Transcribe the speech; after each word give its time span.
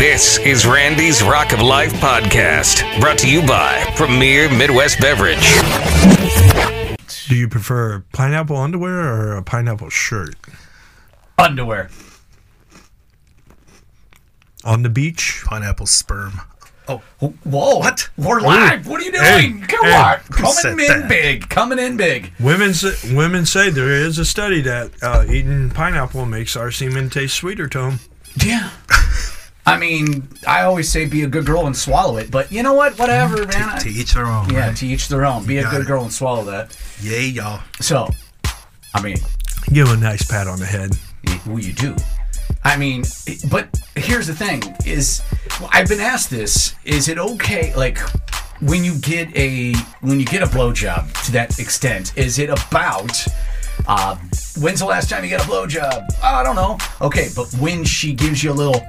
This 0.00 0.38
is 0.38 0.64
Randy's 0.64 1.22
Rock 1.22 1.52
of 1.52 1.60
Life 1.60 1.92
podcast, 1.92 2.98
brought 3.02 3.18
to 3.18 3.30
you 3.30 3.46
by 3.46 3.84
Premier 3.96 4.48
Midwest 4.48 4.98
Beverage. 4.98 5.36
Do 7.28 7.36
you 7.36 7.46
prefer 7.48 8.02
pineapple 8.14 8.56
underwear 8.56 8.98
or 8.98 9.36
a 9.36 9.42
pineapple 9.42 9.90
shirt 9.90 10.36
Underwear. 11.36 11.90
on 14.64 14.82
the 14.84 14.88
beach? 14.88 15.42
Pineapple 15.44 15.84
sperm. 15.84 16.40
Oh, 16.88 17.02
Whoa! 17.44 17.80
What? 17.80 18.08
We're 18.16 18.40
live. 18.40 18.86
What 18.86 19.02
are 19.02 19.04
you 19.04 19.12
doing? 19.12 19.22
Hey, 19.22 19.66
Come 19.66 19.84
hey, 19.84 19.94
on, 19.94 20.16
coming 20.30 20.80
in 20.80 21.00
that? 21.00 21.08
big, 21.10 21.50
coming 21.50 21.78
in 21.78 21.98
big. 21.98 22.32
Women 22.40 22.72
say, 22.72 23.14
women 23.14 23.44
say 23.44 23.68
there 23.68 23.92
is 23.92 24.18
a 24.18 24.24
study 24.24 24.62
that 24.62 24.92
uh, 25.02 25.26
eating 25.28 25.68
pineapple 25.68 26.24
makes 26.24 26.56
our 26.56 26.70
semen 26.70 27.10
taste 27.10 27.34
sweeter 27.36 27.68
to 27.68 27.78
them. 27.78 27.98
Yeah. 28.42 28.70
I 29.66 29.76
mean, 29.78 30.28
I 30.48 30.62
always 30.62 30.88
say 30.90 31.06
be 31.06 31.22
a 31.22 31.26
good 31.28 31.44
girl 31.46 31.66
and 31.66 31.76
swallow 31.76 32.16
it, 32.16 32.30
but 32.30 32.50
you 32.50 32.62
know 32.62 32.72
what? 32.72 32.98
Whatever, 32.98 33.36
mm, 33.38 33.52
man. 33.52 33.68
I- 33.68 33.78
to 33.78 33.88
each 33.90 34.14
their 34.14 34.26
own. 34.26 34.48
yeah, 34.50 34.68
right? 34.68 34.76
to 34.76 34.86
each 34.86 35.08
their 35.08 35.24
own. 35.24 35.44
Be 35.44 35.58
a 35.58 35.68
good 35.70 35.82
it. 35.82 35.86
girl 35.86 36.02
and 36.02 36.12
swallow 36.12 36.44
that. 36.44 36.76
Yay, 37.02 37.26
y'all. 37.26 37.60
So, 37.80 38.08
I 38.94 39.02
mean, 39.02 39.18
Give 39.72 39.88
a 39.90 39.96
nice 39.96 40.24
pat 40.28 40.46
on 40.48 40.58
the 40.58 40.66
head. 40.66 40.96
well, 41.46 41.58
you 41.60 41.72
do. 41.72 41.94
I 42.64 42.76
mean, 42.76 43.04
but 43.50 43.68
here's 43.94 44.26
the 44.26 44.34
thing: 44.34 44.62
is 44.84 45.22
I've 45.70 45.88
been 45.88 46.00
asked 46.00 46.30
this. 46.30 46.74
Is 46.84 47.08
it 47.08 47.18
okay? 47.18 47.72
Like, 47.76 47.98
when 48.60 48.82
you 48.82 48.98
get 48.98 49.34
a 49.36 49.74
when 50.00 50.18
you 50.18 50.26
get 50.26 50.42
a 50.42 50.46
blowjob 50.46 51.12
to 51.26 51.32
that 51.32 51.58
extent, 51.58 52.16
is 52.16 52.38
it 52.38 52.50
about? 52.50 53.12
Uh, 53.86 54.16
when's 54.60 54.80
the 54.80 54.86
last 54.86 55.08
time 55.10 55.24
you 55.24 55.30
got 55.30 55.40
a 55.44 55.48
blowjob? 55.48 56.06
Oh, 56.22 56.22
I 56.22 56.42
don't 56.42 56.56
know. 56.56 56.78
Okay, 57.00 57.28
but 57.34 57.52
when 57.54 57.84
she 57.84 58.12
gives 58.12 58.42
you 58.44 58.52
a 58.52 58.54
little, 58.54 58.80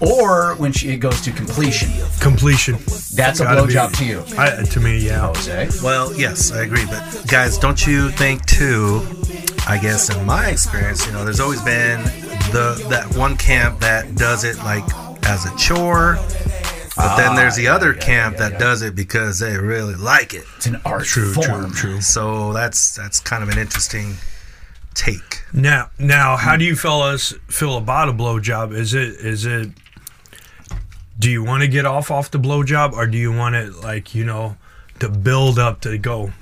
or 0.00 0.54
when 0.56 0.72
she 0.72 0.90
it 0.90 0.98
goes 0.98 1.20
to 1.22 1.32
completion, 1.32 1.90
Completion. 2.20 2.74
that's 3.14 3.40
a 3.40 3.44
Gotta 3.44 3.62
blowjob 3.62 3.96
to 3.98 4.04
you, 4.04 4.22
I, 4.38 4.62
to 4.62 4.80
me, 4.80 4.98
yeah. 4.98 5.20
Jose. 5.26 5.68
Well, 5.82 6.14
yes, 6.14 6.52
I 6.52 6.62
agree. 6.62 6.84
But 6.86 7.24
guys, 7.26 7.58
don't 7.58 7.84
you 7.86 8.10
think 8.10 8.44
too? 8.46 9.02
I 9.66 9.78
guess 9.78 10.14
in 10.14 10.24
my 10.24 10.48
experience, 10.48 11.04
you 11.06 11.12
know, 11.12 11.24
there's 11.24 11.40
always 11.40 11.60
been 11.62 12.02
the 12.52 12.82
that 12.88 13.14
one 13.16 13.36
camp 13.36 13.80
that 13.80 14.14
does 14.14 14.44
it 14.44 14.56
like 14.58 14.84
as 15.26 15.44
a 15.46 15.54
chore. 15.56 16.16
But 16.98 17.16
then 17.16 17.36
there's 17.36 17.54
the 17.56 17.68
ah, 17.68 17.76
other 17.76 17.94
camp 17.94 18.36
that 18.38 18.58
does 18.58 18.82
it 18.82 18.94
because 18.96 19.38
they 19.38 19.56
really 19.56 19.94
like 19.94 20.34
it. 20.34 20.44
It's 20.56 20.66
an 20.66 20.80
art 20.84 21.04
True, 21.04 21.32
form. 21.32 21.70
true, 21.70 21.92
true. 21.92 22.00
So 22.00 22.52
that's 22.52 22.94
that's 22.96 23.20
kind 23.20 23.42
of 23.42 23.48
an 23.48 23.56
interesting 23.58 24.14
take. 24.94 25.42
Now, 25.52 25.90
now, 25.98 26.36
how 26.36 26.56
do 26.56 26.64
you 26.64 26.74
fellas 26.76 27.32
feel 27.46 27.76
about 27.76 28.08
a 28.08 28.12
blowjob? 28.12 28.74
Is 28.74 28.94
it 28.94 29.10
is 29.20 29.46
it? 29.46 29.70
Do 31.18 31.30
you 31.30 31.42
want 31.44 31.62
to 31.62 31.68
get 31.68 31.84
off 31.86 32.10
off 32.10 32.30
the 32.30 32.38
blowjob, 32.38 32.92
or 32.92 33.06
do 33.06 33.16
you 33.18 33.32
want 33.32 33.54
it 33.54 33.74
like 33.76 34.14
you 34.14 34.24
know 34.24 34.56
to 35.00 35.08
build 35.08 35.58
up 35.58 35.80
to 35.82 35.98
go 35.98 36.32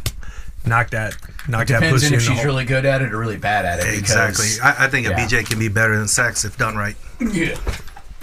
knock 0.64 0.90
that 0.90 1.14
knock 1.48 1.66
that 1.68 1.80
Depends 1.80 2.02
pussy 2.02 2.06
on 2.06 2.12
in 2.14 2.18
if 2.18 2.24
the 2.24 2.30
she's 2.32 2.36
hole? 2.38 2.46
really 2.46 2.64
good 2.64 2.84
at 2.86 3.00
it 3.02 3.12
or 3.12 3.18
really 3.18 3.36
bad 3.36 3.64
at 3.66 3.80
it. 3.80 3.98
Exactly. 3.98 4.46
because- 4.54 4.60
I, 4.60 4.86
I 4.86 4.88
think 4.88 5.06
a 5.06 5.10
yeah. 5.10 5.26
BJ 5.26 5.46
can 5.48 5.58
be 5.58 5.68
better 5.68 5.96
than 5.96 6.08
sex 6.08 6.44
if 6.44 6.56
done 6.58 6.76
right. 6.76 6.96
Yeah. 7.20 7.56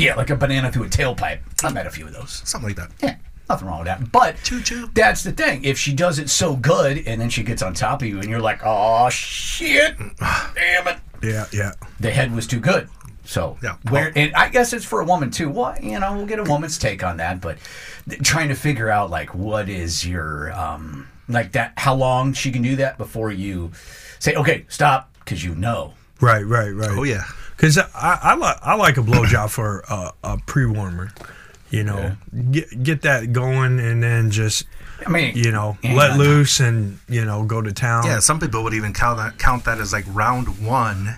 Yeah, 0.03 0.15
like 0.15 0.29
a 0.29 0.35
banana 0.35 0.71
through 0.71 0.83
a 0.85 0.89
tailpipe. 0.89 1.39
I've 1.63 1.75
had 1.75 1.87
a 1.87 1.91
few 1.91 2.05
of 2.07 2.13
those. 2.13 2.41
Something 2.45 2.69
like 2.69 2.77
that. 2.77 2.91
Yeah, 3.01 3.15
nothing 3.49 3.67
wrong 3.67 3.79
with 3.79 3.87
that. 3.87 4.11
But 4.11 4.35
Choo-choo. 4.43 4.89
that's 4.93 5.23
the 5.23 5.31
thing. 5.31 5.63
If 5.63 5.77
she 5.77 5.93
does 5.93 6.19
it 6.19 6.29
so 6.29 6.55
good 6.55 7.03
and 7.07 7.19
then 7.21 7.29
she 7.29 7.43
gets 7.43 7.61
on 7.61 7.73
top 7.73 8.01
of 8.01 8.07
you 8.07 8.19
and 8.19 8.29
you're 8.29 8.39
like, 8.41 8.61
oh, 8.63 9.09
shit. 9.09 9.95
Damn 10.55 10.87
it. 10.87 10.97
Yeah, 11.21 11.45
yeah. 11.53 11.71
The 11.99 12.11
head 12.11 12.33
was 12.35 12.47
too 12.47 12.59
good. 12.59 12.89
So, 13.25 13.57
Yeah. 13.63 13.77
where, 13.89 14.11
and 14.17 14.33
I 14.35 14.49
guess 14.49 14.73
it's 14.73 14.83
for 14.83 14.99
a 14.99 15.05
woman 15.05 15.31
too. 15.31 15.49
Well, 15.49 15.75
you 15.81 15.97
know, 15.99 16.13
we'll 16.17 16.25
get 16.25 16.39
a 16.39 16.43
woman's 16.43 16.77
take 16.77 17.03
on 17.03 17.17
that, 17.17 17.39
but 17.39 17.57
trying 18.21 18.49
to 18.49 18.55
figure 18.55 18.89
out, 18.89 19.09
like, 19.09 19.33
what 19.33 19.69
is 19.69 20.05
your, 20.05 20.51
um, 20.51 21.07
like 21.29 21.53
that, 21.53 21.71
how 21.77 21.95
long 21.95 22.33
she 22.33 22.51
can 22.51 22.61
do 22.61 22.75
that 22.75 22.97
before 22.97 23.31
you 23.31 23.71
say, 24.19 24.35
okay, 24.35 24.65
stop, 24.67 25.09
because 25.19 25.41
you 25.41 25.55
know. 25.55 25.93
Right, 26.19 26.43
right, 26.45 26.71
right. 26.71 26.89
Oh 26.91 27.03
yeah. 27.03 27.23
Because 27.55 27.77
I, 27.77 27.87
I, 28.21 28.35
like 28.35 28.57
I 28.61 28.75
like 28.75 28.97
a 28.97 29.01
blowjob 29.01 29.49
for 29.49 29.83
a, 29.89 30.11
a 30.23 30.37
pre 30.45 30.65
warmer. 30.65 31.11
You 31.69 31.83
know, 31.83 32.15
get 32.51 32.83
get 32.83 33.01
that 33.01 33.33
going 33.33 33.79
and 33.79 34.03
then 34.03 34.29
just 34.29 34.65
I 35.07 35.09
mean, 35.09 35.35
you 35.35 35.51
know 35.51 35.75
yeah. 35.81 35.95
let 35.95 36.17
loose 36.19 36.59
and 36.59 36.99
you 37.09 37.25
know 37.25 37.43
go 37.45 37.61
to 37.63 37.71
town. 37.73 38.05
Yeah, 38.05 38.19
some 38.19 38.39
people 38.39 38.63
would 38.63 38.75
even 38.75 38.93
count 38.93 39.17
that 39.17 39.39
count 39.39 39.65
that 39.65 39.79
as 39.79 39.91
like 39.91 40.05
round 40.09 40.63
one, 40.63 41.15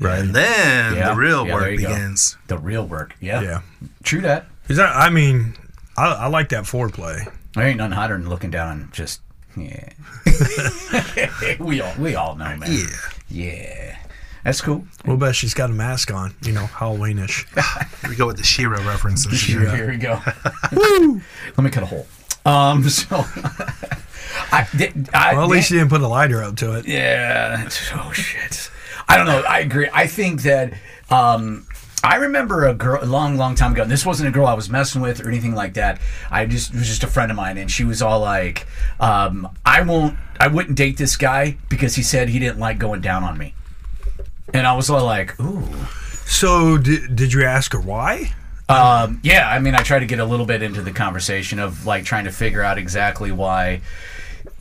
right. 0.00 0.18
and 0.18 0.34
then 0.34 0.96
Yeah. 0.96 1.10
the 1.10 1.14
real 1.14 1.46
Yeah, 1.46 1.54
work 1.54 1.62
there 1.62 1.72
you 1.72 1.80
go. 1.82 1.88
begins. 1.88 2.36
the 2.48 2.58
real 2.58 2.84
work. 2.84 3.14
Yeah. 3.20 3.42
yeah. 3.42 3.60
True 4.02 4.20
that. 4.22 4.46
Because 4.62 4.80
I, 4.80 5.06
I 5.06 5.10
mean, 5.10 5.54
I, 5.96 6.06
I 6.06 6.26
like 6.26 6.48
that 6.48 6.64
foreplay. 6.64 7.30
There 7.54 7.64
ain't 7.64 7.76
nothing 7.78 7.92
hotter 7.92 8.16
than 8.18 8.28
looking 8.28 8.50
down 8.50 8.72
and 8.72 8.92
just 8.92 9.20
yeah. 9.56 9.90
we 11.60 11.80
all 11.80 11.92
we 11.98 12.14
all 12.16 12.34
know, 12.34 12.56
man. 12.56 12.68
Yeah. 12.68 12.86
Yeah. 13.28 13.91
That's 14.44 14.60
cool. 14.60 14.84
What 15.04 15.14
about 15.14 15.34
she's 15.36 15.54
got 15.54 15.70
a 15.70 15.72
mask 15.72 16.12
on? 16.12 16.34
You 16.42 16.52
know, 16.52 16.64
Halloweenish. 16.64 18.00
Here 18.00 18.10
we 18.10 18.16
go 18.16 18.26
with 18.26 18.36
the 18.38 18.42
Shira 18.44 18.80
references. 18.84 19.40
Here, 19.40 19.74
here 19.74 19.88
we 19.90 19.96
go. 19.96 20.20
Let 20.72 21.58
me 21.64 21.70
cut 21.70 21.82
a 21.84 21.86
hole. 21.86 22.06
Um. 22.44 22.82
So. 22.88 23.24
I, 24.50 24.66
did- 24.76 25.10
I, 25.14 25.34
Well, 25.34 25.44
at 25.44 25.48
least 25.50 25.70
you 25.70 25.78
didn't 25.78 25.90
put 25.90 26.00
a 26.00 26.08
lighter 26.08 26.42
up 26.42 26.56
to 26.56 26.76
it. 26.78 26.86
Yeah. 26.86 27.68
Oh 27.94 28.12
shit. 28.12 28.70
I 29.08 29.16
don't 29.16 29.26
know. 29.26 29.40
I 29.48 29.60
agree. 29.60 29.88
I 29.92 30.06
think 30.06 30.42
that 30.42 30.72
um, 31.10 31.66
I 32.02 32.16
remember 32.16 32.66
a 32.66 32.74
girl 32.74 33.02
a 33.02 33.06
long, 33.06 33.36
long 33.36 33.54
time 33.54 33.72
ago. 33.72 33.82
And 33.82 33.90
this 33.90 34.04
wasn't 34.06 34.28
a 34.28 34.32
girl 34.32 34.46
I 34.46 34.54
was 34.54 34.68
messing 34.70 35.02
with 35.02 35.20
or 35.24 35.28
anything 35.28 35.54
like 35.54 35.74
that. 35.74 36.00
I 36.30 36.46
just 36.46 36.72
it 36.72 36.78
was 36.78 36.88
just 36.88 37.04
a 37.04 37.06
friend 37.08 37.30
of 37.30 37.36
mine, 37.36 37.58
and 37.58 37.70
she 37.70 37.84
was 37.84 38.00
all 38.02 38.20
like, 38.20 38.66
um, 39.00 39.48
"I 39.64 39.82
won't. 39.82 40.16
I 40.40 40.48
wouldn't 40.48 40.76
date 40.76 40.96
this 40.96 41.16
guy 41.16 41.56
because 41.68 41.94
he 41.96 42.02
said 42.02 42.28
he 42.30 42.38
didn't 42.38 42.58
like 42.58 42.78
going 42.78 43.00
down 43.00 43.22
on 43.24 43.36
me." 43.38 43.54
And 44.54 44.66
I 44.66 44.74
was 44.74 44.90
all 44.90 45.04
like, 45.04 45.38
"Ooh." 45.40 45.62
So 46.26 46.78
did, 46.78 47.14
did 47.16 47.32
you 47.32 47.44
ask 47.44 47.72
her 47.72 47.80
why? 47.80 48.32
Um, 48.68 49.20
yeah, 49.22 49.50
I 49.50 49.58
mean, 49.58 49.74
I 49.74 49.82
tried 49.82 49.98
to 50.00 50.06
get 50.06 50.18
a 50.18 50.24
little 50.24 50.46
bit 50.46 50.62
into 50.62 50.82
the 50.82 50.92
conversation 50.92 51.58
of 51.58 51.84
like 51.84 52.04
trying 52.04 52.24
to 52.24 52.32
figure 52.32 52.62
out 52.62 52.78
exactly 52.78 53.30
why 53.32 53.82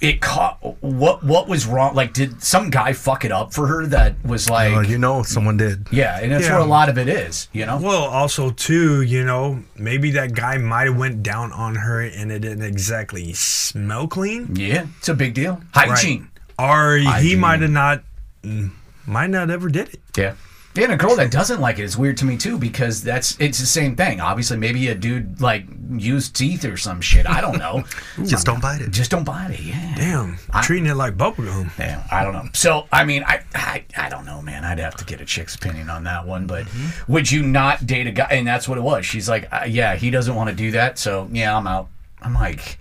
it 0.01 0.19
caught 0.19 0.57
what 0.81 1.23
what 1.23 1.47
was 1.47 1.65
wrong. 1.65 1.93
Like, 1.95 2.11
did 2.13 2.41
some 2.43 2.69
guy 2.71 2.91
fuck 2.93 3.23
it 3.23 3.31
up 3.31 3.53
for 3.53 3.67
her 3.67 3.85
that 3.87 4.15
was 4.25 4.49
like, 4.49 4.71
Well, 4.73 4.85
you 4.85 4.97
know, 4.97 5.23
someone 5.23 5.55
did. 5.57 5.87
yeah, 5.91 6.19
and 6.19 6.31
that's 6.31 6.45
Yeah. 6.45 6.53
where 6.53 6.61
a 6.61 6.65
lot 6.65 6.89
of 6.89 6.97
it 6.97 7.07
is, 7.07 7.47
you 7.53 7.65
know. 7.65 7.77
Well, 7.77 8.03
also 8.03 8.49
too, 8.49 9.01
you 9.03 9.23
know, 9.23 9.63
maybe 9.77 10.11
that 10.11 10.33
guy 10.33 10.57
might 10.57 10.87
have 10.87 10.97
went 10.97 11.21
down 11.23 11.51
on 11.53 11.75
her 11.75 12.01
and 12.01 12.31
it 12.31 12.39
didn't 12.39 12.63
exactly 12.63 13.31
smell 13.33 14.07
clean. 14.07 14.55
Yeah, 14.55 14.87
it's 14.97 15.07
a 15.09 15.13
big 15.13 15.35
deal. 15.35 15.61
Hygiene. 15.73 16.29
Or 16.59 16.95
he 16.97 17.35
might 17.35 17.61
have 17.61 17.71
not, 17.71 18.03
mm, 18.43 18.71
might 19.05 19.29
not 19.29 19.49
ever 19.49 19.69
did 19.69 19.89
it. 19.89 20.01
Yeah. 20.15 20.35
Yeah, 20.73 20.85
and 20.85 20.93
a 20.93 20.97
girl 20.97 21.17
that 21.17 21.31
doesn't 21.31 21.59
like 21.59 21.79
it 21.79 21.83
is 21.83 21.97
weird 21.97 22.15
to 22.17 22.25
me 22.25 22.37
too 22.37 22.57
because 22.57 23.03
that's 23.03 23.37
it's 23.41 23.59
the 23.59 23.65
same 23.65 23.97
thing. 23.97 24.21
Obviously, 24.21 24.55
maybe 24.55 24.87
a 24.87 24.95
dude 24.95 25.41
like 25.41 25.65
used 25.91 26.33
teeth 26.33 26.63
or 26.63 26.77
some 26.77 27.01
shit. 27.01 27.27
I 27.27 27.41
don't 27.41 27.57
know. 27.57 27.83
Just 28.25 28.45
don't 28.45 28.61
bite 28.61 28.79
it. 28.79 28.91
Just 28.91 29.11
don't 29.11 29.25
bite 29.25 29.51
it. 29.51 29.59
Yeah. 29.59 29.93
Damn, 29.97 30.37
I, 30.51 30.61
treating 30.61 30.87
it 30.87 30.95
like 30.95 31.17
bubblegum. 31.17 31.77
Yeah, 31.77 32.07
I 32.09 32.23
don't 32.23 32.33
know. 32.33 32.45
So, 32.53 32.87
I 32.89 33.03
mean, 33.03 33.23
I, 33.25 33.43
I, 33.53 33.83
I 33.97 34.07
don't 34.07 34.25
know, 34.25 34.41
man. 34.41 34.63
I'd 34.63 34.79
have 34.79 34.95
to 34.95 35.05
get 35.05 35.19
a 35.19 35.25
chick's 35.25 35.55
opinion 35.55 35.89
on 35.89 36.05
that 36.05 36.25
one. 36.25 36.47
But 36.47 36.67
would 37.05 37.29
you 37.29 37.43
not 37.43 37.85
date 37.85 38.07
a 38.07 38.11
guy? 38.11 38.27
And 38.31 38.47
that's 38.47 38.69
what 38.69 38.77
it 38.77 38.81
was. 38.81 39.05
She's 39.05 39.27
like, 39.27 39.51
uh, 39.51 39.65
yeah, 39.67 39.97
he 39.97 40.09
doesn't 40.09 40.35
want 40.35 40.51
to 40.51 40.55
do 40.55 40.71
that. 40.71 40.97
So, 40.97 41.27
yeah, 41.33 41.55
I'm 41.55 41.67
out. 41.67 41.89
I'm 42.21 42.33
like, 42.33 42.77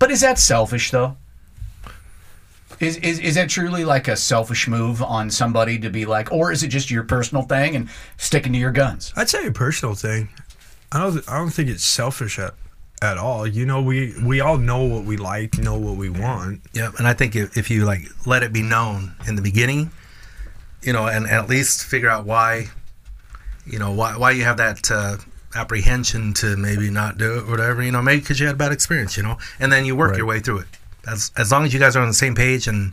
but 0.00 0.10
is 0.10 0.22
that 0.22 0.40
selfish 0.40 0.90
though? 0.90 1.16
Is, 2.80 2.96
is, 2.96 3.18
is 3.18 3.34
that 3.34 3.50
truly 3.50 3.84
like 3.84 4.08
a 4.08 4.16
selfish 4.16 4.66
move 4.66 5.02
on 5.02 5.30
somebody 5.30 5.78
to 5.80 5.90
be 5.90 6.06
like, 6.06 6.32
or 6.32 6.50
is 6.50 6.62
it 6.62 6.68
just 6.68 6.90
your 6.90 7.02
personal 7.04 7.42
thing 7.42 7.76
and 7.76 7.88
sticking 8.16 8.54
to 8.54 8.58
your 8.58 8.72
guns? 8.72 9.12
I'd 9.16 9.28
say 9.28 9.46
a 9.46 9.52
personal 9.52 9.94
thing. 9.94 10.30
I 10.90 10.98
don't. 10.98 11.28
I 11.28 11.36
don't 11.38 11.50
think 11.50 11.68
it's 11.68 11.84
selfish 11.84 12.38
at, 12.38 12.54
at 13.02 13.16
all. 13.18 13.46
You 13.46 13.64
know, 13.66 13.80
we 13.82 14.14
we 14.24 14.40
all 14.40 14.56
know 14.58 14.82
what 14.82 15.04
we 15.04 15.16
like, 15.18 15.58
know 15.58 15.78
what 15.78 15.96
we 15.96 16.08
want. 16.10 16.62
Yeah, 16.72 16.90
and 16.98 17.06
I 17.06 17.12
think 17.12 17.36
if, 17.36 17.56
if 17.56 17.70
you 17.70 17.84
like 17.84 18.00
let 18.26 18.42
it 18.42 18.52
be 18.52 18.62
known 18.62 19.14
in 19.28 19.36
the 19.36 19.42
beginning, 19.42 19.92
you 20.82 20.92
know, 20.92 21.06
and, 21.06 21.26
and 21.26 21.34
at 21.34 21.48
least 21.48 21.84
figure 21.84 22.08
out 22.08 22.24
why, 22.24 22.66
you 23.66 23.78
know, 23.78 23.92
why 23.92 24.16
why 24.16 24.32
you 24.32 24.42
have 24.44 24.56
that 24.56 24.90
uh, 24.90 25.18
apprehension 25.54 26.32
to 26.34 26.56
maybe 26.56 26.90
not 26.90 27.18
do 27.18 27.38
it, 27.38 27.42
or 27.44 27.50
whatever, 27.50 27.82
you 27.82 27.92
know, 27.92 28.02
maybe 28.02 28.20
because 28.22 28.40
you 28.40 28.46
had 28.46 28.54
a 28.56 28.58
bad 28.58 28.72
experience, 28.72 29.16
you 29.16 29.22
know, 29.22 29.36
and 29.60 29.70
then 29.70 29.84
you 29.84 29.94
work 29.94 30.10
Right. 30.10 30.16
your 30.18 30.26
way 30.26 30.40
through 30.40 30.60
it. 30.60 30.66
As 31.06 31.30
as 31.36 31.50
long 31.50 31.64
as 31.64 31.72
you 31.74 31.80
guys 31.80 31.96
are 31.96 32.02
on 32.02 32.08
the 32.08 32.14
same 32.14 32.34
page 32.34 32.66
and 32.68 32.92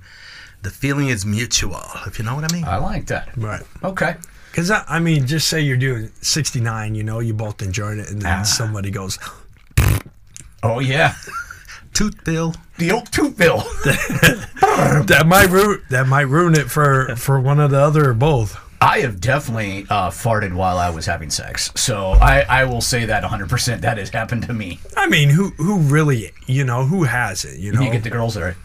the 0.61 0.69
feeling 0.69 1.09
is 1.09 1.25
mutual, 1.25 1.81
if 2.05 2.17
you 2.19 2.25
know 2.25 2.35
what 2.35 2.49
I 2.51 2.53
mean. 2.55 2.65
I 2.65 2.77
like 2.77 3.07
that. 3.07 3.29
Right. 3.37 3.61
Okay. 3.83 4.15
Because 4.51 4.71
I, 4.71 4.83
I 4.87 4.99
mean, 4.99 5.27
just 5.27 5.47
say 5.49 5.61
you're 5.61 5.77
doing 5.77 6.11
69. 6.21 6.95
You 6.95 7.03
know, 7.03 7.19
you 7.19 7.33
both 7.33 7.61
enjoyed 7.61 7.99
it, 7.99 8.09
and 8.09 8.21
then 8.21 8.39
Ah. 8.39 8.43
somebody 8.43 8.89
goes, 8.89 9.19
Oh 10.63 10.79
yeah, 10.79 11.13
Tooth 11.93 12.23
bill. 12.23 12.55
the 12.79 12.91
old 12.91 13.11
tooth 13.11 13.37
bill. 13.37 13.57
that 15.05 15.23
might 15.27 15.49
ruin 15.49 15.81
that 15.89 16.07
might 16.07 16.27
ruin 16.27 16.55
it 16.55 16.69
for 16.71 17.15
for 17.15 17.39
one 17.39 17.59
or 17.59 17.67
the 17.67 17.79
other 17.79 18.09
or 18.09 18.13
both. 18.13 18.57
I 18.79 18.99
have 18.99 19.19
definitely 19.19 19.85
uh, 19.89 20.09
farted 20.11 20.53
while 20.53 20.77
I 20.77 20.89
was 20.91 21.05
having 21.07 21.29
sex, 21.31 21.71
so 21.75 22.11
I, 22.11 22.41
I 22.47 22.65
will 22.65 22.81
say 22.81 23.05
that 23.05 23.23
100 23.23 23.49
percent 23.49 23.81
that 23.81 23.97
has 23.97 24.09
happened 24.09 24.43
to 24.43 24.53
me. 24.53 24.79
I 24.95 25.07
mean, 25.07 25.29
who 25.29 25.49
who 25.57 25.79
really, 25.79 26.31
you 26.45 26.63
know, 26.63 26.85
who 26.85 27.03
has 27.03 27.43
it? 27.43 27.57
You 27.59 27.71
know, 27.71 27.81
You 27.81 27.91
get 27.91 28.03
the 28.03 28.09
girls 28.11 28.35
that 28.35 28.43
are 28.43 28.55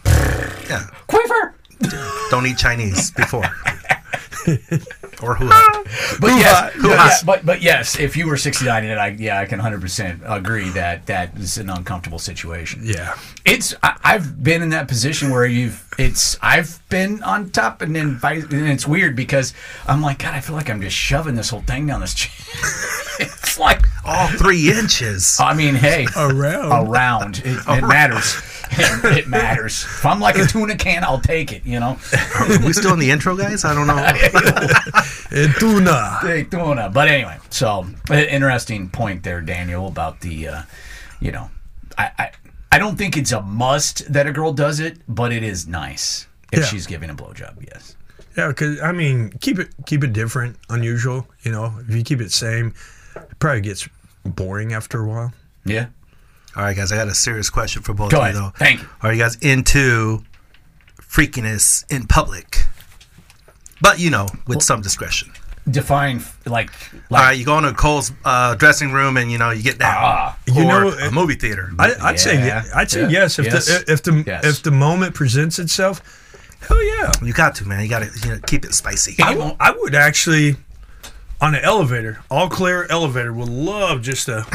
Yeah. 0.69 0.85
quiver. 1.07 1.55
Don't 2.29 2.45
eat 2.45 2.57
Chinese 2.57 3.11
before. 3.11 3.43
or 5.21 5.35
who? 5.35 5.47
Ah. 5.51 5.83
But 6.19 6.27
yes, 6.29 6.73
but, 6.81 6.89
yeah, 6.89 7.09
but 7.25 7.45
but 7.45 7.61
yes, 7.61 7.99
if 7.99 8.17
you 8.17 8.27
were 8.27 8.37
69 8.37 8.83
and 8.85 8.99
I 8.99 9.07
yeah, 9.09 9.39
I 9.39 9.45
can 9.45 9.59
100 9.59 9.81
percent 9.81 10.21
agree 10.25 10.69
that 10.69 11.05
that 11.07 11.35
is 11.37 11.57
an 11.57 11.69
uncomfortable 11.69 12.19
situation. 12.19 12.81
yeah. 12.83 13.15
It's 13.45 13.73
I, 13.83 13.97
I've 14.03 14.43
been 14.43 14.61
in 14.61 14.69
that 14.69 14.87
position 14.87 15.29
where 15.29 15.45
you've 15.45 15.83
it's 15.97 16.37
I've 16.41 16.79
been 16.89 17.21
on 17.23 17.49
top 17.51 17.81
and 17.81 17.95
then 17.95 18.15
vice, 18.17 18.43
and 18.45 18.67
it's 18.67 18.87
weird 18.87 19.15
because 19.15 19.53
I'm 19.87 20.01
like 20.01 20.19
God, 20.19 20.33
I 20.33 20.39
feel 20.39 20.55
like 20.55 20.69
I'm 20.69 20.81
just 20.81 20.95
shoving 20.95 21.35
this 21.35 21.49
whole 21.49 21.61
thing 21.61 21.85
down 21.87 22.01
this. 22.01 22.13
Ch- 22.15 22.31
it's 23.19 23.59
like 23.59 23.85
All 24.05 24.27
three 24.27 24.71
inches. 24.71 25.37
I 25.39 25.53
mean, 25.53 25.75
hey, 25.75 26.07
Around. 26.17 26.89
around 26.89 27.37
it, 27.45 27.59
it 27.67 27.81
matters. 27.87 28.35
It, 28.77 29.17
it 29.19 29.27
matters. 29.27 29.83
If 29.83 30.05
I'm 30.05 30.19
like 30.19 30.37
a 30.37 30.45
tuna 30.45 30.75
can, 30.75 31.03
I'll 31.03 31.19
take 31.21 31.51
it. 31.53 31.65
You 31.65 31.79
know, 31.79 31.97
Are 32.39 32.47
we 32.65 32.73
still 32.73 32.93
in 32.93 32.99
the 32.99 33.11
intro, 33.11 33.35
guys? 33.35 33.63
I 33.65 33.73
don't 33.73 33.87
know. 33.87 33.97
Eh, 35.35 35.51
tuna. 35.57 36.19
Hey, 36.21 36.43
tuna. 36.43 36.89
But 36.93 37.07
anyway, 37.07 37.37
so 37.49 37.87
interesting 38.11 38.89
point 38.89 39.23
there, 39.23 39.41
Daniel, 39.41 39.87
about 39.87 40.19
the, 40.21 40.47
uh, 40.47 40.61
you 41.19 41.31
know, 41.31 41.49
I, 41.97 42.11
I 42.19 42.31
I 42.73 42.77
don't 42.79 42.97
think 42.97 43.17
it's 43.17 43.31
a 43.31 43.41
must 43.41 44.11
that 44.13 44.27
a 44.27 44.31
girl 44.31 44.53
does 44.53 44.79
it, 44.79 44.99
but 45.07 45.31
it 45.31 45.41
is 45.43 45.67
nice 45.67 46.27
if 46.51 46.59
Yeah. 46.59 46.65
she's 46.65 46.85
giving 46.85 47.09
a 47.09 47.15
blowjob. 47.15 47.65
Yes. 47.67 47.95
Yeah, 48.37 48.49
because 48.49 48.79
I 48.81 48.91
mean, 48.91 49.31
keep 49.41 49.57
it 49.57 49.69
keep 49.87 50.03
it 50.03 50.13
different, 50.13 50.55
unusual. 50.69 51.27
You 51.41 51.51
know, 51.51 51.73
if 51.87 51.95
you 51.95 52.03
keep 52.03 52.21
it 52.21 52.31
same, 52.31 52.73
it 53.15 53.39
probably 53.39 53.61
gets 53.61 53.87
boring 54.23 54.73
after 54.73 55.01
a 55.03 55.07
while. 55.07 55.33
Yeah. 55.65 55.87
All 56.55 56.63
right, 56.63 56.75
guys, 56.75 56.91
I 56.91 56.97
got 56.97 57.07
a 57.07 57.15
serious 57.15 57.49
question 57.49 57.81
for 57.81 57.93
both 57.93 58.11
Go 58.11 58.17
of 58.17 58.23
ahead. 58.23 58.35
you, 58.35 58.41
though. 58.41 58.49
Thank 58.57 58.81
you. 58.81 58.87
Are 59.01 59.11
you 59.13 59.19
guys 59.19 59.35
into 59.37 60.23
freakiness 61.01 61.83
in 61.91 62.05
public? 62.07 62.59
But, 63.81 63.99
you 63.99 64.09
know, 64.09 64.27
with 64.47 64.61
some 64.61 64.81
discretion. 64.81 65.31
Define 65.69 66.21
like 66.45 66.69
All 66.93 66.99
like 67.09 67.23
right, 67.23 67.37
you 67.37 67.45
go 67.45 67.57
into 67.57 67.71
Kohl's 67.73 68.11
uh, 68.25 68.53
dressing 68.55 68.91
room 68.91 69.15
and, 69.15 69.31
you 69.31 69.37
know, 69.37 69.51
you 69.51 69.63
get 69.63 69.79
down. 69.79 69.95
Ah. 69.97 70.37
You 70.45 70.65
know, 70.65 70.89
a 70.89 71.09
movie 71.09 71.35
theater. 71.35 71.71
I, 71.79 71.93
I'd 72.01 72.19
say 72.19 72.45
Yeah. 72.45 72.65
I'd 72.75 72.91
say 72.91 73.01
Yeah. 73.03 73.07
yes 73.09 73.39
if 73.39 73.45
Yes. 73.45 73.65
the 73.67 73.91
if 73.91 74.03
the 74.03 74.23
Yes. 74.27 74.43
if 74.45 74.63
the 74.63 74.71
moment 74.71 75.15
presents 75.15 75.59
itself. 75.59 76.01
Hell 76.67 76.83
yeah, 76.83 77.11
you 77.21 77.31
got 77.33 77.55
to, 77.55 77.65
man. 77.65 77.81
You 77.83 77.89
got 77.89 77.99
to 78.03 78.11
you 78.27 78.33
know, 78.35 78.39
keep 78.45 78.63
it 78.65 78.73
spicy. 78.73 79.15
I, 79.23 79.33
w- 79.33 79.55
I 79.59 79.71
would 79.71 79.95
actually 79.95 80.55
on 81.41 81.55
an 81.55 81.63
elevator, 81.63 82.19
all 82.29 82.49
clear 82.49 82.85
elevator, 82.89 83.31
would 83.33 83.49
love 83.49 84.01
just 84.01 84.25
to 84.27 84.45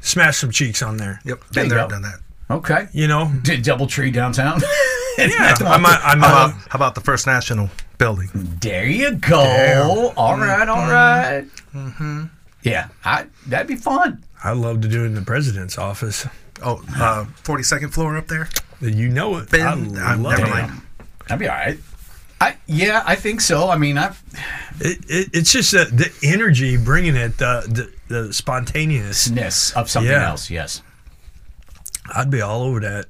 smash 0.00 0.38
some 0.38 0.50
cheeks 0.50 0.82
on 0.82 0.96
there. 0.96 1.20
Yep, 1.24 1.42
been 1.52 1.64
you 1.64 1.70
there, 1.70 1.88
done 1.88 2.02
that. 2.02 2.20
okay. 2.50 2.88
You 2.92 3.06
know, 3.08 3.30
Did 3.42 3.64
DoubleTree 3.64 4.12
downtown? 4.12 4.60
Yeah, 5.18 5.26
that 5.26 5.58
the 5.58 5.66
I 5.66 5.70
one? 5.72 5.82
might, 5.82 6.00
I 6.02 6.16
How 6.16 6.16
about, 6.16 6.52
how 6.70 6.76
about 6.76 6.94
the 6.94 7.02
First 7.02 7.26
National 7.26 7.68
Building? 7.98 8.28
There 8.32 8.86
you 8.86 9.16
go. 9.16 10.12
All 10.16 10.38
right, 10.38 10.66
all 10.66 10.90
right. 10.90 11.44
Mm-hmm. 11.74 12.24
Yeah, 12.62 12.88
I, 13.04 13.26
that'd 13.46 13.66
be 13.66 13.76
fun. 13.76 14.24
I 14.42 14.52
love 14.52 14.80
to 14.80 14.88
do 14.88 15.02
it 15.02 15.06
in 15.08 15.14
the 15.14 15.20
president's 15.22 15.76
office. 15.76 16.26
Oh, 16.62 16.82
uh, 16.96 17.26
42nd 17.42 17.92
floor 17.92 18.16
up 18.16 18.28
there? 18.28 18.48
You 18.80 19.10
know 19.10 19.36
it. 19.36 19.50
Ben, 19.50 19.98
I 19.98 20.14
uh, 20.14 20.18
love 20.18 20.38
never 20.38 20.46
it. 20.46 20.50
mind. 20.50 20.80
That'd 21.28 21.40
be 21.40 21.48
all 21.48 21.56
right. 21.56 21.78
I 22.40 22.56
yeah, 22.66 23.02
I 23.04 23.16
think 23.16 23.42
so. 23.42 23.68
I 23.68 23.76
mean, 23.76 23.98
I 23.98 24.14
It, 24.80 24.98
it, 25.08 25.28
it's 25.34 25.52
just 25.52 25.72
the, 25.72 25.84
the 25.84 26.10
energy 26.26 26.78
bringing 26.78 27.16
it, 27.16 27.36
the 27.36 27.64
the, 27.68 27.92
the 28.10 28.32
spontaneousness 28.34 29.72
of 29.72 29.88
something 29.88 30.10
Yeah. 30.12 30.28
else. 30.28 30.50
Yes, 30.50 30.82
I'd 32.14 32.28
be 32.30 32.42
all 32.42 32.62
over 32.64 32.80
that. 32.80 33.06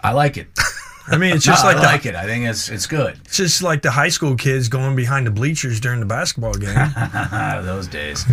I 0.00 0.12
like 0.12 0.36
it. 0.38 0.46
I 1.08 1.18
mean, 1.18 1.36
it's 1.36 1.46
No, 1.46 1.52
just 1.52 1.64
like 1.64 1.76
I 1.76 1.80
the, 1.80 1.86
like 1.86 2.06
it. 2.06 2.14
I 2.14 2.24
think 2.24 2.46
it's 2.46 2.68
it's 2.70 2.86
good. 2.86 3.18
it's 3.24 3.36
just 3.36 3.62
like 3.62 3.82
the 3.82 3.90
high 3.90 4.08
school 4.08 4.36
kids 4.36 4.68
going 4.68 4.96
behind 4.96 5.26
the 5.26 5.30
bleachers 5.30 5.80
during 5.80 6.00
the 6.00 6.06
basketball 6.06 6.54
game. 6.54 6.74
Those 7.64 7.88
days. 7.88 8.24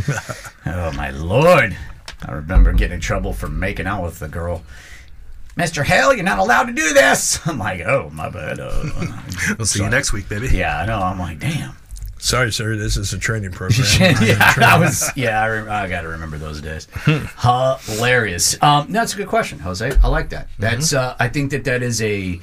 oh 0.66 0.92
my 0.94 1.10
lord! 1.12 1.75
I 2.25 2.31
remember 2.31 2.72
getting 2.74 2.95
in 2.95 3.01
trouble 3.01 3.33
for 3.33 3.48
making 3.50 3.88
out 3.88 4.04
with 4.04 4.19
the 4.19 4.28
girl. 4.30 4.63
Mr. 5.57 5.83
Hale, 5.83 6.13
you're 6.13 6.24
not 6.24 6.39
allowed 6.39 6.66
to 6.68 6.74
do 6.74 6.94
this. 6.94 7.45
I'm 7.45 7.57
like, 7.57 7.81
oh 7.81 8.10
my 8.13 8.30
bad. 8.30 8.60
Uh, 8.62 8.83
We'll 9.57 9.66
see 9.66 9.83
you 9.83 9.89
next 9.89 10.13
week, 10.13 10.30
baby. 10.30 10.48
yeah, 10.48 10.80
I 10.80 10.86
know. 10.86 11.00
I'm 11.00 11.19
like, 11.19 11.39
damn. 11.39 11.74
Sorry, 12.23 12.51
sir. 12.51 12.75
This 12.75 12.97
is 12.97 13.12
a 13.13 13.18
training 13.18 13.51
program. 13.51 13.88
yeah, 14.21 14.53
I 14.57 14.77
was. 14.79 15.09
Yeah, 15.15 15.41
I, 15.41 15.50
rem- 15.50 15.69
I 15.69 15.88
got 15.89 16.01
to 16.01 16.07
remember 16.09 16.38
those 16.38 16.62
days. 16.62 16.88
Hilarious. 17.85 18.62
Um, 18.62 18.91
that's 18.91 19.13
a 19.13 19.18
good 19.18 19.27
question, 19.27 19.57
Jose. 19.59 19.91
I 20.03 20.07
like 20.07 20.29
that. 20.29 20.47
That's. 20.59 20.94
Uh, 20.94 21.15
I 21.19 21.27
think 21.29 21.51
that 21.51 21.63
that 21.65 21.81
is 21.83 22.01
a. 22.01 22.39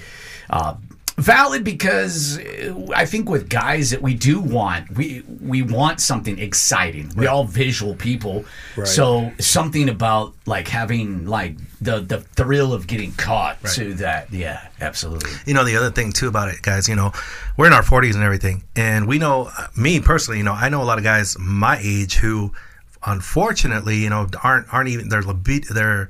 Uh, 0.51 0.75
valid 1.19 1.65
because 1.65 2.39
uh, 2.39 2.87
I 2.95 3.05
think 3.05 3.29
with 3.29 3.49
guys 3.49 3.91
that 3.91 4.01
we 4.01 4.15
do 4.15 4.41
want 4.41 4.91
we 4.97 5.23
we 5.41 5.63
want 5.63 6.01
something 6.01 6.39
exciting. 6.39 7.13
We 7.17 7.27
all 7.27 7.45
visual 7.45 7.95
people, 7.95 8.45
so 8.85 9.33
something 9.39 9.89
about 9.89 10.35
like 10.47 10.69
having 10.69 11.27
like 11.27 11.57
the 11.81 12.01
the 12.01 12.21
thrill 12.21 12.73
of 12.73 12.87
getting 12.87 13.13
caught 13.13 13.63
to 13.75 13.95
that. 13.95 14.33
Yeah, 14.33 14.67
absolutely. 14.81 15.31
You 15.47 15.55
know, 15.55 15.65
the 15.65 15.77
other 15.77 15.91
thing 15.91 16.13
too 16.13 16.29
about 16.29 16.49
it, 16.49 16.63
guys, 16.63 16.89
you 16.89 16.97
know, 16.97 17.13
we're 17.57 17.67
in 17.67 17.73
our 17.73 17.83
40s 17.83 18.15
and 18.15 18.23
everything. 18.23 18.65
And 18.75 19.07
we 19.07 19.19
know, 19.19 19.51
uh, 19.57 19.69
me 19.77 20.01
personally, 20.01 20.39
you 20.39 20.45
know, 20.45 20.53
I 20.53 20.69
know 20.69 20.83
a 20.83 20.85
lot 20.85 20.99
of 20.99 21.05
guys 21.05 21.37
my 21.39 21.79
age 21.83 22.17
who, 22.17 22.53
unfortunately, 23.05 23.97
you 23.97 24.11
know, 24.11 24.29
aren't 24.43 24.73
aren't 24.73 24.89
even 24.89 25.09
their 25.09 25.23
libido, 25.23 25.75
their, 25.75 26.09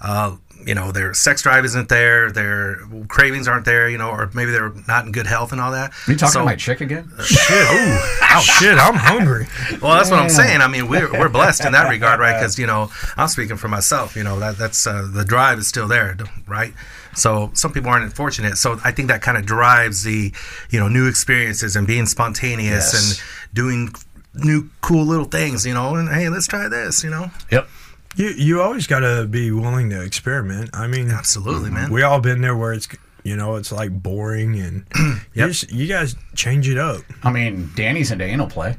uh, 0.00 0.36
you 0.66 0.74
know, 0.74 0.92
their 0.92 1.14
sex 1.14 1.42
drive 1.42 1.64
isn't 1.64 1.88
there, 1.88 2.30
their 2.32 2.76
cravings 3.08 3.48
aren't 3.48 3.64
there, 3.64 3.88
you 3.88 3.98
know, 3.98 4.10
or 4.10 4.30
maybe 4.34 4.50
they're 4.50 4.72
not 4.88 5.04
in 5.06 5.12
good 5.12 5.26
health 5.26 5.52
and 5.52 5.60
all 5.60 5.72
that. 5.72 5.92
Are 6.08 6.12
you 6.12 6.16
talking 6.16 6.32
So- 6.32 6.38
to 6.40 6.44
my 6.46 6.56
chick 6.56 6.80
again? 6.80 7.10
Shit. 7.24 7.72
Ooh. 7.72 7.98
Shit. 8.40 8.78
I'm 8.78 8.94
hungry. 8.94 9.46
Well, 9.80 9.94
that's 9.96 10.10
what 10.10 10.20
I'm 10.20 10.28
saying. 10.30 10.60
I 10.60 10.68
mean, 10.68 10.88
we're, 10.88 11.10
we're 11.12 11.28
blessed 11.28 11.64
in 11.64 11.72
that 11.72 11.88
regard, 11.88 12.18
right? 12.20 12.38
Because 12.38 12.58
you 12.58 12.66
know, 12.66 12.90
I'm 13.16 13.28
speaking 13.28 13.56
for 13.56 13.68
myself. 13.68 14.16
You 14.16 14.24
know, 14.24 14.38
that 14.40 14.56
that's 14.56 14.86
uh, 14.86 15.08
the 15.12 15.24
drive 15.24 15.58
is 15.58 15.66
still 15.68 15.86
there, 15.88 16.16
right? 16.48 16.72
So 17.14 17.50
some 17.54 17.72
people 17.72 17.90
aren't 17.90 18.14
fortunate. 18.16 18.56
So 18.56 18.78
I 18.84 18.90
think 18.90 19.08
that 19.08 19.20
kind 19.20 19.36
of 19.36 19.44
drives 19.44 20.02
the, 20.02 20.32
you 20.70 20.80
know, 20.80 20.88
new 20.88 21.06
experiences 21.08 21.76
and 21.76 21.86
being 21.86 22.06
spontaneous 22.06 22.92
Yes. 22.94 23.20
and 23.20 23.54
doing 23.54 23.92
new 24.34 24.70
cool 24.80 25.04
little 25.04 25.26
things. 25.26 25.66
You 25.66 25.74
know, 25.74 25.94
and 25.96 26.08
hey, 26.08 26.30
let's 26.30 26.46
try 26.46 26.68
this. 26.68 27.04
You 27.04 27.10
know, 27.10 27.30
Yep. 27.50 27.68
You 28.16 28.28
you 28.28 28.60
always 28.62 28.86
got 28.86 29.00
to 29.00 29.26
be 29.26 29.50
willing 29.50 29.90
to 29.90 30.02
experiment. 30.02 30.70
I 30.74 30.86
mean, 30.86 31.10
absolutely, 31.10 31.70
man. 31.70 31.90
we 31.90 32.02
all 32.02 32.20
been 32.20 32.40
there 32.42 32.56
where 32.56 32.72
it's 32.72 32.88
you 33.24 33.36
know 33.36 33.56
it's 33.56 33.72
like 33.72 33.90
boring 33.90 34.58
and 34.60 34.84
you, 35.34 35.46
just, 35.48 35.70
you 35.72 35.86
guys 35.86 36.14
change 36.34 36.68
it 36.68 36.78
up. 36.78 37.00
I 37.22 37.30
mean, 37.32 37.70
Danny's 37.74 38.10
into 38.10 38.24
anal 38.24 38.48
play. 38.48 38.76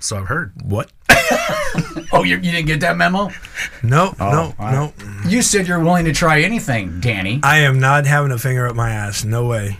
So 0.00 0.18
I've 0.18 0.26
heard. 0.26 0.52
What? 0.64 0.90
Oh, 2.12 2.22
you, 2.22 2.36
you 2.36 2.52
didn't 2.52 2.66
get 2.66 2.80
that 2.80 2.96
memo? 2.96 3.28
No, 3.82 4.14
Oh, 4.20 4.30
no, 4.60 4.70
no. 4.70 4.92
You 5.26 5.42
said 5.42 5.66
you're 5.66 5.80
willing 5.82 6.04
to 6.04 6.12
try 6.12 6.42
anything, 6.42 7.00
Danny. 7.00 7.40
I 7.42 7.60
am 7.60 7.80
not 7.80 8.06
having 8.06 8.30
a 8.30 8.38
finger 8.38 8.68
up 8.68 8.76
my 8.76 8.90
ass. 8.92 9.24
No 9.24 9.46
way. 9.46 9.76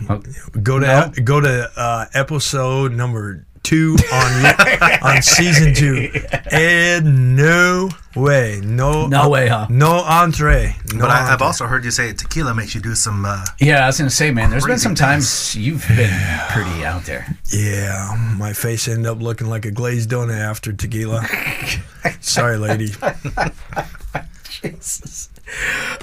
Go 0.61 0.81
to 0.81 0.87
No? 0.87 1.13
go 1.23 1.41
to 1.41 1.71
uh, 1.77 2.07
episode 2.13 2.91
number 2.93 3.47
two 3.65 3.97
on 4.13 5.03
on 5.03 5.23
season 5.23 5.75
two. 5.75 6.11
And 6.53 7.35
no 7.35 7.89
way, 8.15 8.61
no, 8.63 9.09
No 9.09 9.29
way, 9.29 9.49
huh? 9.49 9.67
No 9.69 9.97
entree. 10.05 10.77
No 10.93 11.01
But 11.01 11.11
I, 11.11 11.33
I've 11.33 11.43
also 11.43 11.67
heard 11.67 11.85
you 11.85 11.91
say 11.91 12.13
tequila 12.13 12.55
makes 12.55 12.75
you 12.75 12.81
do 12.81 12.95
some. 12.95 13.25
Uh, 13.25 13.45
Yeah, 13.59 13.83
I 13.83 13.87
was 13.87 13.99
gonna 13.99 14.11
say, 14.11 14.31
man. 14.31 14.51
There's 14.51 14.65
been 14.67 14.79
some 14.79 14.95
times 14.95 15.57
you've 15.57 15.85
been 15.89 16.15
pretty 16.51 16.85
out 16.85 17.05
there. 17.05 17.27
yeah. 17.53 18.15
My 18.39 18.53
face 18.53 18.87
ended 18.87 19.07
up 19.07 19.21
looking 19.21 19.49
like 19.49 19.65
a 19.65 19.71
glazed 19.73 20.11
donut 20.11 20.39
after 20.39 20.73
tequila. 20.73 21.27
Sorry, 22.21 22.57
lady. 22.59 22.93
Jesus. 24.63 25.31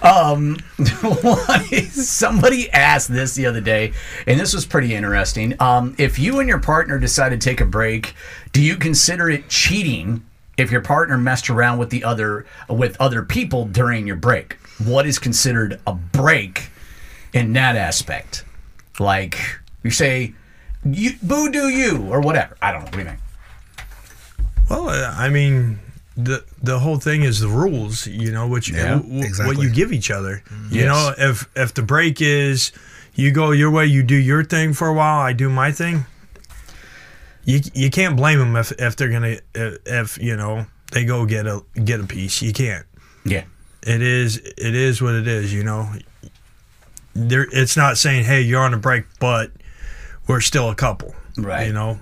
Um, 0.01 0.57
somebody 1.91 2.69
asked 2.71 3.11
this 3.11 3.35
the 3.35 3.45
other 3.45 3.61
day, 3.61 3.93
and 4.27 4.39
this 4.39 4.53
was 4.53 4.65
pretty 4.65 4.93
interesting. 4.93 5.55
Um, 5.59 5.95
if 5.97 6.17
you 6.19 6.39
and 6.39 6.49
your 6.49 6.59
partner 6.59 6.97
decide 6.99 7.29
to 7.29 7.37
take 7.37 7.61
a 7.61 7.65
break, 7.65 8.15
do 8.51 8.61
you 8.61 8.77
consider 8.77 9.29
it 9.29 9.49
cheating 9.49 10.25
if 10.57 10.71
your 10.71 10.81
partner 10.81 11.17
messed 11.17 11.49
around 11.49 11.77
with 11.77 11.89
the 11.89 12.03
other 12.03 12.45
with 12.69 12.99
other 12.99 13.23
people 13.23 13.65
during 13.65 14.07
your 14.07 14.15
break? 14.15 14.53
What 14.83 15.05
is 15.05 15.19
considered 15.19 15.79
a 15.85 15.93
break 15.93 16.69
in 17.33 17.53
that 17.53 17.75
aspect? 17.75 18.43
Like 18.99 19.37
you 19.83 19.91
say, 19.91 20.33
you 20.83 21.11
boo 21.21 21.51
do 21.51 21.69
you 21.69 22.07
or 22.11 22.21
whatever. 22.21 22.57
I 22.61 22.71
don't 22.71 22.81
know. 22.81 22.85
What 22.85 22.93
do 22.93 22.99
you 22.99 23.05
think? 23.05 23.19
Well, 24.69 25.13
I 25.17 25.29
mean, 25.29 25.79
the 26.23 26.43
the 26.61 26.79
whole 26.79 26.97
thing 26.99 27.23
is 27.23 27.39
the 27.39 27.47
rules. 27.47 28.07
You 28.07 28.31
know 28.31 28.47
what 28.47 28.67
you 28.67 28.75
Yeah, 28.77 28.95
w- 28.97 29.23
exactly. 29.23 29.55
what 29.55 29.63
you 29.63 29.69
give 29.71 29.91
each 29.91 30.11
other. 30.11 30.43
Mm-hmm. 30.49 30.73
You 30.75 30.81
Yes. 30.81 30.87
know, 30.87 31.13
if 31.29 31.49
if 31.55 31.73
the 31.73 31.81
break 31.83 32.21
is 32.21 32.71
you 33.15 33.31
go 33.31 33.51
your 33.51 33.71
way, 33.71 33.85
you 33.85 34.03
do 34.03 34.15
your 34.15 34.43
thing 34.43 34.73
for 34.73 34.87
a 34.87 34.93
while, 34.93 35.19
I 35.19 35.33
do 35.33 35.49
my 35.49 35.71
thing. 35.71 36.05
you 37.43 37.59
you 37.73 37.89
can't 37.89 38.15
blame 38.15 38.39
them 38.39 38.55
if 38.55 38.71
if 38.79 38.95
they're 38.95 39.09
gonna 39.09 39.37
if, 39.55 39.77
if 39.85 40.17
you 40.21 40.35
know 40.37 40.65
they 40.91 41.05
go 41.05 41.25
get 41.25 41.47
a 41.47 41.61
get 41.83 41.99
a 41.99 42.05
piece. 42.05 42.41
You 42.41 42.53
can't. 42.53 42.85
Yeah. 43.25 43.43
It 43.83 44.01
is 44.01 44.37
it 44.37 44.75
is 44.75 45.01
what 45.01 45.15
it 45.15 45.27
is. 45.27 45.53
You 45.53 45.63
know. 45.63 45.89
There, 47.13 47.45
it's 47.51 47.75
not 47.75 47.97
saying 47.97 48.23
hey 48.25 48.41
you're 48.41 48.61
on 48.61 48.73
a 48.73 48.77
break, 48.77 49.03
but 49.19 49.51
we're 50.27 50.39
still 50.41 50.69
a 50.69 50.75
couple. 50.75 51.13
Right. 51.37 51.67
You 51.67 51.73
know. 51.73 51.99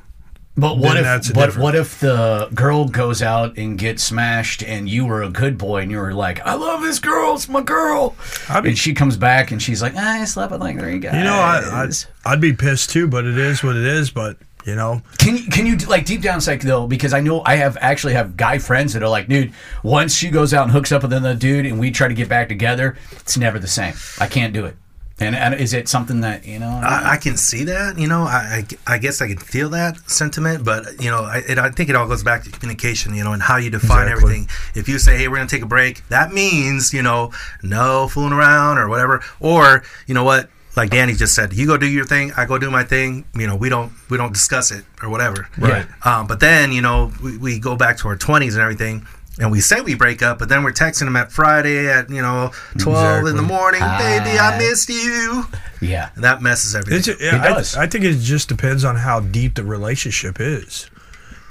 But 0.59 0.77
what 0.77 0.97
if 0.97 1.03
that's 1.03 1.31
but 1.31 1.45
different- 1.47 1.63
what 1.63 1.75
if 1.75 1.99
the 1.99 2.49
girl 2.53 2.85
goes 2.85 3.21
out 3.21 3.57
and 3.57 3.77
gets 3.77 4.03
smashed 4.03 4.61
and 4.63 4.87
you 4.89 5.05
were 5.05 5.23
a 5.23 5.29
good 5.29 5.57
boy 5.57 5.81
and 5.81 5.91
you 5.91 5.97
were 5.97 6.13
like, 6.13 6.39
I 6.45 6.53
love 6.55 6.81
this 6.81 6.99
girl, 6.99 7.35
it's 7.35 7.47
my 7.49 7.61
girl. 7.61 8.15
I'd 8.49 8.63
be- 8.63 8.69
and 8.69 8.77
she 8.77 8.93
comes 8.93 9.17
back 9.17 9.51
and 9.51 9.61
she's 9.61 9.81
like, 9.81 9.95
I 9.95 10.25
slept 10.25 10.51
with 10.51 10.61
like 10.61 10.77
three 10.79 10.99
guys. 10.99 11.15
You 11.15 11.23
know, 11.23 11.33
I, 11.35 11.83
I'd, 11.83 11.93
I'd 12.25 12.41
be 12.41 12.53
pissed 12.53 12.89
too, 12.89 13.07
but 13.07 13.25
it 13.25 13.37
is 13.37 13.63
what 13.63 13.75
it 13.75 13.85
is. 13.85 14.09
But 14.11 14.37
you 14.65 14.75
know, 14.75 15.01
Can 15.17 15.37
you 15.37 15.43
can 15.49 15.65
you 15.65 15.77
like 15.87 16.05
deep 16.05 16.21
down 16.21 16.41
psych 16.41 16.61
though? 16.61 16.85
Because 16.85 17.13
I 17.13 17.21
know 17.21 17.41
I 17.45 17.55
have 17.55 17.77
actually 17.79 18.13
have 18.13 18.35
guy 18.35 18.57
friends 18.59 18.93
that 18.93 19.01
are 19.01 19.07
like, 19.09 19.27
dude, 19.29 19.53
once 19.83 20.13
she 20.13 20.29
goes 20.29 20.53
out 20.53 20.63
and 20.63 20.71
hooks 20.71 20.91
up 20.91 21.01
with 21.01 21.13
another 21.13 21.33
dude 21.33 21.65
and 21.65 21.79
we 21.79 21.91
try 21.91 22.07
to 22.09 22.13
get 22.13 22.27
back 22.27 22.49
together, 22.49 22.97
it's 23.13 23.37
never 23.37 23.57
the 23.57 23.69
same. 23.69 23.93
I 24.19 24.27
can't 24.27 24.53
do 24.53 24.65
it. 24.65 24.75
And, 25.21 25.35
and 25.35 25.53
is 25.53 25.73
it 25.73 25.89
something 25.89 26.21
that 26.21 26.45
you 26.45 26.59
know? 26.59 26.79
I, 26.83 27.11
I 27.13 27.17
can 27.17 27.35
see 27.35 27.65
that, 27.65 27.97
you 27.99 28.07
know. 28.07 28.21
I, 28.23 28.63
I, 28.87 28.93
I 28.95 28.97
guess 28.97 29.21
I 29.21 29.27
can 29.27 29.37
feel 29.37 29.69
that 29.69 29.97
sentiment, 30.09 30.63
but 30.63 31.01
you 31.01 31.09
know, 31.09 31.23
I, 31.23 31.41
it, 31.47 31.57
I 31.57 31.69
think 31.71 31.89
it 31.89 31.95
all 31.95 32.07
goes 32.07 32.23
back 32.23 32.43
to 32.43 32.49
communication, 32.51 33.13
you 33.13 33.23
know, 33.23 33.33
and 33.33 33.41
how 33.41 33.57
you 33.57 33.69
define 33.69 34.07
Exactly. 34.07 34.11
everything. 34.11 34.49
If 34.75 34.87
you 34.87 34.97
say, 34.99 35.17
"Hey, 35.17 35.27
we're 35.27 35.35
gonna 35.37 35.49
take 35.49 35.61
a 35.61 35.65
break," 35.67 36.07
that 36.09 36.31
means 36.31 36.93
you 36.93 37.01
know, 37.01 37.31
no 37.63 38.07
fooling 38.07 38.33
around 38.33 38.77
or 38.77 38.87
whatever. 38.87 39.21
Or 39.41 39.83
you 40.07 40.13
know 40.13 40.23
what, 40.23 40.49
like 40.77 40.89
Danny 40.91 41.13
just 41.13 41.35
said, 41.35 41.51
you 41.51 41.67
go 41.67 41.77
do 41.77 41.87
your 41.87 42.05
thing, 42.05 42.31
I 42.37 42.45
go 42.45 42.57
do 42.57 42.71
my 42.71 42.83
thing. 42.85 43.25
You 43.35 43.47
know, 43.47 43.55
we 43.57 43.67
don't 43.67 43.91
we 44.09 44.15
don't 44.17 44.31
discuss 44.31 44.71
it 44.71 44.85
or 45.03 45.09
whatever. 45.09 45.49
Right. 45.57 45.85
Um, 46.05 46.27
but 46.27 46.39
then 46.39 46.71
you 46.71 46.81
know, 46.81 47.11
we, 47.21 47.37
we 47.37 47.59
go 47.59 47.75
back 47.75 47.97
to 47.97 48.07
our 48.07 48.15
twenties 48.15 48.55
and 48.55 48.61
everything. 48.61 49.05
And 49.39 49.51
we 49.51 49.61
say 49.61 49.79
we 49.79 49.95
break 49.95 50.21
up, 50.21 50.37
but 50.37 50.49
then 50.49 50.63
we're 50.63 50.73
texting 50.73 51.05
them 51.05 51.15
at 51.15 51.31
Friday 51.31 51.87
at 51.89 52.09
you 52.09 52.21
know 52.21 52.51
twelve 52.77 53.19
in 53.25 53.35
the 53.37 53.41
Exactly. 53.43 53.55
morning, 53.55 53.79
baby. 53.79 54.37
I 54.37 54.55
Ah. 54.55 54.57
missed 54.57 54.89
you. 54.89 55.45
yeah. 55.81 56.09
And 56.15 56.23
that 56.25 56.41
messes 56.41 56.75
everything. 56.75 57.13
it's, 57.15 57.21
yeah, 57.21 57.35
It 57.45 57.47
does. 57.55 57.75
I, 57.77 57.83
I 57.83 57.87
think 57.87 58.03
it 58.03 58.17
just 58.19 58.49
depends 58.49 58.83
on 58.83 58.97
how 58.97 59.21
deep 59.21 59.55
the 59.55 59.63
relationship 59.63 60.37
is. 60.39 60.89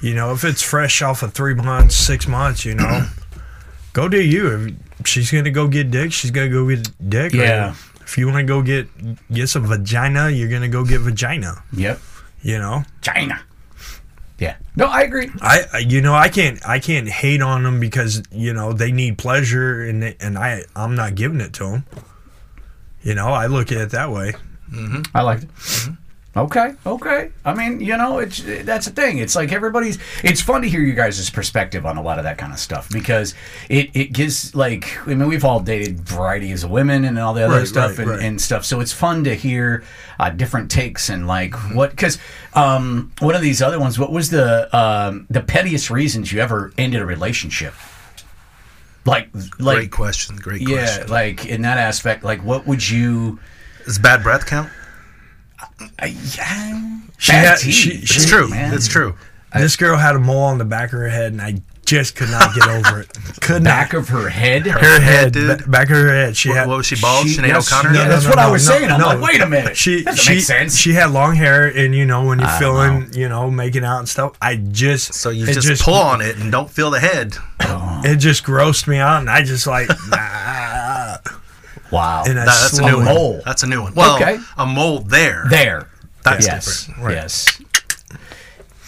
You 0.03 0.15
know, 0.15 0.33
if 0.33 0.45
it's 0.45 0.63
fresh 0.63 1.01
off 1.03 1.23
of 1.23 1.33
three 1.33 1.55
months, 1.55 1.97
six 1.97 2.29
months, 2.29 2.65
you 2.65 2.75
know, 2.75 3.07
go 3.95 4.09
do 4.09 4.21
you. 4.23 4.77
If 5.01 5.07
she's 5.07 5.31
gonna 5.31 5.51
go 5.51 5.67
get 5.67 5.91
dick, 5.91 6.13
she's 6.13 6.31
gonna 6.31 6.51
go 6.51 6.69
get 6.69 6.91
dick. 7.09 7.33
or 7.35 7.39
Yeah. 7.39 7.75
If 8.03 8.17
you 8.19 8.27
want 8.27 8.39
to 8.39 8.45
go 8.45 8.63
get 8.63 8.87
get 9.33 9.49
some 9.49 9.67
vagina, 9.67 10.31
you're 10.31 10.49
gonna 10.51 10.69
go 10.69 10.85
get 10.85 11.01
vagina. 11.01 11.63
Yep. 11.73 12.01
You 12.43 12.59
know. 12.59 12.85
China. 13.03 13.41
Yeah. 14.39 14.57
No, 14.77 14.87
I 14.87 15.03
agree. 15.03 15.31
I, 15.41 15.63
I 15.73 15.79
you 15.79 16.01
know 16.01 16.15
I 16.15 16.29
can't 16.29 16.67
I 16.67 16.79
can't 16.79 17.09
hate 17.09 17.43
on 17.43 17.65
them 17.65 17.81
because 17.81 18.23
you 18.31 18.53
know 18.53 18.73
they 18.73 18.93
need 18.93 19.19
pleasure 19.19 19.83
and 19.83 20.03
they, 20.03 20.17
and 20.21 20.39
I 20.39 20.63
I'm 20.77 20.95
not 20.95 21.17
giving 21.17 21.41
it 21.41 21.53
to 21.55 21.65
them. 21.65 21.85
You 23.03 23.15
know 23.15 23.29
I 23.29 23.47
look 23.47 23.73
at 23.73 23.79
it 23.79 23.91
that 23.91 24.11
way. 24.11 24.35
Mm-hmm. 24.71 25.03
I 25.17 25.23
liked 25.23 25.45
it. 25.45 25.49
Mm-hmm. 25.51 25.95
Okay, 26.37 26.75
okay. 26.87 27.31
I 27.45 27.55
mean, 27.55 27.81
you 27.81 27.97
know, 27.97 28.19
it's 28.19 28.43
that's 28.65 28.87
the 28.87 28.93
thing. 28.93 29.19
It's 29.19 29.35
like 29.35 29.51
everybody's. 29.51 29.99
It's 30.23 30.41
fun 30.41 30.63
to 30.63 30.69
hear 30.69 30.81
you 30.83 30.93
guys' 30.93 31.31
perspective 31.31 31.87
on 31.87 31.97
a 31.97 32.03
lot 32.03 32.19
of 32.19 32.25
that 32.25 32.37
kind 32.39 32.53
of 32.53 32.59
stuff 32.59 32.89
because 32.91 33.35
it, 33.69 33.91
it 33.95 34.13
gives 34.13 34.55
like 34.55 34.99
I 35.07 35.15
mean 35.15 35.27
we've 35.27 35.45
all 35.45 35.59
dated 35.59 36.01
varieties 36.01 36.65
of 36.65 36.71
women 36.71 37.05
and 37.05 37.19
all 37.19 37.33
the 37.35 37.45
other 37.45 37.59
Right, 37.61 37.67
stuff 37.67 37.93
right, 37.93 38.01
and, 38.01 38.11
right. 38.11 38.21
and 38.23 38.41
stuff. 38.41 38.65
So 38.67 38.81
it's 38.81 38.93
fun 38.93 39.25
to 39.25 39.35
hear 39.35 39.83
uh, 40.21 40.31
different 40.31 40.71
takes 40.71 41.09
and 41.09 41.27
like 41.27 41.55
what 41.75 41.91
because 41.91 42.19
um, 42.55 43.11
one 43.21 43.35
of 43.35 43.41
these 43.43 43.63
other 43.63 43.81
ones. 43.81 43.99
What 43.99 44.13
was 44.13 44.29
the 44.31 44.69
um, 44.77 45.27
the 45.31 45.41
pettiest 45.41 45.91
reasons 45.91 46.31
you 46.31 46.41
ever 46.41 46.73
ended 46.79 47.01
a 47.01 47.07
relationship? 47.07 47.73
Like 49.07 49.31
like 49.59 49.77
great 49.79 49.91
question. 49.91 50.37
Great 50.37 50.61
yeah, 50.61 50.85
question. 50.85 51.09
like 51.09 51.47
in 51.47 51.63
that 51.63 51.79
aspect, 51.79 52.23
like 52.23 52.45
what 52.45 52.67
would 52.67 52.87
you? 52.89 53.41
Does 53.87 53.99
bad 53.99 54.23
breath 54.23 54.45
count? 54.47 54.69
Uh, 55.81 56.07
yeah, 56.07 56.99
She 57.19 57.33
bad 57.33 57.47
had- 57.47 57.59
teeth. 57.59 57.75
she- 57.75 57.91
It's 58.03 58.27
true. 58.27 58.49
man. 58.49 58.75
It's 58.75 58.89
true. 58.89 59.15
This 59.55 59.77
girl 59.77 59.97
had 59.97 60.15
a 60.15 60.19
mole 60.19 60.43
on 60.43 60.59
the 60.59 60.65
back 60.65 60.93
of 60.93 60.99
her 60.99 61.09
head, 61.09 61.33
and 61.33 61.41
I 61.41 61.63
just 61.87 62.15
could 62.17 62.29
not 62.31 62.55
get 62.55 62.69
over 62.69 63.01
it. 63.01 63.09
Could 63.41 63.65
back 63.65 63.95
not. 63.95 64.01
of 64.01 64.09
her 64.11 64.29
head. 64.29 64.67
her 64.67 65.01
head, 65.01 65.33
dude. 65.33 65.71
back 65.71 65.85
of 65.89 65.97
her 65.97 66.09
head. 66.13 66.37
She 66.37 66.51
What, 66.51 66.59
had. 66.59 66.69
what 66.69 66.77
was 66.77 66.87
she 66.87 66.97
bald? 67.01 67.27
She- 67.27 67.39
Sinead 67.39 67.49
yes, 67.49 67.73
O'Connor? 67.73 67.93
no, 67.95 68.09
that's 68.09 68.27
what 68.27 68.39
I 68.39 68.51
was 68.51 68.67
saying. 68.67 68.91
I'm 68.91 69.01
like, 69.01 69.21
wait 69.23 69.41
a 69.41 69.47
minute. 69.49 69.75
She 69.75 70.05
Doesn't 70.05 70.21
she 70.23 70.35
make 70.35 70.45
sense. 70.45 70.77
she 70.77 70.93
had 70.93 71.13
long 71.13 71.35
hair, 71.35 71.67
and 71.67 71.95
you 71.95 72.05
know 72.05 72.27
when 72.27 72.41
you're 72.41 72.47
I 72.49 72.61
don't 72.61 73.05
feeling, 73.07 73.15
you 73.15 73.29
know, 73.31 73.51
making 73.51 73.85
out 73.85 74.01
and 74.01 74.09
stuff. 74.09 74.33
I 74.43 74.57
just 74.57 75.15
So 75.15 75.31
you 75.31 75.47
it 75.47 75.55
just, 75.55 75.83
pull 75.83 75.95
on 75.95 76.21
it 76.21 76.37
and 76.37 76.53
don't 76.53 76.71
feel 76.71 76.91
the 76.91 77.01
head. 77.01 77.37
It 78.05 78.17
just 78.17 78.45
grossed 78.45 78.87
me 78.87 78.99
out, 78.99 79.21
and 79.21 79.31
I 79.31 79.43
just 79.43 79.67
like 79.67 79.89
nah. 80.11 80.78
Wow. 81.91 82.25
And 82.27 82.39
I 82.39 82.45
That- 82.45 82.59
that's 82.61 82.79
a 82.79 82.83
new 82.83 82.97
one. 82.97 83.05
mole. 83.05 83.43
That's 83.45 83.63
a 83.63 83.67
new 83.67 83.83
one. 83.83 83.95
Well, 83.95 84.17
Okay. 84.17 84.39
a 84.57 84.67
mole 84.67 85.01
there. 85.01 85.47
there. 85.51 85.89
That's 86.25 86.47
yes. 86.47 86.85
different. 86.87 87.05
Right. 87.05 87.15
Yes. 87.15 87.61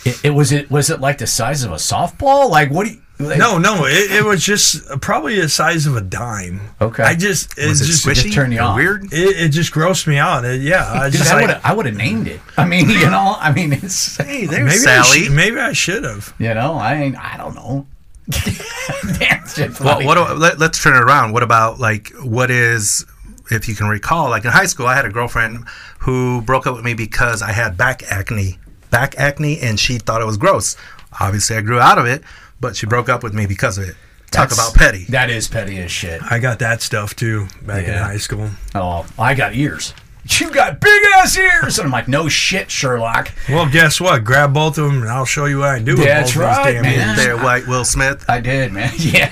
It, 0.05 0.21
it 0.25 0.31
was 0.31 0.51
it 0.53 0.71
was 0.71 0.89
it 0.91 1.01
like 1.01 1.19
the 1.19 1.27
size 1.27 1.63
of 1.63 1.73
a 1.73 1.77
softball? 1.77 2.49
Like 2.51 2.71
what 2.71 2.87
do 2.87 2.93
you? 2.93 3.01
Like, 3.19 3.37
No, 3.37 3.59
no, 3.59 3.85
it, 3.85 4.11
it 4.13 4.25
was 4.25 4.43
just 4.43 4.83
probably 5.03 5.39
the 5.39 5.49
size 5.51 5.85
of 5.85 5.95
a 5.95 6.01
dime. 6.01 6.59
Okay. 6.81 7.03
I 7.03 7.15
just 7.15 7.59
it 7.59 7.69
Was 7.69 7.83
it 7.83 7.85
just 7.85 8.07
squishy? 8.07 8.33
turn 8.33 8.51
you 8.51 8.61
or 8.61 8.63
on. 8.63 8.77
weird? 8.77 9.05
It, 9.13 9.37
it 9.37 9.49
just 9.51 9.73
grossed 9.75 10.07
me 10.07 10.17
out. 10.17 10.47
It- 10.47 10.63
yeah, 10.63 10.91
I 10.91 11.11
Dude, 11.11 11.19
just 11.19 11.31
I 11.31 11.35
like, 11.35 11.41
would 11.43 11.51
have 11.51 11.61
I 11.65 11.75
would 11.75 11.85
have 11.85 11.97
named 11.97 12.29
it. 12.29 12.41
I 12.57 12.65
mean, 12.65 12.89
you 13.03 13.11
know, 13.11 13.37
I 13.39 13.53
mean, 13.53 13.75
it's 13.75 14.17
Hey, 14.17 14.47
there's 14.47 14.61
maybe 14.85 14.91
I 14.91 15.03
Sally. 15.03 15.25
sh- 15.25 15.31
maybe 15.31 15.59
I 15.59 15.73
should 15.75 16.05
have. 16.05 16.33
you 16.39 16.55
know, 16.55 16.75
I 16.77 16.95
ain't 16.95 17.17
I 17.23 17.37
don't 17.37 17.55
know. 17.55 17.87
Damn, 19.19 19.47
shit 19.47 19.81
Well, 19.81 20.03
what? 20.05 20.15
do- 20.15 20.35
Let, 20.35 20.59
let's 20.59 20.83
turn 20.83 20.97
it 20.97 21.03
around. 21.03 21.33
What 21.33 21.43
about 21.43 21.79
like 21.79 22.11
what 22.23 22.51
is? 22.51 23.05
If 23.51 23.69
you 23.69 23.75
can 23.75 23.89
recall, 23.89 24.29
like 24.31 24.45
in 24.45 24.53
high 24.53 24.67
school, 24.67 24.87
I 24.87 24.95
had 24.95 25.05
a 25.05 25.11
girlfriend 25.11 25.65
who 26.01 26.41
broke 26.43 26.69
up 26.69 26.75
with 26.77 26.85
me 26.85 26.95
because 26.95 27.43
I 27.43 27.51
had 27.51 27.77
back 27.77 28.03
acne, 28.05 28.59
back 28.91 29.17
acne, 29.19 29.59
and 29.61 29.79
she 29.79 29.99
thought 29.99 30.21
it 30.23 30.25
was 30.25 30.37
gross. 30.37 30.77
Obviously, 31.21 31.57
I 31.57 31.61
grew 31.61 31.81
out 31.81 31.99
of 31.99 32.07
it, 32.07 32.23
but 32.61 32.77
she 32.77 32.87
broke 32.87 33.09
up 33.09 33.25
with 33.25 33.35
me 33.35 33.47
because 33.47 33.77
of 33.77 33.89
it. 33.89 33.97
Talk 34.31 34.51
That's- 34.51 34.55
about 34.55 34.75
petty. 34.79 35.05
That 35.09 35.31
is 35.31 35.49
petty 35.49 35.79
as 35.81 35.91
shit. 35.91 36.23
I 36.23 36.39
got 36.39 36.61
that 36.61 36.81
stuff 36.81 37.17
too 37.17 37.49
back 37.63 37.89
in 37.89 37.95
high 37.95 38.19
school. 38.19 38.51
Oh, 38.77 39.05
I 39.19 39.35
got 39.35 39.57
ears. 39.57 39.95
You 40.29 40.51
got 40.51 40.81
big 40.81 41.03
ass 41.17 41.37
ears, 41.39 41.79
and 41.79 41.87
I'm 41.87 41.93
like, 41.93 42.09
no 42.09 42.29
shit, 42.29 42.71
Sherlock. 42.71 43.33
Well, 43.49 43.69
guess 43.71 44.01
what? 44.01 44.25
Grab 44.25 44.53
both 44.55 44.79
of 44.79 44.85
them, 44.87 45.03
and 45.03 45.11
I'll 45.11 45.25
show 45.25 45.47
you 45.47 45.59
what 45.59 45.69
I 45.71 45.79
do 45.81 45.93
with 45.97 46.05
That's 46.05 46.35
both 46.35 46.43
of 46.43 46.49
right, 46.49 46.65
these 46.67 46.75
damn 46.75 46.83
man. 46.83 47.09
ears. 47.09 47.17
There, 47.17 47.37
white 47.37 47.67
Will 47.67 47.85
Smith. 47.85 48.25
I 48.29 48.41
did, 48.41 48.73
man. 48.73 48.93
Yeah. 48.99 49.31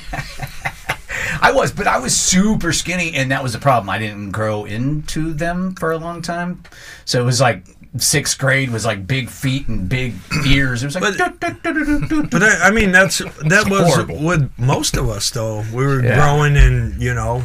I 1.40 1.52
was, 1.52 1.73
but 1.73 1.87
I 1.87 1.99
was 1.99 2.16
super 2.18 2.73
skinny, 2.73 3.14
and 3.14 3.30
that 3.30 3.42
was 3.42 3.52
the 3.52 3.59
problem. 3.59 3.88
I 3.90 3.99
didn't 3.99 4.30
grow 4.33 4.64
into 4.64 5.33
them 5.33 5.75
for 5.76 5.92
a 5.92 5.99
long 5.99 6.21
time, 6.23 6.62
so 7.04 7.21
it 7.21 7.25
was 7.25 7.40
like 7.40 7.64
sixth 7.97 8.38
grade 8.38 8.71
was 8.71 8.85
like 8.85 9.07
big 9.07 9.28
feet 9.30 9.66
and 9.68 9.88
big 9.88 10.14
ears. 10.47 10.83
It 10.83 10.87
was 10.87 10.95
like, 10.95 11.04
But- 11.04 11.16
"Dut, 11.18 11.40
dut, 11.40 11.62
dut, 11.62 11.75
dut, 11.75 12.09
dut, 12.09 12.30
But 12.30 12.42
I, 12.42 12.68
I 12.68 12.71
mean, 12.71 12.92
that's 12.92 13.18
that 13.18 13.66
was 13.68 13.95
horrible. 13.95 14.23
with 14.23 14.50
most 14.59 14.97
of 14.97 15.09
us 15.09 15.30
though. 15.30 15.61
We 15.73 15.87
were 15.87 16.02
Yeah. 16.04 16.16
growing, 16.16 16.57
and 16.57 17.00
you 17.00 17.14
know, 17.14 17.45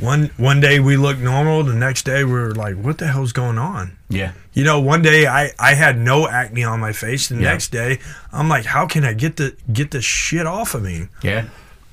one 0.00 0.30
one 0.36 0.60
day 0.60 0.80
we 0.80 0.96
looked 0.96 1.20
normal, 1.20 1.62
the 1.64 1.74
next 1.74 2.04
day 2.04 2.24
we 2.24 2.32
were 2.32 2.54
like, 2.54 2.76
"What 2.76 2.98
the 2.98 3.08
hell's 3.08 3.32
going 3.32 3.58
on?" 3.58 3.96
yeah, 4.08 4.32
You 4.54 4.64
know, 4.64 4.80
one 4.80 5.02
day 5.02 5.26
I, 5.26 5.50
I 5.58 5.74
had 5.74 5.98
no 5.98 6.28
acne 6.28 6.64
on 6.64 6.80
my 6.80 6.92
face. 6.92 7.28
The 7.28 7.34
Yeah. 7.36 7.42
next 7.52 7.68
day, 7.72 7.98
I'm 8.32 8.48
like, 8.48 8.64
how 8.64 8.86
can 8.86 9.04
I 9.04 9.12
get 9.12 9.36
the 9.36 9.54
get 9.72 9.90
this 9.90 10.04
shit 10.04 10.46
off 10.46 10.74
of 10.74 10.82
me? 10.82 11.08
yeah. 11.22 11.46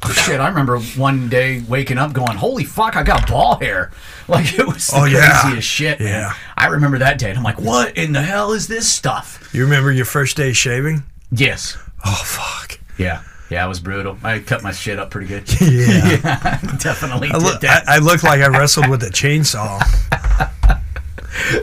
Oh, 0.07 0.11
shit, 0.11 0.39
I 0.39 0.49
remember 0.49 0.77
one 0.79 1.29
day 1.29 1.63
waking 1.67 1.97
up 1.97 2.13
going, 2.13 2.37
"Holy 2.37 2.63
fuck, 2.63 2.95
I 2.95 3.01
got 3.01 3.27
ball 3.27 3.57
hair!" 3.59 3.91
Like 4.27 4.57
it 4.59 4.67
was 4.67 4.87
the 4.87 4.97
Oh, 4.97 5.05
yeah. 5.05 5.41
craziest 5.41 5.67
shit. 5.67 5.99
man. 5.99 6.07
Yeah. 6.09 6.33
I 6.57 6.67
remember 6.67 6.99
that 6.99 7.17
day. 7.17 7.29
And 7.29 7.37
I'm 7.39 7.43
like, 7.43 7.59
"What 7.59 7.97
in 7.97 8.11
the 8.11 8.21
hell 8.21 8.51
is 8.51 8.67
this 8.67 8.87
stuff?" 8.91 9.49
You 9.53 9.63
remember 9.63 9.91
your 9.91 10.05
first 10.05 10.37
day 10.37 10.53
shaving? 10.53 11.03
Yes, 11.31 11.77
Oh 12.03 12.21
fuck. 12.23 12.79
yeah, 12.97 13.21
yeah. 13.49 13.65
It 13.65 13.67
was 13.69 13.79
brutal. 13.79 14.17
I 14.23 14.39
cut 14.39 14.63
my 14.63 14.71
shit 14.71 14.99
up 14.99 15.09
pretty 15.11 15.27
good. 15.27 15.43
Yeah. 15.61 16.59
Definitely 16.79 17.29
I, 17.31 17.37
look, 17.37 17.55
I, 17.55 17.59
that. 17.59 17.83
I 17.87 17.97
looked 17.99 18.23
like 18.23 18.41
I 18.41 18.47
wrestled 18.47 18.87
with 18.89 19.03
a 19.03 19.07
chainsaw. 19.09 19.79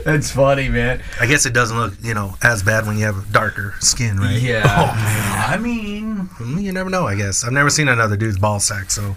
That's 0.05 0.31
funny, 0.31 0.69
man. 0.69 1.03
I 1.21 1.27
guess 1.27 1.47
it 1.47 1.53
doesn't 1.55 1.77
look, 1.77 1.95
you 2.03 2.15
know, 2.15 2.37
as 2.43 2.63
bad 2.63 2.87
when 2.87 2.99
you 2.99 3.05
have 3.07 3.33
darker 3.33 3.75
skin, 3.81 4.19
right? 4.19 4.41
Yeah. 4.41 4.63
Oh 4.65 4.95
man. 4.95 5.51
I 5.51 5.57
mean, 5.57 6.29
You 6.63 6.73
never 6.73 6.91
know. 6.91 7.07
I 7.07 7.17
guess 7.17 7.43
I've 7.45 7.53
never 7.53 7.71
seen 7.71 7.89
another 7.89 8.17
dude's 8.17 8.39
ball 8.39 8.61
sack, 8.61 8.91
so 8.91 9.17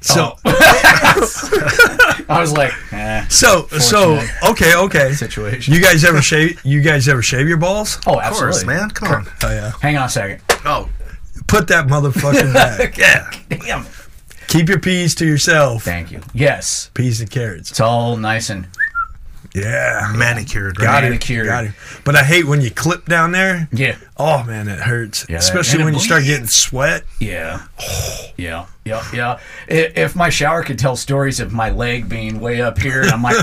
So 0.00 0.36
I 0.46 2.38
was 2.40 2.52
like, 2.52 2.72
eh, 2.92 3.26
so 3.28 3.66
so 3.68 4.18
okay 4.48 4.74
okay. 4.74 5.12
situation. 5.12 5.74
You 5.74 5.80
guys 5.82 6.04
ever 6.04 6.22
shave? 6.22 6.58
You 6.64 6.80
guys 6.80 7.06
ever 7.06 7.20
shave 7.22 7.46
your 7.48 7.58
balls? 7.58 7.98
oh, 8.06 8.14
of 8.14 8.22
absolutely. 8.22 8.52
course, 8.52 8.64
man. 8.64 8.90
Come 8.90 9.08
on. 9.12 9.26
Oh 9.44 9.50
yeah. 9.50 9.72
Hang 9.82 9.98
on 9.98 10.06
a 10.06 10.08
second. 10.08 10.40
Oh, 10.64 10.88
Put 11.46 11.68
that 11.68 11.86
motherfucker 11.88 12.52
back. 12.54 12.96
yeah. 12.98 13.28
Damn. 13.48 13.86
Keep 14.48 14.68
your 14.68 14.78
peas 14.78 15.14
to 15.16 15.26
yourself. 15.26 15.82
Thank 15.84 16.12
you. 16.12 16.20
Yes. 16.34 16.90
Peas 16.94 17.20
and 17.20 17.30
carrots. 17.30 17.70
It's 17.70 17.80
all 17.80 18.16
nice 18.16 18.50
and 18.50 18.68
Yeah. 19.54 20.12
manicured. 20.14 20.76
Got 20.76 21.02
Right? 21.02 21.12
it. 21.30 21.44
Got 21.44 21.64
it. 21.64 21.72
But 22.04 22.14
I 22.14 22.22
hate 22.22 22.46
when 22.46 22.60
you 22.60 22.70
clip 22.70 23.06
down 23.06 23.32
there. 23.32 23.68
Yeah. 23.72 23.96
Oh 24.16 24.44
man, 24.44 24.68
it 24.68 24.78
hurts. 24.80 25.26
Yeah, 25.28 25.38
Especially 25.38 25.78
and 25.80 25.86
when 25.86 25.94
you 25.94 26.00
start 26.00 26.24
getting 26.24 26.46
sweat. 26.46 27.02
Yeah. 27.20 27.62
Yeah. 28.36 28.66
Yeah. 28.84 29.04
Yeah. 29.12 29.38
If 29.68 30.14
my 30.14 30.30
shower 30.30 30.62
could 30.62 30.78
tell 30.78 30.94
stories 30.96 31.40
of 31.40 31.52
my 31.52 31.70
leg 31.70 32.08
being 32.08 32.38
way 32.40 32.60
up 32.62 32.78
here, 32.78 33.00
and 33.02 33.10
I'm 33.10 33.22
like, 33.22 33.36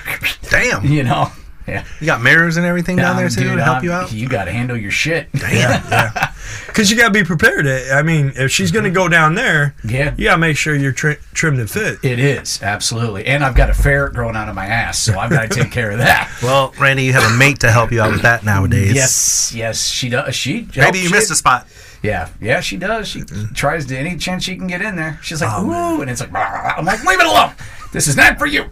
Damn. 0.50 0.84
you 0.84 1.04
know. 1.04 1.30
Yeah. 1.66 1.84
You 2.00 2.06
got 2.06 2.22
mirrors 2.22 2.56
and 2.56 2.64
everything 2.64 2.96
down 2.96 3.16
there 3.16 3.28
too 3.28 3.40
dude, 3.42 3.56
to 3.58 3.64
help 3.64 3.76
I'm- 3.76 3.84
you 3.84 3.92
out. 3.92 4.12
You 4.12 4.28
got 4.28 4.44
to 4.44 4.52
handle 4.52 4.76
your 4.76 4.90
shit. 4.90 5.28
Yeah, 5.34 5.50
yeah. 5.90 6.32
Because 6.66 6.90
you 6.90 6.96
got 6.96 7.06
to 7.08 7.12
be 7.12 7.24
prepared. 7.24 7.66
I 7.66 8.02
mean, 8.02 8.32
if 8.36 8.50
she's 8.52 8.70
going 8.70 8.84
to 8.84 8.90
go 8.90 9.08
down 9.08 9.34
there, 9.34 9.74
Yeah. 9.84 10.14
you 10.16 10.24
got 10.26 10.34
to 10.34 10.38
make 10.38 10.56
sure 10.56 10.74
you're 10.76 10.92
tri- 10.92 11.18
trimmed 11.34 11.58
and 11.58 11.68
fit. 11.70 11.98
It 12.04 12.18
is 12.20 12.62
absolutely, 12.62 13.26
and 13.26 13.44
I've 13.44 13.54
got 13.56 13.68
a 13.70 13.74
ferret 13.74 14.14
growing 14.14 14.36
out 14.36 14.48
of 14.48 14.54
my 14.54 14.66
ass, 14.66 14.98
so 15.00 15.18
I've 15.18 15.30
got 15.30 15.50
to 15.50 15.62
take 15.62 15.72
care 15.72 15.90
of 15.90 15.98
that. 15.98 16.32
Well, 16.42 16.72
Randy, 16.78 17.04
you 17.04 17.12
have 17.14 17.28
a 17.30 17.34
mate 17.36 17.60
to 17.60 17.72
help 17.72 17.90
you 17.90 18.00
out 18.02 18.12
with 18.12 18.22
that 18.22 18.44
nowadays. 18.44 18.94
Yes, 18.94 19.52
yes, 19.54 19.88
she 19.88 20.08
does. 20.08 20.34
She 20.36 20.68
Maybe 20.76 21.00
you 21.00 21.10
missed 21.10 21.30
a 21.30 21.34
spot. 21.34 21.66
Yeah, 22.02 22.28
yeah, 22.40 22.60
she 22.60 22.76
does. 22.76 23.08
She 23.08 23.22
tries 23.54 23.86
to 23.86 23.96
any 23.98 24.16
chance 24.16 24.44
she 24.44 24.54
can 24.56 24.66
get 24.68 24.80
in 24.82 24.94
there. 24.96 25.18
She's 25.22 25.40
like, 25.40 25.50
Oh, 25.52 25.96
ooh, 25.96 26.02
and 26.02 26.10
it's 26.10 26.20
like. 26.20 26.32
I'm 26.32 26.84
like, 26.84 27.02
leave 27.04 27.18
it 27.18 27.26
alone. 27.26 27.52
This 27.92 28.06
is 28.06 28.16
not 28.16 28.38
for 28.38 28.46
you. 28.46 28.66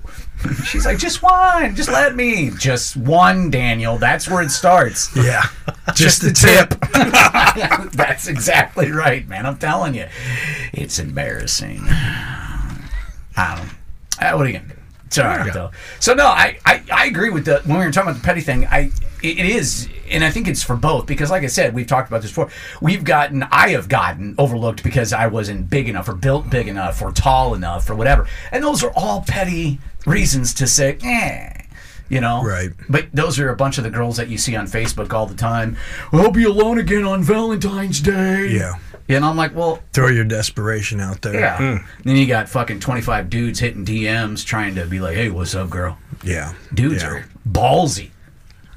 She's 0.65 0.85
like, 0.87 0.99
just 0.99 1.23
one, 1.23 1.75
just 1.75 1.91
let 1.91 2.15
me, 2.15 2.51
just 2.59 2.97
one, 2.97 3.51
Daniel. 3.51 3.97
That's 3.99 4.29
where 4.29 4.43
it 4.43 4.51
starts. 4.51 5.15
Yeah. 5.17 5.43
Just 5.95 6.23
the 6.23 6.33
tip. 6.33 6.75
That's 7.93 8.29
exactly 8.29 8.91
right, 8.91 9.27
man. 9.29 9.47
I'm 9.47 9.59
telling 9.59 9.95
you, 9.95 10.07
it's 10.73 10.99
embarrassing. 10.99 11.81
I 13.37 13.57
don't. 13.57 13.71
Uh, 14.21 14.37
what 14.37 14.47
are 14.47 14.51
you 14.51 14.59
gonna 14.59 14.74
It's 15.23 15.55
though. 15.55 15.71
So 16.01 16.15
no, 16.15 16.27
I, 16.27 16.59
I 16.65 16.83
I 16.93 17.07
agree 17.07 17.31
with 17.31 17.45
the 17.45 17.61
when 17.65 17.79
we 17.79 17.85
were 17.85 17.93
talking 17.93 18.11
about 18.11 18.21
the 18.21 18.27
petty 18.27 18.41
thing. 18.41 18.67
I 18.67 18.91
it, 19.23 19.39
it 19.39 19.47
is, 19.47 19.89
and 20.11 20.23
I 20.23 20.31
think 20.31 20.47
it's 20.49 20.63
for 20.63 20.77
both 20.77 21.07
because, 21.07 21.31
like 21.31 21.43
I 21.45 21.47
said, 21.47 21.75
we've 21.75 21.87
talked 21.87 22.09
about 22.09 22.21
this 22.23 22.31
before. 22.31 22.51
We've 22.83 23.05
gotten, 23.05 23.43
I 23.45 23.71
have 23.71 23.89
gotten 23.89 24.35
overlooked 24.37 24.85
because 24.85 25.15
I 25.15 25.29
wasn't 25.29 25.71
big 25.71 25.89
enough 25.89 26.09
or 26.09 26.15
built 26.15 26.51
big 26.51 26.69
enough 26.69 27.01
or 27.01 27.11
tall 27.11 27.55
enough 27.55 27.89
or 27.89 27.95
whatever, 27.95 28.29
and 28.53 28.63
those 28.63 28.85
are 28.85 28.93
all 28.95 29.25
petty 29.27 29.79
reasons 30.07 30.53
to 30.55 30.67
say, 30.67 30.99
eh. 31.03 31.61
You 32.11 32.21
know, 32.21 32.45
Right. 32.45 32.71
But 32.87 33.07
those 33.15 33.39
are 33.39 33.49
a 33.49 33.57
bunch 33.57 33.79
of 33.79 33.85
the 33.85 33.91
girls 33.91 34.19
that 34.19 34.29
you 34.29 34.37
see 34.37 34.55
on 34.55 34.67
Facebook 34.67 35.11
all 35.15 35.25
the 35.25 35.35
time. 35.35 35.79
I'll 36.13 36.31
be 36.31 36.45
alone 36.45 36.79
again 36.79 37.03
on 37.03 37.23
Valentine's 37.23 38.03
Day. 38.03 38.49
Yeah. 38.49 38.75
And 39.09 39.25
I'm 39.25 39.37
like, 39.37 39.55
well, 39.55 39.81
Throw 39.93 40.09
your 40.09 40.25
desperation 40.25 40.99
out 41.01 41.21
there. 41.23 41.39
yeah. 41.39 41.79
Then 42.05 42.17
you 42.17 42.27
got 42.27 42.49
fucking 42.49 42.81
25 42.81 43.29
dudes 43.29 43.59
hitting 43.61 43.85
DMs 43.85 44.45
trying 44.45 44.75
to 44.77 44.87
be 44.87 44.99
like, 45.01 45.15
hey, 45.17 45.29
what's 45.31 45.55
up, 45.55 45.69
girl? 45.71 45.99
Yeah. 46.23 46.55
Dudes 46.73 47.03
Yeah. 47.03 47.09
are 47.11 47.29
ballsy. 47.49 48.11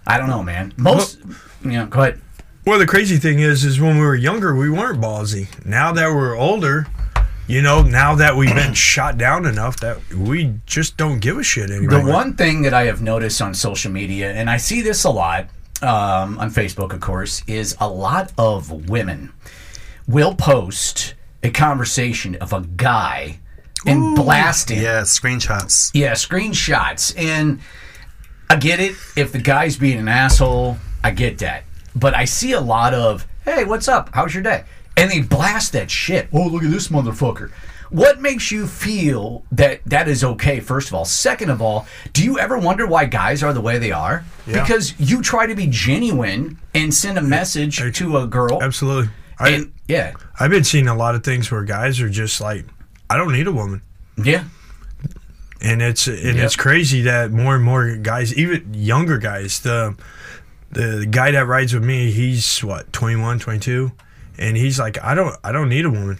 I 0.05 0.17
don't 0.17 0.29
know, 0.29 0.43
man. 0.43 0.73
Most, 0.77 1.19
you 1.63 1.71
know, 1.71 1.85
go 1.85 2.01
ahead. 2.01 2.21
Well, 2.65 2.79
the 2.79 2.85
crazy 2.85 3.15
thing 3.17 3.39
is, 3.39 3.63
is 3.63 3.79
when 3.79 3.97
we 3.97 4.05
were 4.05 4.15
younger, 4.15 4.53
we 4.55 4.69
weren't 4.69 4.99
ballsy. 5.01 5.47
Now 5.65 5.93
that 5.93 6.09
we're 6.09 6.35
older, 6.35 6.87
you 7.47 7.61
know, 7.61 7.81
now 7.81 8.15
that 8.15 8.35
we've 8.35 8.53
been 8.53 8.73
shot 8.93 9.17
down 9.17 9.45
enough 9.45 9.79
that 9.79 10.13
we 10.13 10.55
just 10.65 10.97
don't 10.97 11.19
give 11.19 11.37
a 11.37 11.43
shit 11.43 11.69
anymore. 11.69 12.01
The 12.03 12.11
one 12.11 12.35
thing 12.35 12.63
that 12.63 12.73
I 12.73 12.83
have 12.87 13.01
noticed 13.01 13.41
on 13.41 13.53
social 13.53 13.91
media, 13.91 14.33
and 14.33 14.49
I 14.49 14.57
see 14.57 14.81
this 14.81 15.05
a 15.05 15.09
lot 15.09 15.45
um, 15.81 16.37
on 16.39 16.51
Facebook, 16.51 16.91
of 16.91 16.99
course, 16.99 17.41
is 17.47 17.77
a 17.79 17.87
lot 17.87 18.33
of 18.37 18.89
women 18.89 19.31
will 20.07 20.33
post 20.35 21.13
a 21.43 21.49
conversation 21.49 22.35
of 22.35 22.53
a 22.53 22.61
guy 22.61 23.39
and 23.85 24.15
blast 24.15 24.71
it. 24.71 24.79
Yeah, 24.79 25.01
screenshots. 25.01 25.91
Yeah, 25.93 26.13
screenshots. 26.13 27.17
And 27.17 27.59
I 28.49 28.55
get 28.55 28.79
it. 28.79 28.95
If 29.15 29.31
the 29.31 29.39
guy's 29.39 29.77
being 29.77 29.99
an 29.99 30.07
asshole, 30.07 30.77
I 31.03 31.11
get 31.11 31.37
that. 31.39 31.63
But 31.95 32.15
I 32.15 32.25
see 32.25 32.53
a 32.53 32.61
lot 32.61 32.93
of, 32.93 33.27
hey, 33.45 33.63
what's 33.63 33.87
up? 33.87 34.09
How's 34.13 34.33
your 34.33 34.43
day? 34.43 34.63
And 34.95 35.11
they 35.11 35.21
blast 35.21 35.73
that 35.73 35.91
shit. 35.91 36.27
Oh, 36.33 36.47
look 36.47 36.63
at 36.63 36.71
this 36.71 36.87
motherfucker. 36.87 37.51
What 37.89 38.19
makes 38.19 38.51
you 38.51 38.67
feel 38.67 39.45
that 39.51 39.81
that 39.85 40.09
is 40.09 40.23
okay, 40.23 40.59
first 40.59 40.89
of 40.89 40.93
all? 40.93 41.05
Second 41.05 41.49
of 41.49 41.61
all, 41.61 41.87
do 42.11 42.23
you 42.23 42.37
ever 42.37 42.57
wonder 42.57 42.85
why 42.85 43.05
guys 43.05 43.43
are 43.43 43.53
the 43.53 43.61
way 43.61 43.77
they 43.77 43.91
are? 43.91 44.25
Yeah. 44.45 44.61
Because 44.61 44.99
you 44.99 45.21
try 45.21 45.45
to 45.45 45.55
be 45.55 45.67
genuine 45.67 46.59
and 46.73 46.93
send 46.93 47.17
a 47.17 47.21
message 47.21 47.77
to 47.77 48.17
a 48.17 48.27
girl. 48.27 48.61
Absolutely. 48.61 49.09
I, 49.39 49.49
And, 49.49 49.71
yeah. 49.87 50.13
I've 50.39 50.49
been 50.51 50.63
seeing 50.63 50.87
a 50.87 50.95
lot 50.95 51.15
of 51.15 51.23
things 51.23 51.51
where 51.51 51.63
guys 51.63 51.99
are 52.01 52.09
just 52.09 52.41
like, 52.41 52.65
I 53.09 53.17
don't 53.17 53.31
need 53.33 53.47
a 53.47 53.51
woman. 53.51 53.81
Yeah. 54.21 54.45
and 55.61 55.81
it's 55.81 56.07
and 56.07 56.35
Yep. 56.37 56.45
it's 56.45 56.55
crazy 56.55 57.01
that 57.03 57.31
more 57.31 57.55
and 57.55 57.63
more 57.63 57.95
guys, 57.97 58.33
even 58.35 58.73
younger 58.73 59.17
guys, 59.17 59.59
the 59.61 59.95
the 60.71 61.07
guy 61.09 61.31
that 61.31 61.47
rides 61.47 61.73
with 61.73 61.83
me, 61.83 62.11
he's 62.11 62.59
what 62.63 62.91
21, 62.93 63.39
22, 63.39 63.91
and 64.37 64.57
he's 64.57 64.79
like, 64.79 65.01
I 65.03 65.15
don't 65.15 65.35
I 65.43 65.51
don't 65.51 65.69
need 65.69 65.85
a 65.85 65.89
woman. 65.89 66.17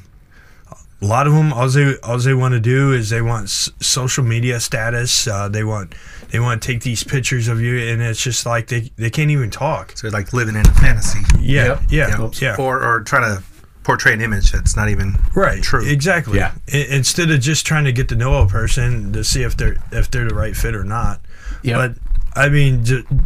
A 1.01 1.05
lot 1.05 1.27
of 1.27 1.33
them, 1.33 1.53
all 1.53 1.69
they 1.69 1.95
all 2.03 2.17
they 2.17 2.33
want 2.33 2.53
to 2.53 2.59
do 2.59 2.91
is 2.91 3.09
they 3.11 3.21
want 3.21 3.43
s- 3.45 3.69
social 3.79 4.23
media 4.23 4.59
status. 4.59 5.27
Uh, 5.27 5.47
they 5.47 5.63
want 5.63 5.93
they 6.31 6.39
want 6.39 6.61
to 6.61 6.67
take 6.67 6.81
these 6.81 7.03
pictures 7.03 7.47
of 7.47 7.61
you, 7.61 7.77
and 7.89 8.01
it's 8.01 8.21
just 8.23 8.45
like 8.47 8.67
they 8.67 8.91
they 8.95 9.09
can't 9.11 9.29
even 9.29 9.51
talk. 9.51 9.95
So 9.95 10.07
like 10.09 10.33
living 10.33 10.55
in 10.55 10.65
a 10.67 10.73
fantasy. 10.73 11.19
Yeah, 11.39 11.65
Yep. 11.65 11.81
yeah, 11.89 12.21
Oops. 12.21 12.41
yeah. 12.41 12.55
Or 12.57 12.81
or 12.83 13.01
trying 13.01 13.23
to 13.37 13.43
portray 13.83 14.11
an 14.13 14.21
image 14.21 14.51
that's 14.51 14.75
not 14.75 14.89
even 14.89 15.15
Right. 15.35 15.61
true. 15.63 15.85
Exactly. 15.87 16.39
Yeah. 16.39 16.51
I- 16.73 16.87
instead 16.89 17.29
of 17.31 17.39
just 17.41 17.65
trying 17.65 17.85
to 17.85 17.91
get 17.91 18.09
to 18.09 18.15
know 18.15 18.41
a 18.41 18.47
person 18.47 19.13
to 19.13 19.23
see 19.23 19.43
if 19.43 19.55
they're 19.55 19.77
if 19.91 20.09
they're 20.09 20.27
the 20.27 20.33
right 20.35 20.57
fit 20.57 20.73
or 20.75 20.83
not. 20.83 21.21
Yep. 21.61 21.77
But 21.77 22.06
I 22.37 22.49
mean, 22.49 22.83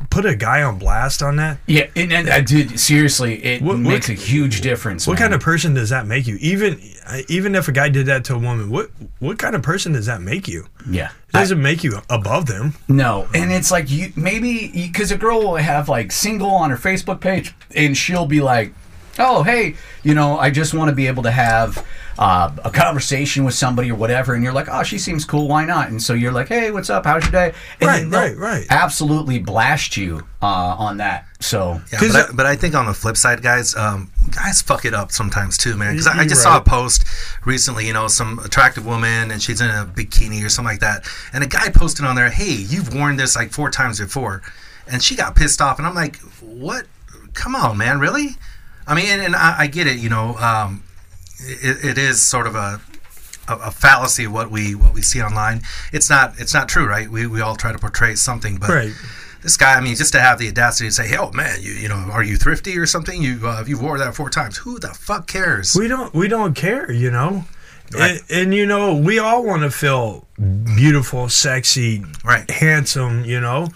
put 0.10 0.26
a 0.26 0.36
guy 0.36 0.64
on 0.64 0.80
blast 0.80 1.22
on 1.22 1.36
that. 1.36 1.58
Yeah, 1.68 1.88
and, 1.96 2.12
and 2.14 2.30
uh, 2.30 2.34
I 2.34 2.42
did 2.42 2.80
seriously. 2.80 3.44
It 3.44 3.62
What- 3.62 3.74
what- 3.74 3.80
makes 3.80 4.10
a 4.10 4.14
huge 4.14 4.62
difference. 4.62 5.06
What 5.06 5.14
man. 5.20 5.24
kind 5.24 5.34
of 5.34 5.42
person 5.42 5.74
does 5.74 5.90
that 5.90 6.08
make 6.08 6.28
you? 6.28 6.38
Even 6.40 6.80
even 7.28 7.56
if 7.56 7.68
a 7.68 7.72
guy 7.72 7.90
did 7.90 8.06
that 8.06 8.24
to 8.26 8.36
a 8.36 8.40
woman, 8.40 8.70
what 8.70 8.90
what 9.20 9.38
kind 9.38 9.56
of 9.56 9.62
person 9.62 9.92
does 9.94 10.06
that 10.06 10.22
make 10.22 10.48
you? 10.48 10.66
Yeah. 10.90 11.10
It 11.30 11.34
doesn't 11.34 11.62
make 11.62 11.84
you 11.84 12.00
above 12.10 12.46
them. 12.48 12.74
No, 12.88 13.28
and 13.34 13.52
it's 13.52 13.72
like 13.72 13.90
you 13.92 14.12
maybe 14.16 14.68
because 14.74 15.12
a 15.12 15.18
girl 15.18 15.40
will 15.40 15.56
have 15.56 15.90
like 15.90 16.12
single 16.12 16.50
on 16.52 16.70
her 16.70 16.78
Facebook 16.78 17.20
page, 17.22 17.54
and 17.76 17.96
she'll 17.98 18.26
be 18.26 18.42
like, 18.42 18.74
"Oh, 19.20 19.44
hey, 19.44 19.76
you 20.04 20.14
know, 20.14 20.38
I 20.38 20.50
just 20.52 20.74
want 20.74 20.90
to 20.90 20.96
be 20.96 21.08
able 21.08 21.24
to 21.24 21.32
have 21.32 21.86
uh, 22.18 22.52
a 22.64 22.70
conversation 22.72 23.44
with 23.44 23.54
somebody 23.54 23.92
or 23.92 23.96
whatever," 23.96 24.34
and 24.34 24.44
you're 24.44 24.54
like, 24.54 24.68
"Oh, 24.70 24.84
she 24.84 24.98
seems 24.98 25.26
cool. 25.26 25.48
Why 25.48 25.66
not?" 25.66 25.90
And 25.90 26.02
so 26.02 26.14
you're 26.14 26.32
like, 26.32 26.48
"Hey, 26.50 26.72
what's 26.72 26.90
up? 26.90 27.06
How's 27.06 27.24
your 27.24 27.32
day?" 27.32 27.54
And 27.80 27.88
Right, 27.88 28.06
right, 28.08 28.38
right. 28.38 28.66
Absolutely 28.70 29.40
blast 29.40 29.98
you 29.98 30.28
uh, 30.42 30.46
on 30.46 30.98
that. 30.98 31.26
So 31.40 31.82
Yeah, 31.92 32.00
'Cause 32.00 32.14
but, 32.14 32.30
I, 32.30 32.34
but 32.34 32.46
I 32.46 32.56
think 32.56 32.76
on 32.76 32.86
the 32.86 32.94
flip 32.94 33.18
side, 33.18 33.42
guys, 33.42 33.76
um, 33.76 34.12
guys 34.30 34.62
fuck 34.62 34.86
it 34.86 34.94
up 34.94 35.12
sometimes 35.12 35.58
too, 35.58 35.76
man. 35.76 35.94
Because 35.94 36.08
I, 36.08 36.12
I 36.12 36.16
You're 36.18 36.26
just 36.26 36.44
saw 36.44 36.58
a 36.58 36.62
post 36.62 37.06
recently, 37.46 37.88
you 37.88 37.94
know, 37.94 38.08
some 38.08 38.40
attractive 38.40 38.86
woman 38.86 39.32
and 39.32 39.42
she's 39.42 39.62
in 39.62 39.70
a 39.70 39.86
bikini 39.86 40.46
or 40.46 40.50
something 40.50 40.72
like 40.74 40.82
that, 40.82 41.04
and 41.34 41.44
a 41.44 41.48
guy 41.48 41.70
posted 41.70 42.06
on 42.06 42.16
there, 42.16 42.30
"Hey, 42.30 42.52
you've 42.54 42.94
worn 42.94 43.16
this 43.16 43.36
like 43.36 43.52
four 43.52 43.72
times 43.72 44.00
before," 44.00 44.42
and 44.88 45.02
she 45.02 45.16
got 45.16 45.36
pissed 45.36 45.62
off, 45.62 45.80
and 45.80 45.88
I'm 45.88 45.96
like, 45.96 46.18
"What? 46.42 46.86
Come 47.34 47.56
on, 47.56 47.78
man, 47.78 48.00
really?" 48.00 48.36
I 48.88 48.94
mean, 48.96 49.06
and, 49.08 49.22
and 49.22 49.36
I, 49.36 49.56
I 49.60 49.68
get 49.68 49.88
it, 49.88 50.00
you 50.00 50.10
know, 50.10 50.36
um, 50.38 50.84
it, 51.44 51.84
it 51.86 51.98
is 51.98 52.22
sort 52.22 52.48
of 52.48 52.56
a 52.56 52.82
a, 53.48 53.56
a 53.58 53.72
fallacy 53.72 54.26
of 54.26 54.32
what 54.34 54.52
we 54.52 54.76
what 54.76 54.94
we 54.94 55.02
see 55.02 55.22
online. 55.22 55.62
It's 55.92 56.10
not 56.10 56.40
it's 56.40 56.54
not 56.54 56.70
true, 56.70 56.86
right? 56.88 57.10
We, 57.10 57.28
we 57.28 57.42
all 57.42 57.56
try 57.56 57.72
to 57.72 57.80
portray 57.80 58.16
something, 58.16 58.58
but 58.58 58.70
Right. 58.70 58.94
this 59.42 59.58
guy, 59.58 59.74
I 59.76 59.82
mean, 59.82 59.96
just 59.96 60.14
to 60.14 60.20
have 60.22 60.38
the 60.40 60.48
audacity 60.48 60.90
to 60.90 60.94
say, 60.94 61.08
"Hey, 61.08 61.18
oh 61.18 61.32
man, 61.32 61.58
you 61.62 61.74
you 61.74 61.90
know, 61.90 61.96
are 61.96 62.24
you 62.24 62.38
thrifty 62.38 62.78
or 62.78 62.86
something? 62.86 63.22
You 63.22 63.40
uh, 63.44 63.64
you 63.66 63.80
wore 63.80 63.98
that 63.98 64.16
four 64.16 64.30
times. 64.30 64.58
Who 64.58 64.80
the 64.80 64.90
fuck 64.90 65.28
cares?" 65.28 65.76
We 65.76 65.88
don't 65.88 66.14
we 66.14 66.28
don't 66.28 66.54
care, 66.54 66.92
you 66.92 67.10
know. 67.12 67.46
Right. 67.94 68.22
And, 68.30 68.42
and 68.44 68.54
you 68.54 68.66
know, 68.66 68.96
we 68.96 69.20
all 69.20 69.44
want 69.44 69.64
to 69.64 69.72
feel 69.72 70.26
beautiful, 70.38 71.28
sexy, 71.28 72.04
Right. 72.24 72.50
handsome. 72.50 73.26
You 73.26 73.42
know, 73.42 73.68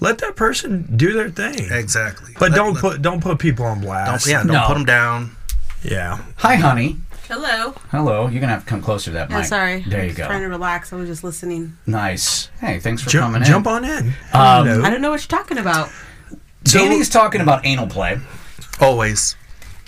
let 0.00 0.18
that 0.18 0.36
person 0.36 0.88
do 0.96 1.12
their 1.12 1.28
thing. 1.28 1.68
exactly. 1.70 2.32
But 2.38 2.52
Let- 2.52 2.56
don't 2.56 2.72
let- 2.74 2.80
put 2.80 3.02
don't 3.02 3.20
put 3.20 3.38
people 3.38 3.66
on 3.66 3.78
don't 3.80 3.86
blast. 3.86 4.26
yeah, 4.26 4.38
don't 4.38 4.52
No. 4.52 4.66
put 4.66 4.74
them 4.74 4.84
down. 4.86 5.36
yeah. 5.82 6.18
hi, 6.36 6.54
honey. 6.56 6.96
Hello. 7.28 7.72
Hello. 7.90 8.26
You're 8.28 8.40
gonna 8.40 8.52
have 8.54 8.64
to 8.64 8.68
come 8.70 8.80
closer 8.80 9.10
to 9.10 9.14
that 9.14 9.30
Yeah, 9.30 9.38
mic. 9.38 9.46
sorry. 9.46 9.82
There 9.86 10.00
I'm 10.00 10.08
you 10.08 10.14
just 10.14 10.26
Trying 10.28 10.40
to 10.42 10.48
relax. 10.48 10.92
I 10.92 10.96
was 10.96 11.08
just 11.08 11.22
listening. 11.22 11.76
Nice. 11.86 12.48
Hey, 12.60 12.78
thanks 12.78 13.02
for 13.02 13.10
Jump, 13.10 13.34
coming 13.34 13.42
in. 13.42 13.48
jump 13.48 13.66
on 13.66 13.84
in. 13.84 14.08
Um, 14.32 14.66
Hello. 14.66 14.82
I 14.82 14.88
don't 14.90 15.02
know 15.02 15.10
what 15.10 15.20
you're 15.30 15.38
talking 15.38 15.58
about. 15.58 15.90
Danny's 16.64 17.10
talking 17.10 17.40
about 17.42 17.66
anal 17.66 17.86
play. 17.86 18.18
Always. 18.80 19.36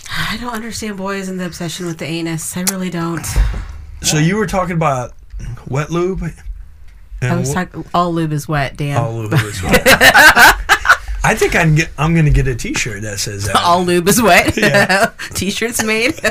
I 0.09 0.37
don't 0.39 0.53
understand 0.53 0.97
boys 0.97 1.29
and 1.29 1.39
the 1.39 1.45
obsession 1.47 1.87
with 1.87 1.97
the 1.97 2.05
anus. 2.05 2.55
I 2.55 2.61
really 2.69 2.89
don't. 2.89 3.25
So 4.01 4.17
you 4.17 4.35
were 4.35 4.47
talking 4.47 4.75
about 4.75 5.13
wet 5.67 5.89
lube. 5.89 6.21
And 7.21 7.33
I 7.33 7.35
was 7.37 7.51
wh- 7.51 7.53
talking. 7.55 7.85
All 7.93 8.13
lube 8.13 8.33
is 8.33 8.47
wet, 8.47 8.77
Dan. 8.77 8.97
all 8.97 9.13
lube 9.13 9.33
is 9.33 9.63
wet. 9.63 9.81
I 11.23 11.35
think 11.35 11.55
I 11.55 11.63
can 11.63 11.75
get. 11.75 11.89
I'm 11.97 12.15
gonna 12.15 12.29
get 12.31 12.47
a 12.47 12.55
T-shirt 12.55 13.03
that 13.03 13.19
says 13.19 13.45
that. 13.45 13.55
All 13.55 13.83
lube 13.83 14.07
is 14.07 14.21
wet. 14.21 14.57
Yeah. 14.57 15.11
T-shirts 15.33 15.83
made. 15.83 16.13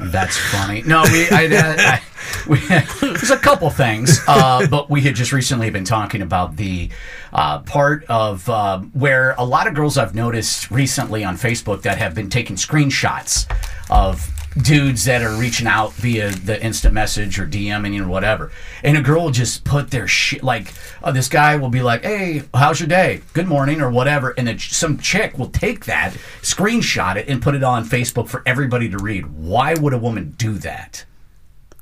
That's 0.00 0.36
funny. 0.36 0.82
No, 0.82 1.02
we. 1.04 1.28
I, 1.30 1.46
uh, 1.46 1.74
I, 1.78 2.02
there's 2.48 3.30
a 3.30 3.36
couple 3.38 3.68
things, 3.70 4.20
uh, 4.26 4.66
but 4.68 4.88
we 4.90 5.02
had 5.02 5.14
just 5.14 5.32
recently 5.32 5.70
been 5.70 5.84
talking 5.84 6.22
about 6.22 6.56
the 6.56 6.90
uh, 7.32 7.60
part 7.60 8.04
of 8.04 8.48
uh, 8.48 8.78
where 8.78 9.34
a 9.38 9.44
lot 9.44 9.66
of 9.66 9.74
girls 9.74 9.98
I've 9.98 10.14
noticed 10.14 10.70
recently 10.70 11.24
on 11.24 11.36
Facebook 11.36 11.82
that 11.82 11.98
have 11.98 12.14
been 12.14 12.30
taking 12.30 12.56
screenshots 12.56 13.46
of 13.90 14.30
dudes 14.62 15.04
that 15.04 15.22
are 15.22 15.34
reaching 15.38 15.66
out 15.66 15.92
via 15.94 16.30
the 16.30 16.62
instant 16.62 16.94
message 16.94 17.38
or 17.38 17.46
DMing 17.46 18.00
or 18.00 18.08
whatever, 18.08 18.50
and 18.82 18.96
a 18.96 19.02
girl 19.02 19.24
will 19.24 19.30
just 19.30 19.64
put 19.64 19.90
their 19.90 20.08
shit 20.08 20.42
like 20.42 20.72
uh, 21.02 21.12
this 21.12 21.28
guy 21.28 21.56
will 21.56 21.68
be 21.68 21.82
like, 21.82 22.02
"Hey, 22.02 22.42
how's 22.54 22.80
your 22.80 22.88
day? 22.88 23.22
Good 23.32 23.46
morning" 23.46 23.80
or 23.80 23.90
whatever, 23.90 24.30
and 24.30 24.48
then 24.48 24.58
some 24.58 24.98
chick 24.98 25.38
will 25.38 25.50
take 25.50 25.84
that, 25.84 26.14
screenshot 26.42 27.16
it, 27.16 27.28
and 27.28 27.42
put 27.42 27.54
it 27.54 27.62
on 27.62 27.84
Facebook 27.84 28.28
for 28.28 28.42
everybody 28.46 28.88
to 28.88 28.98
read. 28.98 29.26
Why 29.26 29.74
would 29.74 29.92
a 29.92 29.98
woman 29.98 30.34
do 30.36 30.54
that? 30.58 31.04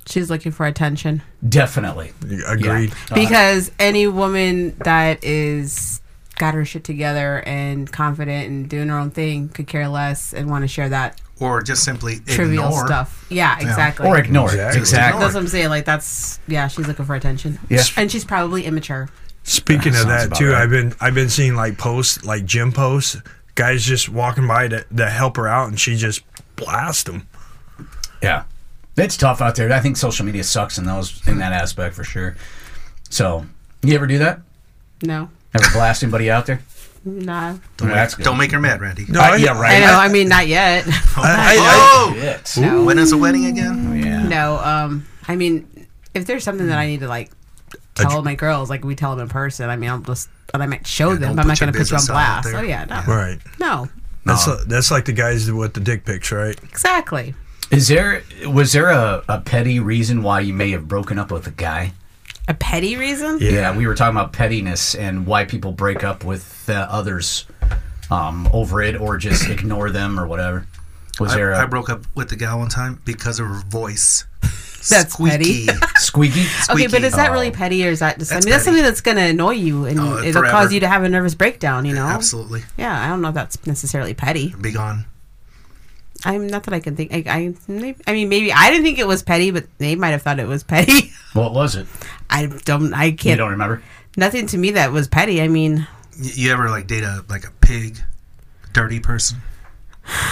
She's 0.06 0.30
looking 0.30 0.52
for 0.52 0.66
attention. 0.66 1.22
Definitely. 1.48 2.12
Agreed. 2.46 2.90
Yeah. 2.90 2.94
Uh, 3.10 3.14
because 3.14 3.70
any 3.78 4.06
woman 4.06 4.76
that 4.84 5.22
is 5.24 6.00
got 6.36 6.54
her 6.54 6.64
shit 6.64 6.84
together 6.84 7.42
and 7.46 7.90
confident 7.90 8.48
and 8.48 8.68
doing 8.68 8.88
her 8.88 8.98
own 8.98 9.10
thing 9.10 9.48
could 9.48 9.66
care 9.66 9.88
less 9.88 10.32
and 10.32 10.48
want 10.50 10.62
to 10.62 10.68
share 10.68 10.88
that 10.90 11.20
or 11.40 11.60
just 11.62 11.82
simply 11.84 12.18
trivial 12.20 12.64
ignore. 12.66 12.86
stuff. 12.86 13.26
Yeah, 13.30 13.58
exactly. 13.58 14.06
Or 14.06 14.18
ignore 14.18 14.46
Exactly. 14.46 14.78
it. 14.78 14.80
Exactly. 14.80 15.20
That's 15.20 15.34
what 15.34 15.40
I'm 15.40 15.48
saying. 15.48 15.68
Like 15.68 15.84
that's 15.84 16.38
yeah, 16.46 16.68
she's 16.68 16.86
looking 16.86 17.04
for 17.04 17.14
attention. 17.14 17.58
Yeah. 17.68 17.82
and 17.96 18.10
she's 18.10 18.24
probably 18.24 18.64
immature. 18.64 19.08
Speaking 19.42 19.94
of 19.94 20.06
that 20.06 20.34
too, 20.34 20.50
right. 20.52 20.62
I've 20.62 20.70
been 20.70 20.94
I've 21.00 21.14
been 21.14 21.28
seeing 21.28 21.54
like 21.54 21.78
posts, 21.78 22.24
like 22.24 22.44
gym 22.44 22.72
posts, 22.72 23.16
guys 23.54 23.84
just 23.84 24.08
walking 24.08 24.46
by 24.46 24.68
to, 24.68 24.84
to 24.96 25.08
help 25.10 25.36
her 25.36 25.46
out, 25.46 25.68
and 25.68 25.78
she 25.78 25.96
just 25.96 26.22
blast 26.56 27.06
them. 27.06 27.28
Yeah. 28.22 28.44
It's 28.96 29.16
tough 29.16 29.40
out 29.40 29.54
there. 29.56 29.72
I 29.72 29.80
think 29.80 29.96
social 29.96 30.24
media 30.24 30.42
sucks 30.44 30.78
in 30.78 30.84
those 30.86 31.26
in 31.28 31.38
that 31.38 31.52
aspect 31.52 31.94
for 31.94 32.04
sure. 32.04 32.36
So, 33.10 33.46
you 33.82 33.94
ever 33.94 34.06
do 34.06 34.18
that? 34.18 34.40
No, 35.02 35.28
Ever 35.54 35.70
blast 35.72 36.02
anybody 36.02 36.30
out 36.30 36.46
there? 36.46 36.60
nah. 37.04 37.56
Well, 37.80 37.90
that's 37.90 38.14
good. 38.16 38.24
Don't 38.24 38.38
make 38.38 38.50
her 38.50 38.58
mad, 38.60 38.80
Randy. 38.80 39.04
No, 39.08 39.20
Uh, 39.20 39.24
I, 39.24 39.36
yeah, 39.36 39.52
I 39.52 39.78
know. 39.80 39.96
I 39.98 40.08
mean, 40.08 40.28
not 40.28 40.48
yet. 40.48 40.84
I, 41.16 41.56
I, 41.56 41.56
Oh, 42.58 42.60
No. 42.60 42.84
when 42.84 42.98
is 42.98 43.10
the 43.10 43.16
wedding 43.18 43.44
again? 43.46 43.96
Yeah. 44.02 44.26
no. 44.26 44.58
Um, 44.58 45.06
I 45.28 45.36
mean, 45.36 45.86
if 46.14 46.26
there's 46.26 46.42
something 46.42 46.66
that 46.66 46.78
I 46.78 46.86
need 46.86 47.00
to 47.00 47.08
like 47.08 47.30
tell 47.94 48.22
my 48.22 48.34
girls, 48.34 48.70
like 48.70 48.84
we 48.84 48.94
tell 48.96 49.14
them 49.14 49.24
in 49.24 49.28
person. 49.28 49.68
I 49.70 49.76
mean, 49.76 49.90
I'll 49.90 50.00
just 50.00 50.28
and 50.54 50.62
I 50.62 50.66
might 50.66 50.86
show 50.86 51.14
them, 51.14 51.36
but 51.36 51.42
I'm 51.42 51.48
not 51.48 51.60
going 51.60 51.72
to 51.72 51.78
put 51.78 51.90
you 51.90 51.96
on 51.96 52.06
blast. 52.06 52.48
Oh 52.52 52.62
yeah, 52.62 52.84
no, 52.86 52.96
I, 52.96 53.04
right. 53.06 53.38
no, 53.60 53.88
That's 54.24 54.46
that's 54.66 54.90
like 54.90 55.04
the 55.04 55.12
guys 55.12 55.50
with 55.52 55.74
the 55.74 55.80
dick 55.80 56.04
pics, 56.04 56.32
right? 56.32 56.58
exactly. 56.64 57.34
Is 57.70 57.88
there 57.88 58.22
was 58.46 58.72
there 58.72 58.90
a, 58.90 59.22
a 59.28 59.40
petty 59.40 59.80
reason 59.80 60.22
why 60.22 60.40
you 60.40 60.54
may 60.54 60.70
have 60.70 60.86
broken 60.88 61.18
up 61.18 61.30
with 61.32 61.46
a 61.46 61.50
guy? 61.50 61.92
A 62.48 62.54
petty 62.54 62.96
reason? 62.96 63.38
Yeah. 63.40 63.76
we 63.76 63.86
were 63.88 63.94
talking 63.94 64.16
about 64.16 64.32
pettiness 64.32 64.94
and 64.94 65.26
why 65.26 65.44
people 65.44 65.72
break 65.72 66.04
up 66.04 66.24
with 66.24 66.68
uh, 66.68 66.86
others 66.88 67.44
um, 68.08 68.48
over 68.52 68.80
it 68.82 68.94
or 69.00 69.16
just 69.16 69.48
ignore 69.50 69.90
them 69.90 70.18
or 70.18 70.26
whatever. 70.28 70.66
Was 71.18 71.34
there 71.34 71.54
I, 71.54 71.60
a 71.60 71.62
I 71.62 71.66
broke 71.66 71.88
up 71.90 72.04
with 72.14 72.28
the 72.28 72.36
gal 72.36 72.58
one 72.60 72.68
time 72.68 73.00
because 73.04 73.40
of 73.40 73.48
her 73.48 73.62
voice. 73.68 74.24
That's 74.88 75.14
Squeaky. 75.14 75.66
squeaky? 75.96 76.44
Okay, 76.70 76.86
but 76.86 77.02
is 77.02 77.14
that 77.14 77.32
really 77.32 77.48
Oh. 77.48 77.52
petty, 77.52 77.84
or 77.84 77.90
is 77.90 77.98
that 77.98 78.20
just? 78.20 78.30
That's 78.30 78.46
I 78.46 78.46
mean, 78.46 78.52
that's 78.52 78.64
something 78.64 78.82
that's 78.84 79.00
going 79.00 79.16
to 79.16 79.22
annoy 79.24 79.52
you, 79.54 79.84
and 79.86 79.98
Oh, 79.98 80.18
it'll 80.18 80.42
forever. 80.42 80.52
cause 80.52 80.72
you 80.72 80.78
to 80.78 80.86
have 80.86 81.02
a 81.02 81.08
nervous 81.08 81.34
breakdown. 81.34 81.84
You 81.86 81.94
know? 81.94 82.06
Absolutely. 82.06 82.62
Yeah, 82.78 83.02
I 83.04 83.08
don't 83.08 83.20
know 83.20 83.30
if 83.30 83.34
that's 83.34 83.66
necessarily 83.66 84.14
petty. 84.14 84.54
Be 84.60 84.70
gone. 84.70 85.06
I'm 86.26 86.46
not 86.48 86.64
that 86.64 86.74
I 86.74 86.80
can 86.80 86.96
think. 86.96 87.12
I, 87.12 87.22
I, 87.26 87.54
maybe, 87.68 87.98
I 88.06 88.12
mean, 88.12 88.28
maybe 88.28 88.52
I 88.52 88.70
didn't 88.70 88.84
think 88.84 88.98
it 88.98 89.06
was 89.06 89.22
petty, 89.22 89.50
but 89.52 89.64
they 89.78 89.94
might 89.94 90.10
have 90.10 90.22
thought 90.22 90.38
it 90.40 90.46
was 90.48 90.62
petty. 90.64 91.12
What 91.32 91.52
was 91.52 91.76
it? 91.76 91.86
I 92.30 92.46
don't. 92.64 92.94
I 92.94 93.10
can't. 93.10 93.24
You 93.24 93.36
don't 93.36 93.50
remember? 93.50 93.82
Nothing 94.16 94.46
to 94.48 94.58
me 94.58 94.70
that 94.72 94.90
was 94.92 95.06
petty. 95.06 95.42
I 95.42 95.48
mean, 95.48 95.86
Y- 96.18 96.30
You 96.34 96.52
ever 96.52 96.70
like 96.70 96.86
date 96.86 97.02
a 97.04 97.24
like 97.28 97.44
a 97.46 97.50
pig, 97.60 97.98
dirty 98.72 99.00
person? 99.00 99.38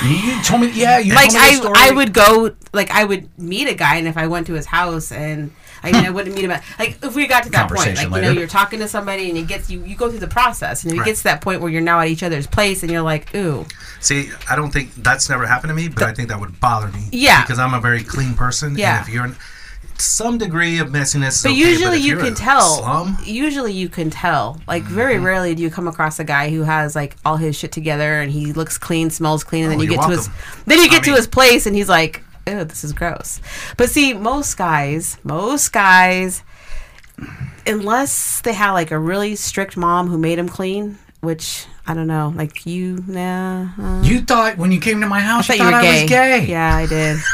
You 0.05 0.41
told 0.43 0.63
me, 0.63 0.71
yeah. 0.73 0.99
You 0.99 1.15
like 1.15 1.31
told 1.31 1.43
me 1.43 1.49
the 1.51 1.55
I, 1.57 1.61
story. 1.61 1.75
I 1.77 1.91
would 1.91 2.13
go, 2.15 2.55
like 2.73 2.91
I 2.91 3.05
would 3.05 3.29
meet 3.39 3.69
a 3.69 3.75
guy, 3.75 3.97
and 3.97 4.07
if 4.09 4.17
I 4.17 4.27
went 4.29 4.47
to 4.47 4.55
his 4.55 4.67
house, 4.67 5.13
and 5.13 5.51
I 5.85 5.93
mean, 5.93 6.05
I 6.05 6.11
wouldn't 6.11 6.35
meet 6.35 6.45
him. 6.45 6.51
At, 6.51 6.65
like 6.79 6.99
if 7.03 7.15
we 7.15 7.27
got 7.27 7.45
to 7.45 7.51
that 7.51 7.69
point, 7.69 7.79
like 7.81 7.85
Conversation 7.97 8.13
you 8.15 8.21
know, 8.23 8.31
you're 8.33 8.49
talking 8.49 8.79
to 8.81 8.89
somebody, 8.89 9.29
and 9.29 9.39
it 9.39 9.47
gets 9.47 9.71
you. 9.71 9.85
You 9.85 9.95
go 9.97 10.09
through 10.11 10.19
the 10.21 10.27
process, 10.29 10.83
and 10.83 10.93
if 10.93 10.97
it 10.97 11.01
Right. 11.01 11.07
gets 11.07 11.21
to 11.21 11.25
that 11.25 11.41
point 11.43 11.61
where 11.61 11.71
you're 11.71 11.81
now 11.83 12.01
at 12.01 12.09
each 12.09 12.23
other's 12.23 12.47
place, 12.47 12.83
and 12.83 12.91
you're 12.91 13.03
like, 13.03 13.35
ooh, 13.35 13.67
See, 14.01 14.31
I 14.51 14.57
don't 14.57 14.71
think 14.71 14.95
that's 14.97 15.29
never 15.31 15.47
happened 15.47 15.71
to 15.71 15.75
me, 15.75 15.89
but 15.89 16.03
I 16.03 16.13
think 16.15 16.29
that 16.29 16.41
would 16.41 16.59
bother 16.61 16.89
me. 16.89 17.09
Yeah. 17.13 17.43
Because 17.43 17.59
I'm 17.59 17.73
a 17.75 17.81
very 17.81 18.03
clean 18.03 18.35
person. 18.35 18.77
Yeah. 18.77 18.99
And 18.99 19.09
if 19.09 19.15
you're 19.15 19.25
in 19.25 19.37
some 19.97 20.39
degree 20.39 20.79
of 20.79 20.89
messiness, 20.89 21.43
But 21.43 21.51
okay, 21.53 21.59
usually 21.59 21.99
if 21.99 22.05
you 22.05 22.17
can 22.19 22.35
tell. 22.35 22.79
Slum, 22.79 23.17
Usually 23.25 23.73
you 23.73 23.89
can 23.89 24.11
tell. 24.11 24.61
Like 24.67 24.83
very 24.83 25.15
Mm-hmm. 25.15 25.25
rarely 25.25 25.55
do 25.55 25.63
you 25.63 25.71
come 25.71 25.87
across 25.89 26.19
a 26.19 26.25
guy 26.25 26.51
who 26.51 26.63
has 26.63 26.97
like 26.97 27.15
all 27.25 27.37
his 27.37 27.57
shit 27.57 27.71
together 27.73 28.21
and 28.21 28.31
he 28.33 28.53
looks 28.53 28.77
clean, 28.77 29.09
smells 29.11 29.45
clean, 29.45 29.63
and 29.65 29.73
then 29.73 29.79
Oh, 29.79 29.83
you 29.83 29.91
you're 29.93 29.99
get 30.01 30.07
to 30.09 30.17
his 30.17 30.29
then 30.67 30.79
you 30.81 30.89
get 30.91 30.97
I 31.03 31.05
to 31.05 31.11
mean- 31.11 31.17
his 31.17 31.27
place 31.29 31.67
and 31.67 31.77
he's 31.77 31.89
like, 31.89 32.23
"Ew, 32.47 32.65
this 32.65 32.85
is 32.85 32.93
gross." 32.93 33.41
But 33.77 33.91
see, 33.91 34.13
most 34.15 34.57
guys, 34.57 35.19
most 35.25 35.73
guys, 35.73 36.43
unless 37.67 38.41
they 38.43 38.53
have 38.53 38.75
like 38.75 38.91
a 38.91 38.99
really 38.99 39.37
strict 39.37 39.77
mom 39.77 40.09
who 40.09 40.19
made 40.19 40.39
them 40.39 40.49
clean, 40.49 40.99
which 41.21 41.67
I 41.87 41.95
don't 41.95 42.07
know, 42.07 42.33
like 42.37 42.67
you, 42.67 43.03
nah. 43.07 43.69
uh, 43.79 44.03
You 44.03 44.21
thought 44.23 44.57
when 44.59 44.73
you 44.73 44.81
came 44.81 45.01
to 45.01 45.07
my 45.07 45.19
I 45.19 45.21
house, 45.21 45.47
thought 45.47 45.59
you 45.59 45.65
you 45.65 45.71
thought 45.71 45.83
were 45.83 45.89
I 45.89 46.01
was 46.03 46.09
gay. 46.11 46.47
Yeah, 46.47 46.75
I 46.77 46.87
did. 46.87 47.19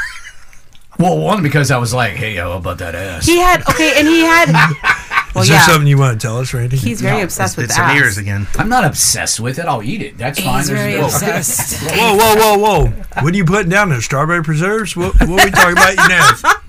Well, 0.99 1.17
one 1.17 1.41
because 1.41 1.71
I 1.71 1.77
was 1.77 1.95
like, 1.95 2.11
"Hey, 2.13 2.35
yo, 2.35 2.51
how 2.51 2.57
about 2.57 2.77
that 2.77 2.93
ass?" 2.93 3.25
He 3.25 3.37
had 3.39 3.61
okay, 3.69 3.93
and 3.97 4.07
he 4.07 4.19
had. 4.21 4.49
Well, 5.33 5.43
Is 5.43 5.49
there 5.49 5.57
yeah, 5.57 5.65
something 5.65 5.87
you 5.87 5.97
want 5.97 6.19
to 6.19 6.27
tell 6.27 6.37
us, 6.39 6.53
Randy? 6.53 6.75
he's 6.77 7.01
very 7.01 7.19
No, 7.19 7.23
obsessed 7.23 7.55
with 7.57 7.65
it's 7.65 7.75
the 7.77 7.83
in 7.83 7.89
ass. 7.89 7.95
ears 7.97 8.17
again. 8.17 8.47
I'm 8.57 8.67
not 8.69 8.83
obsessed 8.83 9.39
with 9.39 9.59
it. 9.59 9.65
I'll 9.65 9.81
eat 9.83 10.01
it. 10.01 10.17
That's 10.17 10.39
fine. 10.41 10.57
He's 10.57 10.67
There's 10.67 10.79
very 10.79 10.95
no- 10.95 11.05
obsessed. 11.05 11.81
Whoa, 11.91 12.15
whoa, 12.15 12.35
whoa, 12.35 12.57
whoa! 12.57 12.85
What 13.23 13.33
are 13.33 13.37
you 13.37 13.45
putting 13.45 13.69
down 13.69 13.89
there? 13.89 14.01
Strawberry 14.01 14.43
preserves? 14.43 14.95
What, 14.97 15.13
what 15.21 15.29
are 15.29 15.45
we 15.45 15.51
talking 15.51 15.71
about? 15.73 15.91
You 15.97 16.07
know? 16.09 16.51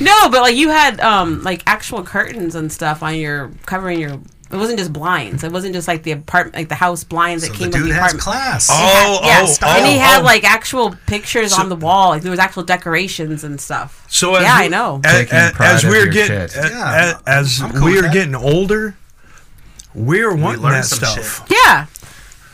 No, 0.00 0.28
but 0.28 0.42
like 0.42 0.56
you 0.56 0.68
had 0.68 1.00
um 1.00 1.42
like 1.42 1.62
actual 1.66 2.02
curtains 2.02 2.54
and 2.54 2.70
stuff 2.70 3.02
on 3.02 3.14
your 3.16 3.50
covering 3.64 3.98
your. 4.00 4.20
It 4.52 4.56
wasn't 4.56 4.78
just 4.78 4.92
blinds. 4.92 5.44
It 5.44 5.52
wasn't 5.52 5.74
just 5.74 5.86
like 5.86 6.02
the 6.02 6.10
apartment, 6.12 6.56
like 6.56 6.68
the 6.68 6.74
house 6.74 7.04
blinds 7.04 7.44
So 7.44 7.52
that 7.52 7.52
the 7.52 7.58
came 7.58 7.70
with 7.70 7.80
dude 7.82 7.90
the 7.90 7.94
has 7.94 8.14
apartment. 8.14 8.22
class. 8.22 8.68
Oh, 8.70 9.20
oh 9.22 9.26
yeah, 9.26 9.46
oh, 9.62 9.76
and 9.78 9.86
he 9.86 9.96
oh, 9.96 9.98
had 10.00 10.20
oh. 10.22 10.24
like 10.24 10.42
actual 10.44 10.96
pictures 11.06 11.54
So- 11.54 11.62
on 11.62 11.68
the 11.68 11.76
wall. 11.76 12.08
Like 12.10 12.22
there 12.22 12.30
was 12.32 12.40
actual 12.40 12.64
decorations 12.64 13.44
and 13.44 13.60
stuff. 13.60 14.04
So 14.08 14.34
as 14.34 14.42
yeah, 14.42 14.58
we- 14.58 14.64
I 14.64 14.68
know. 14.68 15.00
As, 15.04 15.30
as, 15.32 15.52
as 15.60 15.84
we're 15.84 16.06
getting 16.08 16.36
as, 16.36 16.54
Yeah, 16.56 17.20
as 17.26 17.62
cool 17.74 17.84
we 17.84 17.98
are 18.00 18.08
getting 18.12 18.34
older, 18.34 18.96
we're 19.94 20.34
wanting 20.34 20.62
learn 20.62 20.72
that 20.72 20.84
some 20.84 20.98
stuff. 20.98 21.46
yeah, 21.50 21.86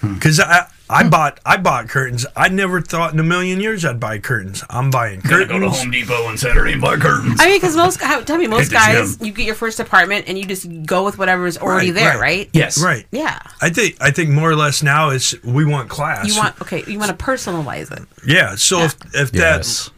hmm. 0.01 0.15
Because 0.15 0.39
I 0.41 0.67
I 0.89 1.09
bought 1.09 1.41
I 1.45 1.57
bought 1.57 1.89
curtains. 1.89 2.25
I 2.37 2.49
never 2.49 2.81
thought 2.81 3.13
in 3.13 3.19
a 3.19 3.25
million 3.25 3.61
years 3.61 3.85
I'd 3.85 3.99
buy 3.99 4.19
curtains. 4.19 4.63
I'm 4.71 4.91
buying 4.91 5.21
Gonna 5.21 5.47
curtains. 5.47 5.51
go 5.51 5.59
to 5.61 5.69
Home 5.71 5.91
Depot 5.91 6.25
on 6.27 6.39
Saturday 6.39 6.73
and 6.75 6.81
buy 6.81 6.97
curtains. 6.97 7.41
I 7.41 7.47
mean, 7.47 7.57
because 7.57 7.77
most 7.77 8.01
how- 8.01 8.21
tell 8.21 8.39
me 8.39 8.47
most 8.47 8.71
guys, 8.71 9.17
gym. 9.17 9.27
you 9.27 9.33
get 9.33 9.47
your 9.47 9.57
first 9.57 9.81
apartment 9.81 10.27
and 10.29 10.39
you 10.39 10.45
just 10.45 10.67
go 10.87 11.05
with 11.05 11.19
whatever's 11.19 11.59
already 11.59 11.89
Right, 11.91 11.95
there, 11.95 12.11
right. 12.13 12.21
right? 12.21 12.51
yes. 12.53 12.81
Right. 12.81 13.05
Yeah. 13.11 13.39
I 13.61 13.71
think 13.71 13.97
I 14.01 14.11
think 14.13 14.31
more 14.31 14.51
or 14.51 14.57
less 14.57 14.83
now 14.83 15.11
it's 15.11 15.35
we 15.43 15.65
want 15.65 15.89
class. 15.89 16.27
You 16.29 16.37
want 16.37 16.61
okay. 16.63 16.85
You 16.87 16.99
want 17.01 17.17
to 17.17 17.25
personalize 17.25 17.91
it. 17.91 18.07
yeah. 18.27 18.55
So 18.55 18.83
if 18.83 18.95
if 19.13 19.31
Yes. 19.35 19.87
that 19.87 19.93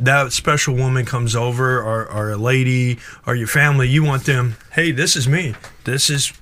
that 0.00 0.32
special 0.32 0.74
woman 0.74 1.04
comes 1.04 1.36
over 1.36 1.78
or, 1.80 2.06
or 2.10 2.30
a 2.30 2.36
lady 2.38 2.98
or 3.26 3.34
your 3.34 3.46
family, 3.46 3.86
you 3.88 4.02
want 4.02 4.24
them. 4.24 4.56
Hey, 4.72 4.90
this 4.90 5.14
is 5.16 5.28
me. 5.28 5.54
This 5.84 6.08
is 6.10 6.32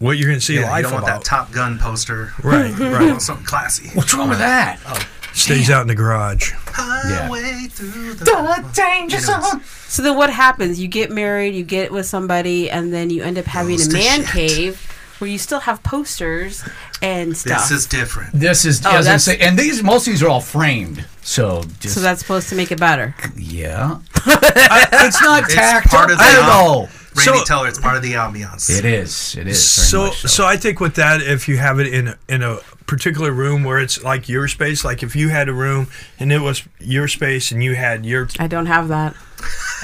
what 0.00 0.18
you're 0.18 0.26
going 0.28 0.40
to 0.40 0.44
see 0.44 0.56
Yeah, 0.56 0.76
you 0.76 0.82
don't 0.82 0.92
want 0.92 1.06
that. 1.06 1.22
Top 1.24 1.52
Gun 1.52 1.78
poster. 1.78 2.32
right. 2.42 2.70
You 2.78 2.88
Right. 2.92 3.08
want 3.10 3.22
something 3.22 3.46
classy. 3.46 3.90
What's 3.94 4.12
wrong 4.12 4.28
with 4.28 4.38
that? 4.38 4.80
Oh, 4.86 4.98
Stays 5.32 5.70
out 5.70 5.82
in 5.82 5.86
the 5.88 5.94
garage. 5.94 6.50
Highway 6.66 7.68
through 7.70 8.14
the 8.14 8.70
danger 8.74 9.20
zone. 9.20 9.62
So 9.86 10.02
then 10.02 10.16
what 10.16 10.28
happens? 10.30 10.80
You 10.80 10.88
get 10.88 11.10
married, 11.12 11.54
you 11.54 11.62
get 11.62 11.92
with 11.92 12.06
somebody, 12.06 12.68
and 12.68 12.92
then 12.92 13.10
you 13.10 13.22
end 13.22 13.38
up 13.38 13.44
having 13.44 13.76
Goes 13.76 13.86
a 13.88 13.92
man 13.92 14.20
shit. 14.24 14.26
cave 14.50 14.96
where 15.20 15.30
you 15.30 15.38
still 15.38 15.60
have 15.60 15.82
posters 15.84 16.64
and 17.00 17.36
stuff. 17.36 17.68
This 17.68 17.70
is 17.82 17.86
different. 17.86 18.32
This 18.32 18.64
is, 18.64 18.84
Oh, 18.84 18.90
as 18.90 19.06
I 19.06 19.10
that's- 19.16 19.24
say, 19.24 19.38
and 19.38 19.56
these 19.56 19.82
most 19.84 20.06
of 20.08 20.12
these 20.14 20.22
are 20.22 20.28
all 20.28 20.40
framed. 20.40 21.04
So 21.22 21.62
just 21.78 21.94
so 21.94 22.00
that's 22.00 22.20
supposed 22.20 22.48
to 22.48 22.56
make 22.56 22.72
it 22.72 22.80
better. 22.80 23.14
yeah, 23.36 23.98
it's 24.26 25.22
not 25.22 25.44
It's 25.44 25.54
tacked 25.54 25.88
part 25.88 26.10
up 26.10 26.18
of 26.18 26.90
the 27.14 27.20
at 27.20 27.26
al- 27.26 27.32
all. 27.32 27.34
Randy 27.34 27.46
So- 27.46 27.54
Teller, 27.54 27.68
it's 27.68 27.78
part 27.78 27.96
of 27.96 28.02
the 28.02 28.12
ambiance. 28.12 28.70
It 28.78 28.84
is. 28.84 29.34
It 29.36 29.46
is. 29.46 29.90
Very 29.90 30.10
So, 30.10 30.10
so 30.10 30.46
I 30.46 30.56
think 30.56 30.80
with 30.80 30.94
that, 30.96 31.20
if 31.22 31.48
you 31.48 31.56
have 31.58 31.78
it 31.80 31.86
in 31.92 32.08
a, 32.08 32.18
in 32.28 32.42
a 32.42 32.58
particular 32.86 33.32
room 33.32 33.62
where 33.64 33.78
it's 33.78 34.02
like 34.02 34.28
your 34.28 34.48
space, 34.48 34.84
like 34.84 35.02
if 35.02 35.14
you 35.14 35.28
had 35.28 35.48
a 35.48 35.52
room 35.52 35.86
and 36.18 36.32
it 36.32 36.40
was 36.40 36.62
your 36.78 37.08
space 37.08 37.50
and 37.52 37.62
you 37.62 37.74
had 37.74 38.04
your, 38.04 38.28
I 38.38 38.46
don't 38.46 38.66
have 38.66 38.88
that. 38.88 39.14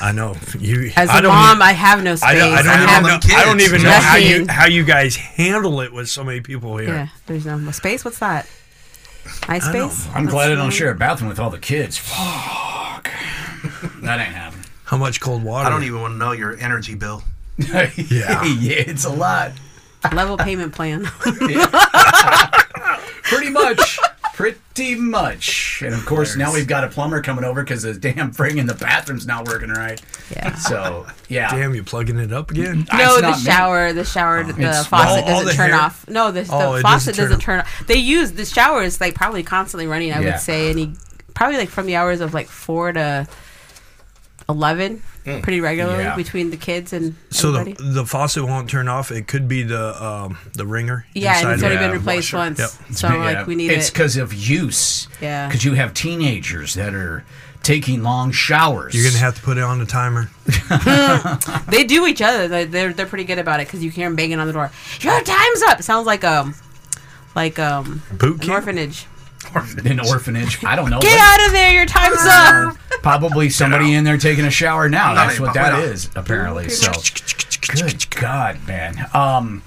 I 0.02 0.12
know 0.12 0.36
you. 0.58 0.90
As 0.96 1.08
I 1.08 1.20
a 1.20 1.22
don't 1.22 1.32
mom, 1.34 1.62
I 1.62 1.72
have 1.72 2.02
no 2.02 2.14
space. 2.16 2.28
I 2.28 2.34
don't, 2.34 2.52
I 2.52 2.62
don't 2.62 2.68
I 2.68 2.74
even 2.76 2.88
have, 2.88 3.02
know. 3.02 3.08
them 3.08 3.20
I 3.38 3.44
don't 3.44 3.60
even 3.60 3.82
know 3.82 3.90
how 3.90 4.16
you 4.16 4.46
how 4.46 4.66
you 4.66 4.84
guys 4.84 5.16
handle 5.16 5.80
it 5.80 5.92
with 5.94 6.10
so 6.10 6.22
many 6.22 6.42
people 6.42 6.76
here. 6.76 6.88
yeah, 6.90 7.08
there's 7.26 7.46
no 7.46 7.70
space. 7.70 8.04
What's 8.04 8.18
that? 8.18 8.46
My 9.48 9.54
i 9.54 9.58
space 9.58 10.06
i'm 10.14 10.24
That's 10.26 10.34
glad 10.34 10.52
I 10.52 10.54
don't 10.54 10.70
share 10.70 10.90
a 10.90 10.94
bathroom 10.94 11.30
with 11.30 11.40
all 11.40 11.48
the 11.50 11.58
kids. 11.58 11.96
Fuck. 11.96 13.10
that 14.02 14.20
ain't 14.20 14.34
happening. 14.34 14.65
How 14.86 14.96
much 14.96 15.20
cold 15.20 15.42
water? 15.44 15.66
I 15.66 15.70
don't 15.70 15.84
even 15.84 16.00
want 16.00 16.14
to 16.14 16.18
know 16.18 16.32
your 16.32 16.56
energy 16.58 16.94
bill. 16.94 17.22
yeah. 17.58 17.90
yeah, 17.98 18.44
it's 18.44 19.04
a 19.04 19.10
lot. 19.10 19.52
Level 20.12 20.36
payment 20.36 20.72
plan. 20.74 21.04
Pretty 23.22 23.50
much. 23.50 23.98
Pretty 24.34 24.94
much. 24.94 25.82
And 25.82 25.94
of 25.94 26.04
course, 26.06 26.36
now 26.36 26.52
we've 26.52 26.68
got 26.68 26.84
a 26.84 26.88
plumber 26.88 27.22
coming 27.22 27.42
over 27.44 27.62
because 27.64 27.82
the 27.82 27.94
damn 27.94 28.30
thing 28.30 28.58
in 28.58 28.66
the 28.66 28.74
bathroom's 28.74 29.26
not 29.26 29.46
working 29.48 29.70
right. 29.70 30.00
Yeah. 30.30 30.54
So, 30.54 31.06
yeah. 31.28 31.50
Damn, 31.50 31.74
you 31.74 31.82
plugging 31.82 32.18
it 32.18 32.32
up 32.32 32.50
again? 32.50 32.86
No, 32.92 33.20
the 33.20 33.34
shower, 33.34 33.92
the 33.92 34.04
shower, 34.04 34.40
oh. 34.40 34.42
the 34.44 34.60
It's- 34.60 34.86
faucet 34.86 35.24
all- 35.24 35.30
all 35.30 35.40
doesn't 35.42 35.46
the 35.46 35.52
turn 35.54 35.70
hair- 35.70 35.80
off. 35.80 36.06
No, 36.08 36.30
the, 36.30 36.42
the 36.42 36.52
Oh, 36.52 36.74
it 36.74 36.82
faucet 36.82 37.16
doesn't 37.16 37.24
doesn't 37.30 37.40
turn 37.40 37.58
turn 37.58 37.60
off. 37.60 37.86
They 37.88 37.96
use 37.96 38.32
the 38.32 38.44
shower 38.44 38.82
is 38.82 39.00
like 39.00 39.14
probably 39.14 39.42
constantly 39.42 39.86
running. 39.86 40.12
I 40.12 40.20
Yeah. 40.20 40.32
would 40.32 40.40
say, 40.40 40.70
and 40.70 40.78
he 40.78 40.92
probably 41.34 41.56
like 41.56 41.70
from 41.70 41.86
the 41.86 41.96
hours 41.96 42.20
of 42.20 42.32
like 42.34 42.46
four 42.48 42.92
to 42.92 43.26
eleven, 44.48 45.02
pretty 45.24 45.60
regularly 45.60 46.04
Yeah. 46.04 46.14
between 46.16 46.50
the 46.50 46.56
kids 46.56 46.92
and 46.92 47.14
So 47.30 47.50
the, 47.52 47.60
everybody. 47.60 47.90
the 47.92 48.06
faucet 48.06 48.44
won't 48.44 48.70
turn 48.70 48.86
off. 48.88 49.10
It 49.10 49.26
could 49.26 49.48
be 49.48 49.62
the 49.64 50.02
um, 50.04 50.38
the 50.54 50.66
ringer. 50.66 51.06
yeah, 51.14 51.40
and 51.40 51.50
it's 51.52 51.62
of 51.62 51.66
already 51.68 51.76
the 51.84 51.88
been 51.92 51.98
replaced 51.98 52.32
washer. 52.32 52.36
once. 52.36 52.58
Yep. 52.58 52.96
So 52.96 53.08
Yeah, 53.08 53.16
like 53.38 53.46
we 53.46 53.54
need 53.56 53.70
it. 53.70 53.78
It's 53.78 53.88
it. 53.88 53.92
because 53.92 54.16
of 54.16 54.32
use. 54.32 55.08
Yeah. 55.20 55.48
Because 55.48 55.64
you 55.64 55.74
have 55.74 55.94
teenagers 55.94 56.74
that 56.74 56.94
are 56.94 57.24
taking 57.62 58.04
long 58.04 58.30
showers. 58.30 58.94
You're 58.94 59.04
gonna 59.04 59.18
have 59.18 59.34
to 59.34 59.42
put 59.42 59.56
it 59.58 59.64
on 59.64 59.78
the 59.80 59.86
timer. 59.86 60.30
They 61.70 61.82
do 61.84 62.06
each 62.06 62.22
other. 62.22 62.46
They're 62.48 62.64
they're, 62.66 62.92
they're 62.92 63.06
pretty 63.06 63.24
good 63.24 63.38
about 63.40 63.58
it 63.60 63.66
because 63.66 63.82
you 63.82 63.90
hear 63.90 64.06
them 64.08 64.14
banging 64.16 64.38
on 64.38 64.46
the 64.46 64.52
door. 64.52 64.70
Your 65.00 65.20
time's 65.22 65.62
up. 65.62 65.80
It 65.80 65.82
sounds 65.82 66.06
like 66.06 66.22
um 66.24 66.54
like 67.34 67.58
um 67.58 68.02
Boot 68.12 68.34
an 68.34 68.38
camp? 68.40 68.50
orphanage. 68.52 69.06
An 69.84 70.00
orphanage. 70.00 70.62
I 70.64 70.76
don't 70.76 70.90
know. 70.90 71.00
Get 71.00 71.18
what- 71.18 71.40
out 71.40 71.46
of 71.46 71.52
there! 71.52 71.72
Your 71.72 71.86
time's 71.86 72.18
up. 72.24 72.76
Probably 73.02 73.50
somebody 73.50 73.94
in 73.94 74.04
there 74.04 74.16
taking 74.18 74.44
a 74.44 74.50
shower 74.50 74.88
now. 74.88 75.14
That's 75.14 75.38
what 75.38 75.48
no, 75.48 75.52
that 75.54 75.72
no. 75.74 75.80
is, 75.80 76.10
apparently. 76.16 76.68
So, 76.68 76.92
good 77.72 78.08
God, 78.10 78.58
man. 78.66 79.08
Um, 79.14 79.62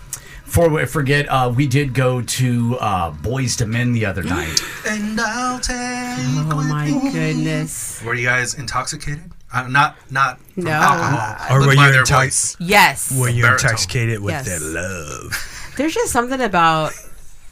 before 0.46 0.70
we 0.70 0.86
forget, 0.86 1.28
uh, 1.30 1.52
we 1.56 1.68
did 1.68 1.94
go 1.94 2.22
to 2.22 2.78
uh, 2.80 3.12
Boyz 3.12 3.62
II 3.62 3.68
Men 3.68 3.94
the 3.94 4.06
other 4.06 4.24
night. 4.24 4.60
And 4.88 5.20
I'll 5.22 5.60
take. 5.60 5.76
Oh 5.78 6.66
my 6.68 6.90
goodness. 7.12 8.02
Were 8.04 8.16
you 8.16 8.26
guys 8.26 8.56
intoxicated? 8.56 9.32
Uh, 9.54 9.68
not 9.68 9.96
not 10.12 10.40
No. 10.56 10.72
alcohol, 10.72 11.56
Or 11.56 11.66
were 11.68 11.74
you 11.74 12.00
intoxicated? 12.00 12.68
Yes. 12.68 13.12
Were 13.20 13.30
you're 13.30 13.48
Baritone. 13.48 13.70
intoxicated 13.70 14.20
with 14.22 14.34
Yes. 14.34 14.46
that 14.48 14.62
love. 14.62 15.74
There's 15.78 15.94
just 15.94 16.12
something 16.12 16.42
about, 16.42 16.94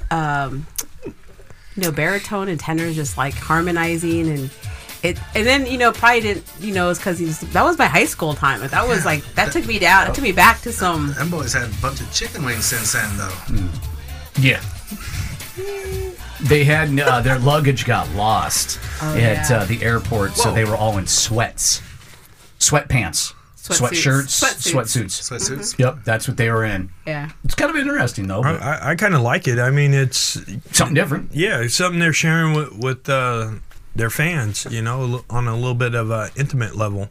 um, 0.09 0.65
you 1.77 1.83
know, 1.83 1.91
baritone 1.91 2.49
and 2.49 2.59
tenors 2.59 2.95
just 2.95 3.17
like 3.17 3.35
harmonizing 3.35 4.27
and 4.29 4.51
it. 5.03 5.17
And 5.35 5.45
then 5.47 5.65
you 5.67 5.77
know, 5.77 5.91
probably 5.91 6.21
didn't. 6.21 6.45
You 6.59 6.73
know, 6.73 6.89
it's 6.89 6.99
because 6.99 7.19
he's 7.19 7.39
that 7.53 7.63
was 7.63 7.77
my 7.77 7.85
high 7.85 8.05
school 8.05 8.33
time. 8.33 8.59
But 8.59 8.71
that 8.71 8.85
was 8.87 9.05
like 9.05 9.23
that 9.35 9.51
took 9.53 9.65
me 9.67 9.77
down. 9.79 10.09
It 10.09 10.15
took 10.15 10.23
me 10.23 10.31
back 10.31 10.59
to 10.61 10.71
some. 10.73 11.13
Them 11.13 11.29
boys 11.29 11.53
had 11.53 11.69
a 11.69 11.73
bunch 11.81 12.01
of 12.01 12.11
chicken 12.11 12.43
wings 12.43 12.65
since 12.65 12.91
then, 12.93 13.15
though. 13.17 13.69
Yeah. 14.39 14.61
They 16.39 16.63
had 16.65 16.97
uh, 16.99 17.21
their 17.21 17.39
luggage 17.39 17.85
got 17.85 18.07
lost 18.11 18.79
Oh, 19.01 19.15
at 19.15 19.49
yeah. 19.49 19.57
uh, 19.57 19.65
the 19.65 19.81
airport, 19.81 20.35
so 20.35 20.53
they 20.53 20.65
were 20.65 20.75
all 20.75 20.99
in 20.99 21.07
sweats, 21.07 21.81
sweatpants, 22.59 23.33
Sweatsuits. 23.33 23.33
Sweatshirts, 23.69 24.43
Sweatsuits. 24.43 24.73
sweatsuits. 24.73 25.29
Sweatsuits. 25.31 25.79
Yep, 25.79 25.99
that's 26.03 26.27
what 26.27 26.37
they 26.37 26.49
were 26.51 26.63
in. 26.65 26.89
Yeah. 27.05 27.29
It's 27.43 27.55
kind 27.55 27.69
of 27.69 27.77
interesting 27.77 28.27
though. 28.27 28.41
I, 28.41 28.55
I, 28.55 28.89
I 28.91 28.95
kind 28.95 29.13
of 29.15 29.21
like 29.21 29.47
it. 29.47 29.59
I 29.59 29.69
mean, 29.71 29.93
it's 29.93 30.39
something 30.71 30.93
different. 30.95 31.31
yeah, 31.33 31.61
it's 31.61 31.75
something 31.75 31.99
they're 31.99 32.13
sharing 32.13 32.53
with 32.53 32.73
with 32.73 33.09
uh, 33.09 33.51
their 33.97 34.09
fans. 34.09 34.65
You 34.69 34.81
know, 34.81 35.23
on 35.29 35.47
a 35.47 35.55
little 35.55 35.75
bit 35.75 35.95
of 35.95 36.09
a 36.11 36.29
intimate 36.35 36.75
level. 36.75 37.09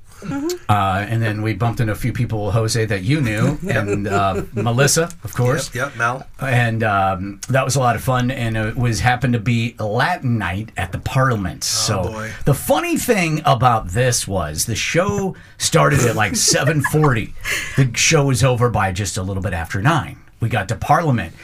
Uh, 0.68 1.06
and 1.08 1.22
then 1.22 1.42
we 1.42 1.52
bumped 1.54 1.80
into 1.80 1.92
a 1.92 1.96
few 1.96 2.12
people, 2.12 2.50
Jose, 2.52 2.84
that 2.86 3.02
you 3.02 3.20
knew, 3.20 3.58
and 3.68 4.08
uh, 4.08 4.42
Melissa, 4.54 5.10
of 5.24 5.34
course. 5.34 5.74
Yep, 5.74 5.90
yep, 5.90 5.98
Mel. 5.98 6.26
And 6.40 6.82
um, 6.82 7.40
that 7.48 7.64
was 7.64 7.76
a 7.76 7.80
lot 7.80 7.96
of 7.96 8.02
fun. 8.02 8.30
And 8.30 8.56
it 8.56 8.76
was 8.76 9.00
happened 9.00 9.34
to 9.34 9.40
be 9.40 9.74
Latin 9.78 10.38
night 10.38 10.72
at 10.76 10.92
the 10.92 10.98
Parliament. 10.98 11.64
so 11.64 12.04
boy. 12.04 12.32
the 12.44 12.54
funny 12.54 12.96
thing 12.96 13.42
about 13.44 13.88
this 13.88 14.26
was 14.26 14.66
the 14.66 14.74
show 14.74 15.36
started 15.58 16.00
at 16.00 16.16
like 16.16 16.32
7:40. 16.34 17.32
the 17.76 17.96
show 17.96 18.26
was 18.26 18.42
over 18.42 18.70
by 18.70 18.92
just 18.92 19.16
a 19.16 19.22
little 19.22 19.42
bit 19.42 19.52
after 19.52 19.82
nine. 19.82 20.18
We 20.40 20.48
got 20.48 20.68
to 20.68 20.76
Parliament, 20.76 21.34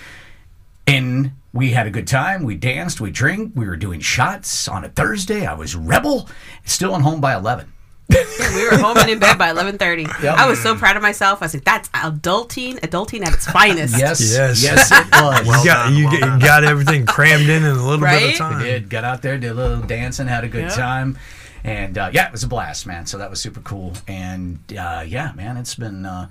and 0.87 1.33
we 1.53 1.71
had 1.73 1.87
a 1.87 1.91
good 1.91 2.07
time. 2.07 2.45
We 2.45 2.57
danced, 2.57 3.01
we 3.01 3.11
drank, 3.11 3.53
we 3.55 3.67
were 3.67 3.77
doing 3.77 4.01
shots 4.01 4.69
on 4.69 4.85
a 4.85 4.89
Thursday. 4.89 5.47
I 5.47 5.55
was 5.55 5.75
rebel, 5.77 6.29
still 6.65 6.95
on 6.95 7.03
home 7.03 7.21
by 7.21 7.35
11. 7.35 7.71
We 8.09 8.69
were 8.69 8.77
home 8.77 8.99
and 8.99 9.09
in 9.11 9.19
bed 9.21 9.39
by 9.39 9.49
eleven 9.57 9.79
thirty. 9.79 10.05
I 10.07 10.47
was 10.47 10.61
so 10.63 10.75
proud 10.77 10.97
of 10.97 11.03
myself. 11.03 11.41
I 11.41 11.47
was 11.47 11.55
like, 11.55 11.65
"That's 11.65 11.89
adulting, 11.91 12.79
adulting 12.81 13.25
at 13.27 13.33
its 13.33 13.47
finest." 13.47 13.97
Yes, 13.97 14.21
Yes. 14.21 14.63
yes, 14.63 14.91
it 14.93 15.07
was. 15.13 15.47
You 15.47 15.53
got 15.71 15.85
done, 15.85 15.95
you, 15.97 16.05
well 16.09 16.39
get, 16.39 16.41
got 16.47 16.65
everything 16.65 17.07
crammed 17.07 17.49
in 17.49 17.63
in 17.65 17.71
a 17.71 17.73
little 17.83 18.05
bit 18.05 18.33
of 18.33 18.37
time. 18.37 18.59
We 18.59 18.65
did. 18.65 18.91
Got 18.91 19.05
out 19.05 19.23
there, 19.23 19.39
did 19.39 19.53
a 19.53 19.55
little 19.55 19.81
dancing, 19.81 20.27
had 20.27 20.45
a 20.45 20.49
good 20.49 20.65
Yeah. 20.65 20.69
time, 20.75 21.19
and 21.65 21.97
uh, 21.97 22.11
yeah, 22.13 22.27
it 22.27 22.33
was 22.33 22.43
a 22.43 22.49
blast, 22.49 22.87
man. 22.87 23.07
So 23.07 23.17
that 23.17 23.31
was 23.31 23.41
super 23.41 23.61
cool. 23.61 23.95
And 24.07 24.59
uh, 24.77 25.05
yeah, 25.07 25.33
man, 25.35 25.57
it's 25.57 25.77
been 25.77 26.05
uh, 26.05 26.29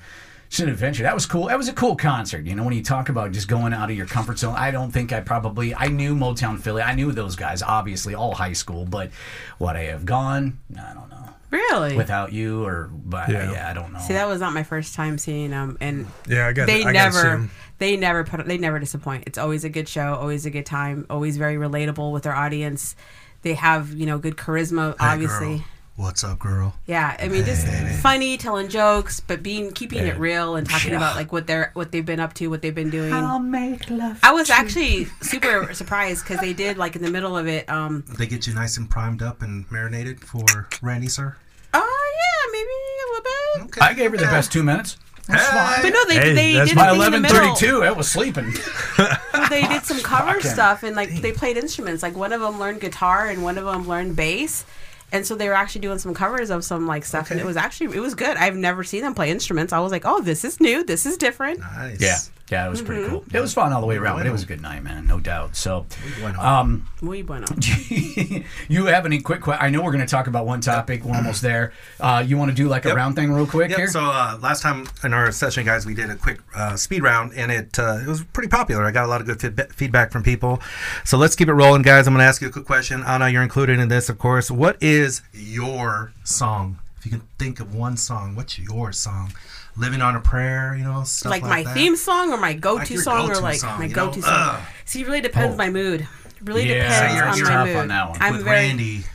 it's 0.52 0.60
an 0.60 0.68
adventure. 0.68 1.04
That 1.04 1.14
was 1.14 1.26
cool. 1.26 1.48
That 1.48 1.58
was 1.58 1.70
a 1.70 1.74
cool 1.74 1.96
concert. 1.96 2.46
You 2.46 2.56
know, 2.56 2.64
when 2.66 2.74
you 2.74 2.84
talk 2.84 3.08
about 3.08 3.32
just 3.32 3.48
going 3.48 3.72
out 3.74 3.90
of 3.90 3.96
your 3.96 4.06
comfort 4.06 4.38
zone, 4.38 4.54
I 4.58 4.70
don't 4.70 4.92
think 4.92 5.14
I 5.14 5.22
probably 5.22 5.74
I 5.74 5.88
knew 5.88 6.14
Motown 6.14 6.60
Philly. 6.60 6.82
I 6.82 6.94
knew 6.94 7.14
those 7.14 7.38
guys, 7.38 7.62
obviously, 7.64 8.16
all 8.16 8.34
high 8.36 8.52
school. 8.52 8.84
But 8.84 9.12
what 9.60 9.78
I 9.78 9.84
have 9.84 10.06
gone? 10.06 10.60
I 10.78 10.94
don't 10.94 11.10
know. 11.10 11.18
Really? 11.52 11.96
Without 11.96 12.34
you, 12.34 12.66
or 12.66 12.90
but 12.94 13.30
yeah, 13.30 13.50
Yeah. 13.52 13.70
I 13.70 13.74
don't 13.74 13.94
know. 13.94 14.00
See, 14.00 14.12
that 14.14 14.28
was 14.28 14.42
not 14.42 14.52
my 14.54 14.64
first 14.64 14.94
time 14.94 15.18
seeing 15.18 15.52
them, 15.52 15.78
and 15.80 16.08
Yeah, 16.28 16.48
I 16.48 16.52
got. 16.54 16.68
they 16.68 16.84
I 16.84 16.92
gotta 16.92 17.12
see 17.14 17.18
never 17.24 17.30
'em. 17.34 17.52
they 17.78 17.96
never 17.96 18.24
put 18.26 18.46
they 18.46 18.58
never 18.58 18.78
disappoint 18.80 19.24
it's 19.28 19.38
always 19.38 19.64
a 19.64 19.70
good 19.70 19.88
show 19.88 20.16
always 20.16 20.46
a 20.46 20.50
good 20.50 20.66
time 20.66 21.06
always 21.10 21.38
very 21.38 21.56
relatable 21.56 22.12
with 22.12 22.24
their 22.24 22.36
audience 22.36 22.96
they 23.42 23.54
have 23.56 23.92
you 23.94 24.06
know 24.06 24.18
good 24.18 24.36
charisma 24.38 24.92
Hey, 25.00 25.08
obviously 25.08 25.58
girl. 25.58 25.66
What's 26.02 26.24
up, 26.24 26.40
girl? 26.40 26.74
yeah 26.88 27.16
i 27.20 27.28
mean 27.28 27.46
just 27.46 27.68
funny 28.02 28.36
telling 28.38 28.68
jokes 28.70 29.20
but 29.20 29.44
being 29.44 29.72
keeping 29.72 30.00
it 30.00 30.18
real 30.18 30.56
and 30.56 30.68
talking 30.68 30.96
about 30.96 31.16
like 31.16 31.32
what 31.32 31.46
they're 31.46 31.70
what 31.76 31.92
they've 31.92 32.06
been 32.06 32.20
up 32.20 32.34
to 32.36 32.48
what 32.48 32.62
they've 32.64 32.74
been 32.74 32.90
doing 32.90 33.14
I'll 33.14 33.38
make 33.40 33.88
love. 33.90 34.20
i 34.24 34.32
was 34.32 34.50
actually 34.50 35.06
super 35.22 35.72
surprised 35.82 36.24
because 36.26 36.40
they 36.42 36.54
did 36.54 36.78
like 36.78 36.96
in 36.96 37.04
the 37.04 37.12
middle 37.12 37.38
of 37.38 37.48
it 37.48 37.70
um 37.70 38.04
They 38.18 38.26
get 38.26 38.48
you 38.48 38.54
nice 38.56 38.78
and 38.78 38.90
primed 38.90 39.22
up 39.22 39.44
and 39.44 39.70
marinated 39.72 40.20
for 40.22 40.68
Randy, 40.82 41.08
sir. 41.08 41.38
oh 41.74 42.12
yeah 42.20 42.52
maybe 42.52 42.70
a 42.72 43.08
little 43.12 43.24
bit 43.24 43.78
Okay. 43.78 43.82
I 43.82 43.94
gave 43.94 44.12
her 44.12 44.18
the 44.18 44.24
best 44.26 44.52
two 44.52 44.64
minutes. 44.64 44.98
That's 45.28 45.48
fine. 45.50 45.82
but 45.84 45.90
no 45.94 46.06
they, 46.06 46.16
Hey, 46.16 46.34
they 46.34 46.54
that's 46.54 46.70
did 46.70 46.76
my 46.78 46.90
a 46.90 46.96
By 46.98 46.98
thing 46.98 47.02
in 47.04 47.12
the 47.12 47.18
eleven 47.20 47.22
middle. 47.22 47.56
thirty-two, 47.56 47.84
I 47.84 47.92
was 47.92 48.10
sleeping. 48.10 48.52
they 49.50 49.62
did 49.68 49.84
some 49.84 50.00
cover 50.04 50.34
Fucking 50.34 50.50
stuff 50.50 50.84
and 50.84 50.96
like 50.96 51.22
they 51.22 51.32
played 51.32 51.58
instruments. 51.58 52.02
Like 52.02 52.16
one 52.16 52.34
of 52.34 52.42
them 52.42 52.60
learned 52.60 52.82
guitar 52.82 53.28
and 53.28 53.44
one 53.44 53.58
of 53.60 53.66
them 53.66 53.88
learned 53.88 54.16
bass. 54.16 54.66
And 55.12 55.26
so 55.26 55.36
they 55.36 55.48
were 55.48 55.54
actually 55.54 55.82
doing 55.82 56.00
some 56.00 56.14
covers 56.14 56.50
of 56.50 56.64
some 56.64 56.88
like 56.88 57.04
stuff, 57.04 57.32
and 57.32 57.40
it 57.40 57.46
was 57.46 57.58
actually 57.58 57.96
it 57.98 58.00
was 58.00 58.16
good. 58.16 58.38
I've 58.38 58.56
never 58.56 58.84
seen 58.84 59.02
them 59.02 59.14
play 59.14 59.30
instruments. 59.30 59.74
I 59.74 59.80
was 59.80 59.92
like, 59.92 60.04
oh, 60.06 60.22
this 60.22 60.46
is 60.46 60.60
new. 60.62 60.84
This 60.84 61.06
is 61.06 61.18
different. 61.18 61.60
Nice. 61.60 62.02
Yeah, 62.02 62.18
yeah, 62.52 62.68
it 62.68 62.70
was 62.70 62.82
pretty 62.82 63.08
cool. 63.08 63.24
It 63.34 63.40
was 63.40 63.54
fun 63.54 63.72
all 63.74 63.80
the 63.82 63.88
way 63.88 63.96
around. 63.98 64.18
But 64.18 64.28
it 64.28 64.32
was 64.32 64.44
a 64.44 64.46
good 64.46 64.62
night, 64.62 64.84
man, 64.84 65.08
no 65.08 65.20
doubt. 65.20 65.56
So, 65.56 65.86
Bueno. 66.20 66.40
um, 66.42 66.88
Muy 67.02 67.22
bueno. 67.22 67.48
you 68.68 68.86
have 68.88 69.06
any 69.06 69.22
quick? 69.22 69.42
Que- 69.42 69.54
I 69.54 69.70
know 69.70 69.82
we're 69.82 69.92
going 69.92 70.06
to 70.06 70.10
talk 70.12 70.28
about 70.28 70.46
one 70.46 70.62
topic. 70.62 71.04
We're 71.04 71.16
almost 71.16 71.42
there. 71.42 71.72
Uh, 72.00 72.24
you 72.26 72.38
want 72.38 72.50
to 72.52 72.56
do 72.56 72.68
like 72.68 72.86
a 72.86 72.90
Yep. 72.90 72.98
round 72.98 73.16
thing 73.16 73.32
real 73.32 73.48
quick 73.48 73.70
Yep. 73.70 73.78
here? 73.80 73.88
So 73.88 74.02
uh, 74.04 74.38
last 74.42 74.62
time 74.62 74.88
in 75.04 75.14
our 75.14 75.32
session, 75.32 75.66
guys, 75.66 75.86
we 75.86 75.94
did 75.94 76.10
a 76.10 76.16
quick 76.16 76.40
uh, 76.56 76.76
speed 76.76 77.04
round, 77.04 77.34
and 77.36 77.52
it 77.52 77.80
uh, 77.80 78.00
it 78.02 78.08
was 78.08 78.24
pretty 78.24 78.50
popular. 78.50 78.84
I 78.86 78.92
got 78.92 79.06
a 79.06 79.08
lot 79.08 79.22
of 79.22 79.28
good 79.28 79.40
feedba- 79.40 79.72
feedback 79.74 80.12
from 80.12 80.22
people. 80.24 80.62
So 81.06 81.18
let's 81.18 81.36
keep 81.36 81.48
it 81.48 81.54
rolling, 81.54 81.82
guys. 81.84 82.08
I'm 82.08 82.14
going 82.14 82.20
to 82.24 82.28
ask 82.28 82.42
you 82.42 82.50
a 82.50 82.52
quick 82.52 82.66
question. 82.66 83.04
Anna, 83.06 83.30
you're 83.30 83.44
included 83.44 83.80
in 83.80 83.88
this, 83.88 84.10
of 84.10 84.18
course. 84.18 84.52
What 84.52 84.78
is 84.82 85.22
your 85.34 86.12
song? 86.24 86.80
If 87.00 87.06
you 87.06 87.12
can 87.12 87.22
think 87.40 87.60
of 87.60 87.74
one 87.74 87.98
song, 87.98 88.36
what's 88.36 88.60
your 88.60 88.92
song? 88.92 89.34
Living 89.78 90.02
on 90.02 90.16
a 90.16 90.20
prayer, 90.20 90.76
you 90.78 90.84
know, 90.84 91.04
stuff 91.04 91.30
Like 91.30 91.42
like, 91.44 91.50
my 91.50 91.64
that. 91.64 91.74
theme 91.74 91.96
song 91.96 92.32
or 92.34 92.38
my 92.38 92.54
go-to 92.54 92.96
Like 92.96 93.04
song 93.04 93.26
or 93.26 93.34
go-to 93.34 93.40
like 93.42 93.60
song, 93.60 93.80
my 93.80 93.86
you 93.86 93.96
know? 93.96 94.08
go-to 94.08 94.22
song. 94.22 94.32
Ugh. 94.56 94.62
See, 94.86 95.02
it 95.02 95.08
really 95.08 95.22
depends 95.22 95.54
Oh. 95.54 95.58
my 95.58 95.70
mood. 95.70 96.02
It 96.02 96.08
really 96.44 96.68
Yeah, 96.70 96.84
depends 96.84 97.16
you're- 97.16 97.28
on 97.30 97.38
you're 97.38 97.48
my 97.50 97.66
mood. 97.66 97.76
on 97.78 97.88
that 97.88 98.10
one. 98.10 98.22
I'm 98.22 98.34
with 98.34 98.44
very. 98.44 98.56
Randy 98.58 99.06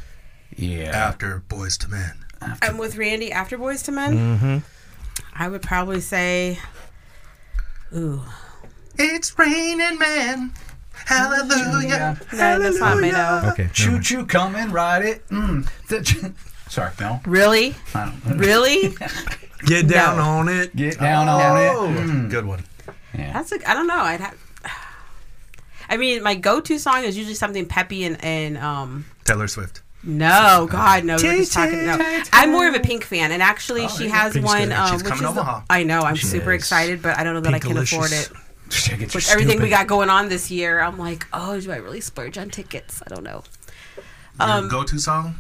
yeah. 0.57 0.91
after 0.97 1.43
Boyz 1.49 1.83
II 1.85 1.91
Men. 1.91 2.59
I'm 2.63 2.79
with 2.79 2.97
Randy 2.97 3.33
after 3.33 3.59
Boyz 3.59 3.87
II 3.89 3.95
Men. 3.95 4.17
Mm-hmm. 4.39 4.59
I 5.35 5.49
would 5.49 5.63
probably 5.63 6.01
say, 6.01 6.59
ooh, 7.95 8.23
It's 8.99 9.39
raining 9.39 9.99
men. 9.99 10.53
Hallelujah. 11.05 11.55
Hallelujah. 11.55 12.19
no, 12.33 12.59
that's 12.59 12.79
not 12.79 12.99
me, 12.99 13.11
no. 13.13 13.43
Okay. 13.53 13.69
Choo 13.75 14.01
choo, 14.01 14.25
come 14.25 14.57
and 14.57 14.73
ride 14.73 15.05
it. 15.05 15.29
Mm. 15.29 15.69
Sorry, 16.71 16.91
no. 16.99 17.21
Really, 17.27 17.75
I 17.95 18.13
don't- 18.27 18.39
really. 18.39 18.95
Get 19.65 19.89
down 19.89 20.17
No. 20.19 20.23
on 20.23 20.49
it. 20.49 20.75
Get 20.77 20.99
down 20.99 21.29
on 21.29 21.41
Oh, 21.41 21.89
it. 21.91 21.97
Mm. 21.97 22.31
good 22.31 22.45
one. 22.45 22.65
That's 23.15 23.51
a, 23.53 23.69
I 23.71 23.75
don't 23.75 23.87
know. 23.87 23.97
I'd 23.99 24.21
have. 24.21 24.37
I 25.89 25.97
mean, 25.97 26.23
my 26.23 26.35
go-to 26.35 26.79
song 26.79 27.05
is 27.05 27.17
usually 27.17 27.35
something 27.37 27.65
peppy 27.67 28.05
and 28.05 28.23
and 28.25 28.59
um 28.59 29.07
Taylor 29.25 29.49
Swift. 29.49 29.83
No, 30.03 30.69
God, 30.71 31.05
no. 31.05 31.15
We're 31.17 31.37
just 31.37 31.53
talking. 31.53 31.85
No, 31.87 31.97
I'm 32.33 32.53
more 32.53 32.69
of 32.69 32.75
a 32.75 32.81
Pink 32.81 33.03
fan, 33.05 33.33
and 33.33 33.43
actually, 33.43 33.89
she 33.89 34.09
has 34.09 34.35
Pink's 34.35 34.47
one. 34.47 34.71
Um, 34.73 34.93
She's 34.93 35.03
which 35.03 35.09
coming 35.13 35.25
is 35.25 35.31
to 35.31 35.35
the- 35.35 35.41
Omaha. 35.41 35.63
I 35.71 35.83
know. 35.85 36.01
I'm 36.03 36.17
super 36.17 36.53
is. 36.53 36.61
excited, 36.63 37.03
but 37.03 37.17
I 37.19 37.25
don't 37.25 37.35
know 37.35 37.41
that 37.41 37.55
I 37.55 37.59
can 37.59 37.77
afford 37.79 38.13
it. 38.13 38.31
Get 38.99 39.15
With 39.15 39.29
everything 39.31 39.61
we 39.63 39.69
got 39.69 39.87
going 39.87 40.11
on 40.11 40.29
this 40.29 40.51
year, 40.51 40.81
I'm 40.81 40.99
like, 40.99 41.27
oh, 41.33 41.59
do 41.61 41.71
I 41.73 41.77
really 41.77 42.01
splurge 42.01 42.37
on 42.39 42.51
tickets? 42.51 43.01
I 43.05 43.13
don't 43.15 43.23
know. 43.25 43.43
Um, 44.39 44.65
Your 44.65 44.71
go-to 44.71 44.99
song? 44.99 45.37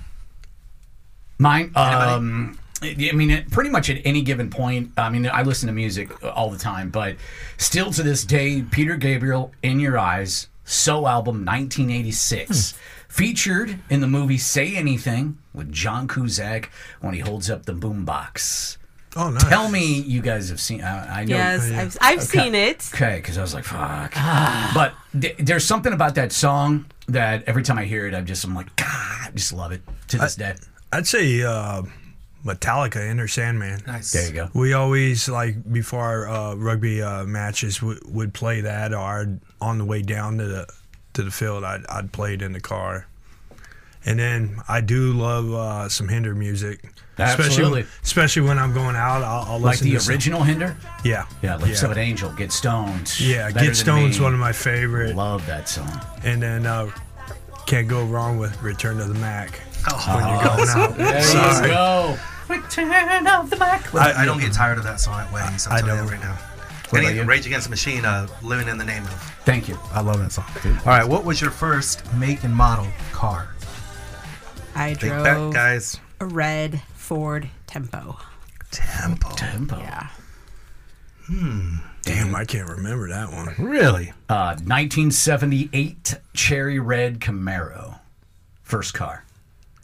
Mine, 1.38 1.72
Anybody? 1.76 2.12
um, 2.12 2.58
I 2.82 3.12
mean, 3.12 3.30
it, 3.30 3.50
pretty 3.50 3.70
much 3.70 3.88
at 3.90 3.98
any 4.04 4.22
given 4.22 4.50
point. 4.50 4.92
I 4.96 5.08
mean, 5.08 5.28
I 5.32 5.42
listen 5.42 5.66
to 5.68 5.72
music 5.72 6.10
all 6.24 6.50
the 6.50 6.58
time, 6.58 6.90
but 6.90 7.16
still 7.56 7.90
to 7.92 8.02
this 8.02 8.24
day, 8.24 8.62
Peter 8.62 8.96
Gabriel, 8.96 9.52
"In 9.62 9.80
Your 9.80 9.98
Eyes," 9.98 10.48
So 10.64 11.06
album, 11.06 11.44
1986, 11.44 12.74
featured 13.08 13.78
in 13.88 14.00
the 14.00 14.06
movie 14.06 14.38
"Say 14.38 14.76
Anything" 14.76 15.38
with 15.54 15.72
John 15.72 16.06
Cusack 16.08 16.70
when 17.00 17.14
he 17.14 17.20
holds 17.20 17.50
up 17.50 17.66
the 17.66 17.72
boombox. 17.72 18.76
Oh, 19.16 19.30
nice. 19.30 19.44
Tell 19.44 19.70
me, 19.70 20.00
you 20.00 20.20
guys 20.20 20.50
have 20.50 20.60
seen? 20.60 20.82
I, 20.82 21.20
I 21.20 21.24
know. 21.24 21.36
Yes. 21.36 21.70
I've, 21.70 21.96
I've 22.02 22.22
seen 22.22 22.54
it. 22.54 22.90
Okay, 22.94 23.16
because 23.16 23.38
I 23.38 23.40
was 23.40 23.54
like, 23.54 23.64
fuck. 23.64 24.12
but 24.74 24.92
th- 25.18 25.36
there's 25.38 25.64
something 25.64 25.94
about 25.94 26.16
that 26.16 26.32
song 26.32 26.84
that 27.08 27.44
every 27.46 27.62
time 27.62 27.78
I 27.78 27.84
hear 27.84 28.06
it, 28.06 28.14
I'm 28.14 28.26
just, 28.26 28.44
I'm 28.44 28.54
like, 28.54 28.76
God, 28.76 28.86
I 28.88 29.30
just 29.34 29.54
love 29.54 29.72
it 29.72 29.80
to 30.08 30.18
this 30.18 30.36
day. 30.36 30.54
I'd 30.92 31.06
say 31.06 31.42
uh, 31.42 31.82
Metallica, 32.46 32.96
Enter 32.96 33.28
Sandman. 33.28 33.82
Nice. 33.86 34.12
There 34.12 34.26
you 34.26 34.32
go. 34.32 34.48
We 34.54 34.72
always 34.72 35.28
like 35.28 35.70
before 35.72 36.00
our 36.02 36.28
uh, 36.28 36.54
rugby 36.54 37.02
uh, 37.02 37.24
matches 37.24 37.78
w- 37.78 38.00
would 38.06 38.32
play 38.32 38.60
that, 38.62 38.92
or 38.94 38.98
I'd, 39.20 39.40
on 39.60 39.78
the 39.78 39.84
way 39.84 40.02
down 40.02 40.38
to 40.38 40.44
the 40.44 40.66
to 41.14 41.22
the 41.22 41.30
field, 41.30 41.64
I'd, 41.64 41.84
I'd 41.88 42.12
play 42.12 42.34
it 42.34 42.42
in 42.42 42.52
the 42.52 42.60
car. 42.60 43.06
And 44.04 44.18
then 44.20 44.60
I 44.68 44.82
do 44.82 45.12
love 45.14 45.52
uh, 45.52 45.88
some 45.88 46.08
Hinder 46.08 46.32
music, 46.34 46.78
Absolutely. 47.18 47.80
especially 47.80 47.86
especially 48.04 48.42
when 48.42 48.58
I'm 48.58 48.72
going 48.72 48.94
out. 48.94 49.22
I'll, 49.24 49.54
I'll 49.54 49.58
Like 49.58 49.72
listen 49.80 49.88
the 49.88 49.94
to 49.94 50.00
some- 50.00 50.12
original 50.12 50.42
Hinder? 50.44 50.76
yeah, 51.04 51.26
Yeah, 51.42 51.56
Lips 51.56 51.80
yeah. 51.82 51.86
of 51.86 51.92
an 51.92 51.98
Angel, 51.98 52.30
Get 52.34 52.52
Stoned. 52.52 53.18
Yeah, 53.18 53.50
Better 53.50 53.66
Get 53.66 53.76
Stone's 53.76 54.18
Me. 54.18 54.24
one 54.24 54.32
of 54.34 54.38
my 54.38 54.52
favorite, 54.52 55.16
Love 55.16 55.44
that 55.46 55.68
song. 55.68 55.90
and 56.22 56.40
then 56.40 56.66
uh, 56.66 56.88
can't 57.66 57.88
go 57.88 58.04
wrong 58.04 58.38
with 58.38 58.62
Return 58.62 58.98
to 58.98 59.04
the 59.06 59.14
Mack 59.14 59.60
Oh, 59.90 60.16
when 60.16 60.28
you're 60.28 60.44
going 60.44 60.68
out. 60.90 60.96
There 60.96 61.22
Sorry. 61.22 61.68
you 61.68 61.74
go. 61.74 62.16
Return 62.48 63.26
of 63.26 63.50
the 63.50 63.56
Mack. 63.56 63.94
I, 63.94 64.22
I 64.22 64.24
don't 64.24 64.40
get 64.40 64.52
tired 64.52 64.78
of 64.78 64.84
that 64.84 65.00
song 65.00 65.20
at 65.20 65.32
weddings. 65.32 65.66
I'm 65.66 65.72
I 65.74 65.80
telling 65.80 65.94
you 65.96 66.00
don't. 66.02 66.10
right 66.12 66.20
now. 66.20 66.34
What 66.90 67.00
about 67.00 67.10
Any- 67.10 67.18
you? 67.18 67.24
Rage 67.24 67.46
Against 67.46 67.66
the 67.66 67.70
Machine, 67.70 68.04
uh, 68.04 68.28
"Living 68.42 68.68
in 68.68 68.78
the 68.78 68.84
Name 68.84 69.02
of." 69.04 69.10
Thank 69.44 69.68
you. 69.68 69.78
I 69.92 70.00
love 70.00 70.18
that 70.20 70.30
song. 70.32 70.44
All 70.64 70.84
right, 70.86 71.06
what 71.06 71.24
was 71.24 71.40
your 71.40 71.50
first 71.50 72.02
make 72.14 72.44
and 72.44 72.54
model 72.54 72.86
car? 73.12 73.48
I 74.74 74.94
Think 74.94 75.12
drove 75.14 75.24
back, 75.24 75.52
guys. 75.54 75.98
a 76.20 76.26
red 76.26 76.80
Ford 76.94 77.48
Tempo. 77.66 78.18
Tempo. 78.70 79.30
Tempo. 79.34 79.78
Yeah. 79.78 80.08
Hmm. 81.26 81.76
Damn, 82.02 82.36
I 82.36 82.44
can't 82.44 82.68
remember 82.68 83.08
that 83.08 83.32
one. 83.32 83.54
Really? 83.58 84.12
Uh, 84.28 84.54
1978 84.62 86.14
Cherry 86.34 86.78
Red 86.78 87.18
Camaro. 87.20 87.98
First 88.62 88.94
car. 88.94 89.24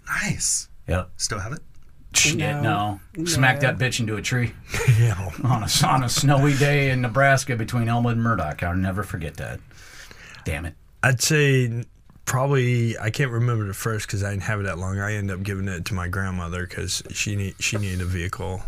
Nice. 0.06 0.68
Yep. 0.86 1.10
Still 1.16 1.40
have 1.40 1.52
it? 1.52 1.60
Shit, 2.14 2.36
No. 2.36 3.00
no. 3.16 3.24
Smack 3.24 3.62
No. 3.62 3.72
that 3.72 3.78
bitch 3.78 4.00
into 4.00 4.16
a 4.16 4.22
tree 4.22 4.52
yeah. 4.98 5.30
on 5.44 5.62
a, 5.64 5.86
on 5.86 6.04
a 6.04 6.08
snowy 6.08 6.54
day 6.56 6.90
in 6.90 7.00
Nebraska 7.00 7.56
between 7.56 7.88
Elma 7.88 8.10
and 8.10 8.22
Murdock. 8.22 8.62
I'll 8.62 8.74
never 8.76 9.02
forget 9.02 9.36
that. 9.38 9.60
Damn 10.44 10.64
it. 10.66 10.74
I'd 11.02 11.20
say 11.20 11.84
probably 12.24 12.96
I 12.98 13.10
can't 13.10 13.30
remember 13.30 13.66
the 13.66 13.74
first 13.74 14.06
because 14.06 14.22
I 14.22 14.30
didn't 14.30 14.42
have 14.44 14.60
it 14.60 14.64
that 14.64 14.78
long. 14.78 14.98
I 15.00 15.14
ended 15.14 15.36
up 15.36 15.42
giving 15.42 15.68
it 15.68 15.84
to 15.86 15.94
my 15.94 16.08
grandmother 16.08 16.66
because 16.66 17.02
she 17.10 17.34
need, 17.36 17.54
she 17.60 17.76
needed 17.78 18.00
a 18.00 18.04
vehicle. 18.04 18.62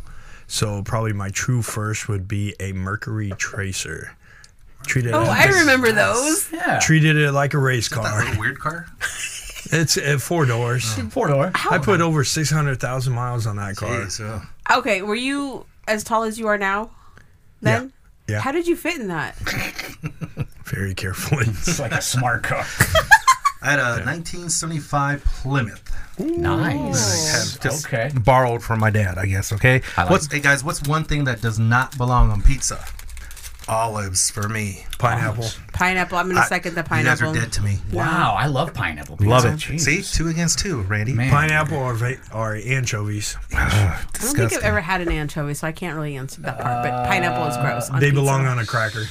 So 0.47 0.83
probably 0.83 1.13
my 1.13 1.31
true 1.31 1.63
first 1.63 2.09
would 2.09 2.27
be 2.29 2.55
a 2.61 2.73
Mercury 2.73 3.33
Tracer. 3.39 4.17
Treated 4.87 5.15
Oh, 5.15 5.23
it, 5.23 5.29
I 5.29 5.47
remember 5.47 5.93
those. 5.93 6.53
Yeah. 6.53 6.79
treated 6.83 7.17
it 7.17 7.33
like 7.33 7.55
a 7.55 7.59
race 7.59 7.89
car. 7.89 8.19
little 8.25 8.39
weird 8.41 8.59
car? 8.59 8.87
It's 9.73 9.97
uh, 9.97 10.19
four 10.21 10.45
doors. 10.47 10.95
Four 11.11 11.29
door. 11.29 11.51
I 11.55 11.79
put 11.79 12.01
over 12.01 12.25
six 12.25 12.51
hundred 12.51 12.81
thousand 12.81 13.13
miles 13.15 13.47
on 13.47 13.57
that 13.57 13.77
car. 13.77 13.89
Jeez, 14.01 14.21
uh, 14.21 14.41
Okay, 14.79 15.03
were 15.03 15.15
you 15.15 15.67
as 15.89 16.05
tall 16.05 16.23
as 16.25 16.39
you 16.39 16.47
are 16.49 16.59
now? 16.59 16.91
Then? 17.63 17.93
Yeah. 18.29 18.41
How 18.41 18.53
did 18.53 18.67
you 18.67 18.77
fit 18.77 18.99
in 19.01 19.09
that? 19.09 19.37
Very 20.65 20.95
carefully. 20.95 21.45
It's 21.49 21.79
like 21.79 21.93
a 21.93 22.01
smart 22.03 22.43
car. 22.43 22.65
I 23.63 23.71
had 23.71 23.79
a 23.79 24.05
1975 24.05 25.25
Plymouth. 25.25 25.91
nice. 26.19 27.59
Just 27.59 27.87
Okay. 27.87 28.11
borrowed 28.25 28.63
from 28.63 28.81
my 28.81 28.91
dad, 28.91 29.17
I 29.19 29.27
guess. 29.27 29.53
Okay. 29.53 29.81
I 29.97 30.03
like 30.03 30.11
what's 30.11 30.31
hey 30.33 30.41
guys? 30.41 30.63
What's 30.65 30.83
one 30.83 31.05
thing 31.05 31.25
that 31.25 31.41
does 31.41 31.59
not 31.59 31.97
belong 31.97 32.31
on 32.31 32.43
pizza? 32.43 32.85
Olives 33.69 34.31
for 34.31 34.49
me. 34.49 34.85
Pineapple. 34.99 35.47
Pineapple. 35.73 36.19
I'm 36.19 36.27
going 36.27 36.37
to 36.37 36.47
second 36.47 36.75
the 36.75 36.83
pineapple. 36.83 36.99
You 36.99 37.05
guys 37.05 37.19
pineapple. 37.21 37.39
are 37.41 37.45
dead 37.45 37.53
to 37.55 37.63
me. 37.63 37.79
Wow, 37.93 38.35
I 38.39 38.47
love 38.47 38.75
pineapple. 38.75 39.17
Pizza. 39.17 39.31
Love 39.31 39.45
it. 39.47 39.57
Jeez. 39.59 39.81
See, 39.81 40.03
two 40.03 40.29
against 40.29 40.59
two, 40.59 40.83
Randy. 40.83 41.13
Man. 41.15 41.31
Pineapple 41.31 41.79
or 41.79 41.95
va- 41.95 42.19
or 42.35 42.57
anchovies. 42.57 43.37
I 43.55 44.03
don't 44.13 44.35
think 44.37 44.53
I've 44.53 44.63
ever 44.63 44.81
had 44.81 45.01
an 45.01 45.11
anchovy, 45.11 45.55
so 45.55 45.67
I 45.67 45.73
can't 45.73 45.97
really 45.97 46.17
answer 46.17 46.43
that 46.43 46.61
part. 46.61 46.85
But 46.85 47.07
pineapple 47.09 47.47
is 47.47 47.57
gross. 47.57 47.89
on 47.91 48.01
They 48.01 48.07
pizza. 48.11 48.21
belong 48.21 48.47
on 48.47 48.59
a 48.59 48.67
cracker. 48.67 49.05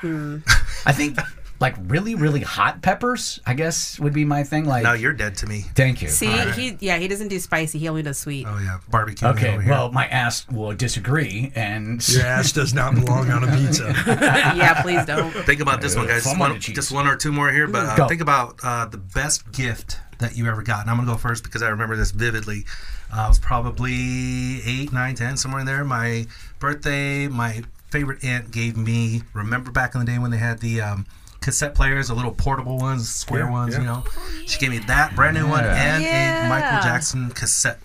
Hmm. 0.00 0.38
I 0.86 0.92
think 0.92 1.18
like 1.60 1.76
really, 1.88 2.14
really 2.14 2.40
hot 2.40 2.80
peppers. 2.82 3.38
I 3.46 3.52
guess 3.54 4.00
would 4.00 4.14
be 4.14 4.24
my 4.24 4.42
thing. 4.44 4.64
Like, 4.64 4.82
No, 4.82 4.94
you're 4.94 5.12
dead 5.12 5.36
to 5.36 5.46
me. 5.46 5.66
thank 5.74 6.00
you. 6.02 6.08
See, 6.08 6.26
he 6.52 6.76
yeah, 6.80 6.96
he 6.96 7.06
doesn't 7.06 7.28
do 7.28 7.38
spicy. 7.38 7.78
He 7.78 7.88
only 7.88 8.02
does 8.02 8.18
sweet. 8.18 8.46
Oh 8.48 8.58
yeah, 8.58 8.78
barbecue. 8.88 9.28
Okay, 9.28 9.52
over 9.52 9.60
here. 9.62 9.70
well, 9.70 9.92
my 9.92 10.06
ass 10.06 10.48
will 10.48 10.72
disagree, 10.74 11.52
and 11.54 12.06
Your 12.08 12.22
ass 12.22 12.52
does 12.52 12.72
not 12.72 12.94
belong 12.94 13.30
on 13.30 13.44
a 13.44 13.56
pizza. 13.56 13.92
yeah, 14.06 14.80
please 14.82 15.04
don't. 15.04 15.30
think 15.44 15.60
about 15.60 15.80
this 15.80 15.94
one, 15.96 16.06
guys. 16.06 16.24
Foam 16.24 16.38
One, 16.38 16.50
on 16.50 16.56
the 16.56 16.62
cheese. 16.62 16.74
just 16.74 16.90
one 16.92 17.06
or 17.06 17.16
two 17.16 17.30
more 17.32 17.52
here, 17.52 17.66
but 17.68 17.98
uh, 18.00 18.08
think 18.08 18.22
about 18.22 18.58
uh, 18.64 18.86
the 18.86 18.98
best 18.98 19.52
gift 19.52 19.98
that 20.18 20.36
you 20.36 20.46
ever 20.48 20.62
got. 20.62 20.80
And 20.82 20.90
I'm 20.90 20.96
gonna 20.96 21.10
go 21.12 21.16
first 21.18 21.44
because 21.44 21.62
I 21.62 21.68
remember 21.68 21.96
this 21.96 22.10
vividly. 22.10 22.64
Uh, 23.12 23.20
I 23.22 23.28
was 23.28 23.38
probably 23.38 24.62
eight, 24.64 24.92
nine, 24.92 25.14
ten, 25.14 25.36
somewhere 25.36 25.60
in 25.60 25.66
there. 25.66 25.84
My 25.84 26.26
birthday, 26.58 27.28
my 27.28 27.62
favorite 27.90 28.24
aunt 28.24 28.50
gave 28.50 28.76
me. 28.76 29.22
Remember 29.34 29.70
back 29.70 29.94
in 29.94 30.00
the 30.00 30.06
day 30.06 30.18
when 30.18 30.30
they 30.30 30.36
had 30.38 30.60
the 30.60 30.80
um, 30.80 31.06
cassette 31.40 31.74
players, 31.74 32.08
the 32.08 32.14
little 32.14 32.32
portable 32.32 32.78
ones, 32.78 33.08
square 33.08 33.44
Yeah, 33.44 33.50
ones, 33.50 33.74
yeah. 33.74 33.80
you 33.80 33.86
know. 33.86 34.04
She 34.46 34.58
gave 34.58 34.70
me 34.70 34.78
that 34.80 35.14
brand 35.16 35.36
new 35.36 35.48
one 35.48 35.64
and 35.64 36.02
Yeah. 36.04 36.46
a 36.46 36.48
Michael 36.48 36.80
Jackson 36.88 37.30
cassette. 37.30 37.78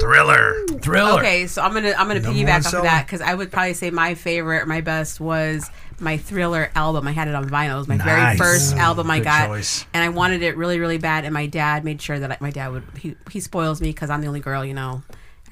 Thriller. 0.00 0.54
thriller. 0.82 1.18
Okay, 1.20 1.46
so 1.46 1.62
I'm 1.62 1.72
gonna 1.72 1.90
I'm 1.96 2.08
gonna 2.08 2.20
Number 2.20 2.38
piggyback 2.38 2.66
off 2.66 2.74
of 2.74 2.82
that 2.82 3.06
because 3.06 3.20
I 3.20 3.34
would 3.34 3.52
probably 3.52 3.74
say 3.74 3.90
my 3.90 4.14
favorite, 4.14 4.66
my 4.66 4.80
best 4.80 5.20
was 5.20 5.70
my 6.00 6.16
Thriller 6.16 6.70
album. 6.74 7.06
I 7.06 7.12
had 7.12 7.28
it 7.28 7.34
on 7.34 7.48
vinyl. 7.48 7.74
It 7.76 7.78
was 7.78 7.88
my 7.88 7.98
very 7.98 8.36
first 8.36 8.74
Ooh, 8.74 8.78
album 8.78 9.10
I 9.10 9.18
good 9.18 9.24
got, 9.24 9.46
choice. 9.46 9.86
and 9.94 10.02
I 10.02 10.08
wanted 10.08 10.42
it 10.42 10.56
really 10.56 10.80
really 10.80 10.98
bad. 10.98 11.24
And 11.24 11.32
my 11.32 11.46
dad 11.46 11.84
made 11.84 12.02
sure 12.02 12.18
that 12.18 12.32
I, 12.32 12.36
my 12.40 12.50
dad 12.50 12.72
would 12.72 12.82
he 12.98 13.14
he 13.30 13.40
spoils 13.40 13.80
me 13.80 13.90
because 13.90 14.10
I'm 14.10 14.20
the 14.20 14.26
only 14.26 14.40
girl, 14.40 14.64
you 14.64 14.74
know. 14.74 15.02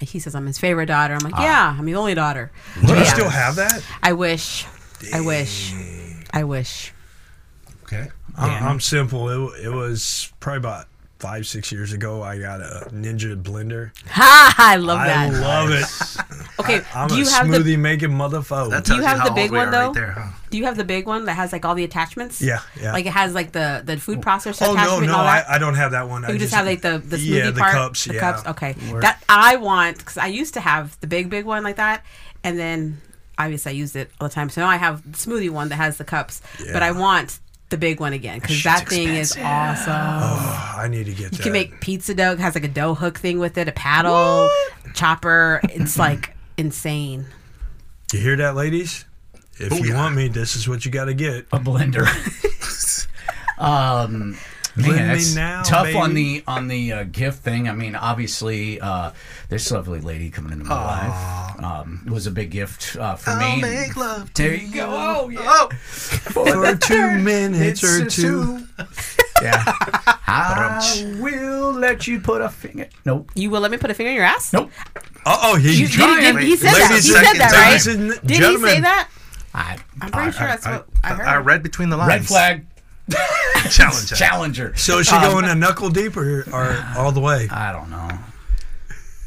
And 0.00 0.08
he 0.08 0.18
says 0.18 0.34
I'm 0.34 0.46
his 0.46 0.58
favorite 0.58 0.86
daughter. 0.86 1.14
I'm 1.14 1.20
like, 1.20 1.34
ah. 1.36 1.42
yeah, 1.42 1.76
I'm 1.78 1.86
the 1.86 1.94
only 1.94 2.14
daughter. 2.14 2.50
Do 2.84 2.88
you 2.88 2.94
Yeah. 2.96 3.04
still 3.04 3.28
have 3.30 3.54
that? 3.56 3.82
I 4.02 4.14
wish, 4.14 4.66
I 5.14 5.20
wish, 5.20 5.72
I 6.32 6.42
wish. 6.44 6.92
Okay. 7.92 8.10
I'm, 8.36 8.64
I'm 8.64 8.80
simple. 8.80 9.28
It, 9.28 9.64
it 9.66 9.68
was 9.70 10.32
probably 10.40 10.58
about 10.58 10.86
five, 11.22 11.46
six 11.46 11.70
years 11.70 11.92
ago. 11.92 12.20
I 12.20 12.38
got 12.38 12.60
a 12.60 12.88
Ninja 12.90 13.40
blender. 13.40 13.92
Ha! 14.08 14.54
I 14.58 14.76
love 14.76 14.98
that 14.98 15.32
I 15.32 15.38
love 15.38 15.70
it. 15.70 16.58
okay, 16.60 16.80
I'm 16.92 17.08
do 17.08 17.14
a 17.14 17.18
you 17.18 17.28
have 17.28 17.46
smoothie 17.46 17.64
the 17.64 17.76
making 17.76 18.10
motherfucker. 18.10 18.82
Do 18.82 18.94
you 18.94 19.02
tells 19.02 19.06
have 19.06 19.18
how 19.18 19.28
the 19.28 19.34
big 19.34 19.52
one, 19.52 19.70
though? 19.70 19.86
Right 19.86 19.94
there, 19.94 20.10
huh? 20.12 20.30
Do 20.50 20.58
you 20.58 20.64
have 20.64 20.76
the 20.76 20.84
big 20.84 21.06
one 21.06 21.26
that 21.26 21.34
has 21.34 21.52
like 21.52 21.64
all 21.64 21.76
the 21.76 21.84
attachments? 21.84 22.42
Yeah, 22.42 22.60
yeah. 22.80 22.92
Like 22.92 23.06
it 23.06 23.12
has 23.12 23.34
like 23.34 23.52
the 23.52 23.82
the 23.84 23.98
food 23.98 24.20
processor 24.20 24.66
oh, 24.66 24.70
oh 24.70 24.72
attachment 24.72 24.88
no, 24.90 24.98
and 24.98 25.06
no, 25.06 25.16
all 25.16 25.24
I, 25.24 25.40
that. 25.40 25.50
I 25.50 25.58
don't 25.58 25.76
have 25.76 25.92
that 25.92 26.08
one. 26.08 26.24
I 26.24 26.30
you 26.30 26.38
just 26.38 26.52
have 26.52 26.66
like 26.66 26.82
the 26.82 26.98
the 26.98 27.16
smoothie 27.18 27.44
yeah, 27.44 27.50
the 27.50 27.60
part, 27.60 27.72
cups. 27.72 28.04
the 28.04 28.14
yeah. 28.14 28.20
cups. 28.20 28.46
Okay, 28.48 28.72
that 29.00 29.22
I 29.28 29.56
want 29.56 29.98
because 29.98 30.18
I 30.18 30.26
used 30.26 30.54
to 30.54 30.60
have 30.60 30.98
the 31.00 31.06
big 31.06 31.30
big 31.30 31.44
one 31.44 31.62
like 31.62 31.76
that, 31.76 32.04
and 32.42 32.58
then 32.58 33.00
obviously 33.38 33.70
I 33.70 33.74
used 33.74 33.94
it 33.94 34.10
all 34.20 34.28
the 34.28 34.34
time. 34.34 34.50
So 34.50 34.60
now 34.60 34.68
I 34.68 34.76
have 34.76 35.04
the 35.04 35.16
smoothie 35.16 35.50
one 35.50 35.68
that 35.68 35.76
has 35.76 35.98
the 35.98 36.04
cups, 36.04 36.42
but 36.72 36.82
I 36.82 36.90
want 36.90 37.38
the 37.72 37.78
big 37.78 37.98
one 37.98 38.12
again 38.12 38.38
because 38.38 38.62
that 38.62 38.88
thing 38.88 39.08
is 39.08 39.36
awesome. 39.36 39.92
Oh, 39.92 40.74
I 40.78 40.86
need 40.88 41.06
to 41.06 41.12
get 41.12 41.32
that. 41.32 41.38
You 41.38 41.42
can 41.42 41.52
make 41.52 41.80
pizza 41.80 42.14
dough. 42.14 42.32
It 42.32 42.38
has 42.38 42.54
like 42.54 42.64
a 42.64 42.68
dough 42.68 42.94
hook 42.94 43.18
thing 43.18 43.40
with 43.40 43.58
it, 43.58 43.66
a 43.66 43.72
paddle, 43.72 44.48
chopper. 44.94 45.60
It's 45.64 45.98
like 45.98 46.36
insane. 46.56 47.26
You 48.12 48.20
hear 48.20 48.36
that, 48.36 48.54
ladies? 48.54 49.06
If 49.58 49.80
you 49.80 49.90
yeah. 49.92 49.96
want 49.96 50.14
me, 50.14 50.28
this 50.28 50.54
is 50.54 50.68
what 50.68 50.84
you 50.84 50.90
got 50.90 51.06
to 51.06 51.14
get. 51.14 51.46
a 51.52 51.58
blender. 51.58 52.06
um, 53.58 54.36
man, 54.76 55.08
me 55.08 55.14
it's 55.14 55.34
now, 55.34 55.62
tough 55.62 55.94
on 55.96 56.14
the 56.14 56.44
on 56.46 56.68
the 56.68 56.92
uh, 56.92 57.04
gift 57.04 57.42
thing. 57.42 57.68
I 57.68 57.72
mean, 57.72 57.96
obviously, 57.96 58.80
uh, 58.80 59.12
this 59.48 59.70
lovely 59.70 60.00
lady 60.00 60.30
coming 60.30 60.52
into 60.52 60.66
my 60.66 60.84
life 60.84 61.41
um, 61.60 62.06
was 62.10 62.26
a 62.26 62.30
big 62.30 62.50
gift 62.50 62.96
uh, 62.96 63.16
for 63.16 63.30
I'll 63.30 63.56
me. 63.56 63.62
make 63.62 63.96
love 63.96 64.32
to 64.34 64.42
There 64.42 64.54
you 64.54 64.72
go. 64.72 64.86
Oh, 64.90 65.28
yeah. 65.28 65.40
Oh, 65.44 65.68
For 65.82 66.76
two 66.76 67.18
minutes 67.18 67.82
or 67.84 68.06
two. 68.06 68.66
Yeah. 69.42 69.60
I 70.28 71.16
will 71.20 71.72
let 71.72 72.06
you 72.06 72.20
put 72.20 72.42
a 72.42 72.48
finger. 72.48 72.88
Nope. 73.04 73.32
You 73.34 73.50
will 73.50 73.60
let 73.60 73.72
me 73.72 73.76
put 73.76 73.90
a 73.90 73.94
finger 73.94 74.10
in 74.10 74.14
your 74.16 74.24
ass? 74.24 74.52
Nope. 74.52 74.70
Uh 75.26 75.36
oh, 75.42 75.56
he, 75.56 75.72
You, 75.80 75.88
did, 75.88 75.98
he, 75.98 76.32
did, 76.32 76.36
he 76.42 76.56
said 76.56 76.70
that. 76.70 76.90
Ladies 76.90 77.06
He 77.06 77.14
and 77.16 77.26
said 77.26 77.34
that, 77.40 77.52
right? 77.52 77.86
and 78.20 78.28
Did 78.28 78.36
he 78.44 78.56
say 78.58 78.80
that? 78.80 79.08
I, 79.52 79.78
I'm 80.00 80.12
pretty 80.12 80.30
sure 80.30 80.46
that's 80.46 80.64
what 80.64 80.86
I, 81.02 81.08
heard. 81.08 81.26
I 81.26 81.36
read 81.38 81.64
between 81.64 81.88
the 81.88 81.96
lines. 81.96 82.08
red 82.08 82.24
flag. 82.26 82.66
Challenger. 83.70 84.14
Challenger. 84.14 84.76
So 84.76 85.00
is 85.00 85.08
she 85.08 85.16
Um, 85.16 85.22
going 85.22 85.44
a 85.46 85.56
knuckle 85.56 85.90
deep 85.90 86.16
or, 86.16 86.42
or 86.52 86.86
all 86.96 87.10
the 87.10 87.20
way? 87.20 87.48
I 87.50 87.72
don't 87.72 87.90
know. 87.90 88.10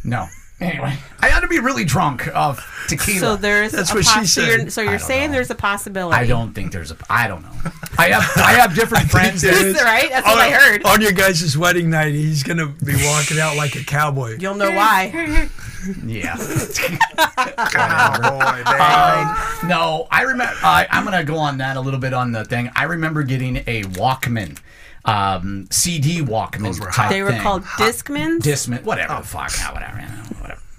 No. 0.06 0.28
Anyway, 0.62 0.98
I 1.20 1.28
had 1.28 1.42
to 1.42 1.48
be 1.50 1.60
really 1.60 1.84
drunk 1.84 2.28
of 2.34 2.66
tequila. 2.88 3.20
so 3.20 3.36
there's 3.36 3.74
That's 3.74 3.92
a 3.92 3.96
what 3.96 4.06
she 4.06 4.20
poss- 4.20 4.32
so 4.32 4.42
you're, 4.42 4.60
said. 4.60 4.72
so 4.74 4.82
you're 4.82 4.92
I 4.92 4.98
don't 4.98 5.06
saying 5.08 5.28
know. 5.32 5.34
there's 5.36 5.50
a 5.52 5.56
possibility. 5.56 6.16
I 6.16 6.26
don't 6.26 6.54
think 6.54 6.72
there's 6.72 6.92
a. 6.92 6.98
I 7.10 7.28
don't 7.28 7.42
know. 7.42 7.52
I 7.98 8.08
have 8.08 8.24
I 8.38 8.54
have 8.54 8.74
different 8.74 9.12
friends. 9.12 9.42
there 9.42 9.52
that- 9.52 9.66
is. 9.66 9.76
Is 9.76 9.84
right? 9.84 10.10
That's 10.10 10.26
what 10.26 10.38
I 10.38 10.52
heard. 10.52 10.86
On 10.86 11.02
your 11.02 11.12
guys' 11.12 11.58
wedding 11.58 11.90
night, 11.90 12.14
he's 12.14 12.42
gonna 12.44 12.68
be 12.68 12.96
walking 13.06 13.38
out 13.40 13.58
like 13.58 13.76
a 13.76 13.84
cowboy. 13.84 14.38
You'll 14.40 14.56
know 14.56 14.72
why. 14.72 15.50
Yeah. 16.04 16.36
Cowboy, 17.70 18.64
baby. 18.64 19.68
No, 19.68 20.08
I 20.10 20.24
remember. 20.24 20.54
I 20.64 20.88
I'm 20.90 21.04
gonna 21.04 21.24
go 21.24 21.38
on 21.38 21.58
that 21.60 21.78
a 21.78 21.82
little 21.82 22.00
bit 22.00 22.14
on 22.14 22.32
the 22.32 22.44
thing. 22.46 22.72
I 22.76 22.84
remember 22.86 23.22
getting 23.24 23.58
a 23.68 23.84
Walkman, 23.84 24.58
um, 25.06 25.68
CD 25.70 26.22
Walkman. 26.22 26.64
Those 26.64 26.80
were 26.80 26.88
type 26.88 26.96
hot. 26.96 27.10
They 27.10 27.22
were 27.22 27.32
thing. 27.32 27.42
called 27.42 27.64
Discmans. 27.64 28.40
Discman, 28.40 28.84
whatever 28.84 29.18
the 29.18 29.28
fuck, 29.28 29.52
ah, 29.60 29.72
whatever, 29.74 29.98
you 30.00 30.08
know, 30.08 30.10
whatever. 30.14 30.25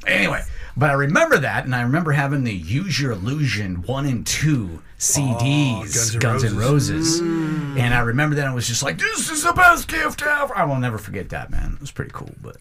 Anyway, 0.06 0.42
but 0.76 0.90
I 0.90 0.92
remember 0.94 1.38
that, 1.38 1.64
and 1.64 1.74
I 1.74 1.82
remember 1.82 2.12
having 2.12 2.44
the 2.44 2.52
Use 2.54 3.00
Your 3.00 3.12
Illusion 3.12 3.82
one 3.82 4.06
and 4.06 4.26
two 4.26 4.82
CDs, 4.98 6.16
Oh, 6.16 6.18
Guns 6.18 6.44
N' 6.44 6.52
N' 6.52 6.58
Roses, 6.58 7.20
and 7.20 7.92
I 7.94 8.00
remember 8.00 8.36
that 8.36 8.46
I 8.46 8.54
was 8.54 8.66
just 8.66 8.82
like, 8.82 8.98
"This 8.98 9.30
is 9.30 9.42
the 9.42 9.52
best 9.52 9.88
gift 9.88 10.22
ever." 10.22 10.56
I 10.56 10.64
will 10.64 10.78
never 10.78 10.98
forget 10.98 11.28
that, 11.30 11.50
man. 11.50 11.72
It 11.74 11.80
was 11.80 11.90
pretty 11.90 12.12
cool, 12.12 12.30
but 12.42 12.56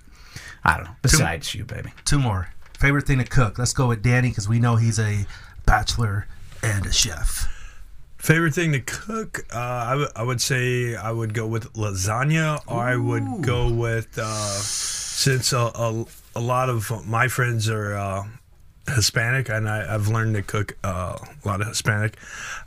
I 0.64 0.76
don't 0.78 0.86
know. 0.86 0.96
Besides 1.02 1.54
you, 1.54 1.64
baby. 1.66 1.91
Two 2.06 2.20
more. 2.20 2.50
Favorite 2.80 3.06
thing 3.06 3.20
to 3.20 3.24
cook. 3.26 3.58
Let's 3.58 3.74
go 3.74 3.88
with 3.88 4.02
Danny 4.02 4.30
because 4.30 4.50
we 4.50 4.60
know 4.60 4.76
he's 4.76 5.00
a 5.00 5.26
bachelor 5.66 6.28
and 6.64 6.86
a 6.86 6.91
chef. 6.91 7.52
Favorite 8.18 8.54
thing 8.56 8.72
to 8.72 8.80
cook? 8.80 9.46
Uh, 9.54 9.58
I, 9.60 9.89
w- 9.91 10.10
I 10.16 10.24
would 10.24 10.41
say 10.41 10.96
I 10.96 11.12
would 11.12 11.34
go 11.36 11.46
with 11.46 11.72
lasagna, 11.74 12.60
or 12.66 12.82
I 12.82 12.96
would 12.96 13.43
go 13.43 13.72
with 13.72 14.18
uh, 14.18 14.48
since 14.50 15.54
a, 15.54 15.72
a, 15.76 16.06
a 16.36 16.41
lot 16.41 16.69
of 16.69 17.07
my 17.07 17.27
friends 17.27 17.69
are 17.69 17.95
uh, 17.95 18.23
Hispanic, 18.88 19.49
and 19.49 19.67
I, 19.67 19.93
I've 19.93 20.07
learned 20.07 20.36
to 20.36 20.41
cook 20.41 20.77
uh, 20.83 21.17
a 21.43 21.47
lot 21.47 21.61
of 21.61 21.67
Hispanic. 21.67 22.17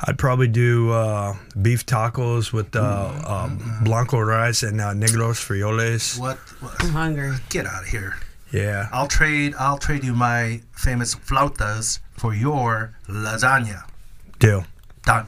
I'd 0.00 0.18
probably 0.18 0.48
do 0.48 0.90
uh, 0.90 1.36
beef 1.60 1.86
tacos 1.86 2.52
with 2.52 2.74
uh, 2.74 3.12
um, 3.26 3.80
blanco 3.84 4.18
rice 4.18 4.62
and 4.62 4.80
uh, 4.80 4.92
negros 4.94 5.38
frijoles. 5.38 6.18
What? 6.18 6.38
what? 6.60 6.74
I'm 6.82 6.90
hungry. 6.90 7.36
Get 7.50 7.66
out 7.66 7.82
of 7.82 7.88
here. 7.88 8.16
Yeah, 8.52 8.88
I'll 8.92 9.06
trade. 9.08 9.54
I'll 9.58 9.78
trade 9.78 10.02
you 10.02 10.14
my 10.14 10.62
famous 10.72 11.14
flautas 11.14 12.00
for 12.16 12.34
your 12.34 12.94
lasagna. 13.06 13.84
deal. 14.38 14.64
Done. 15.04 15.26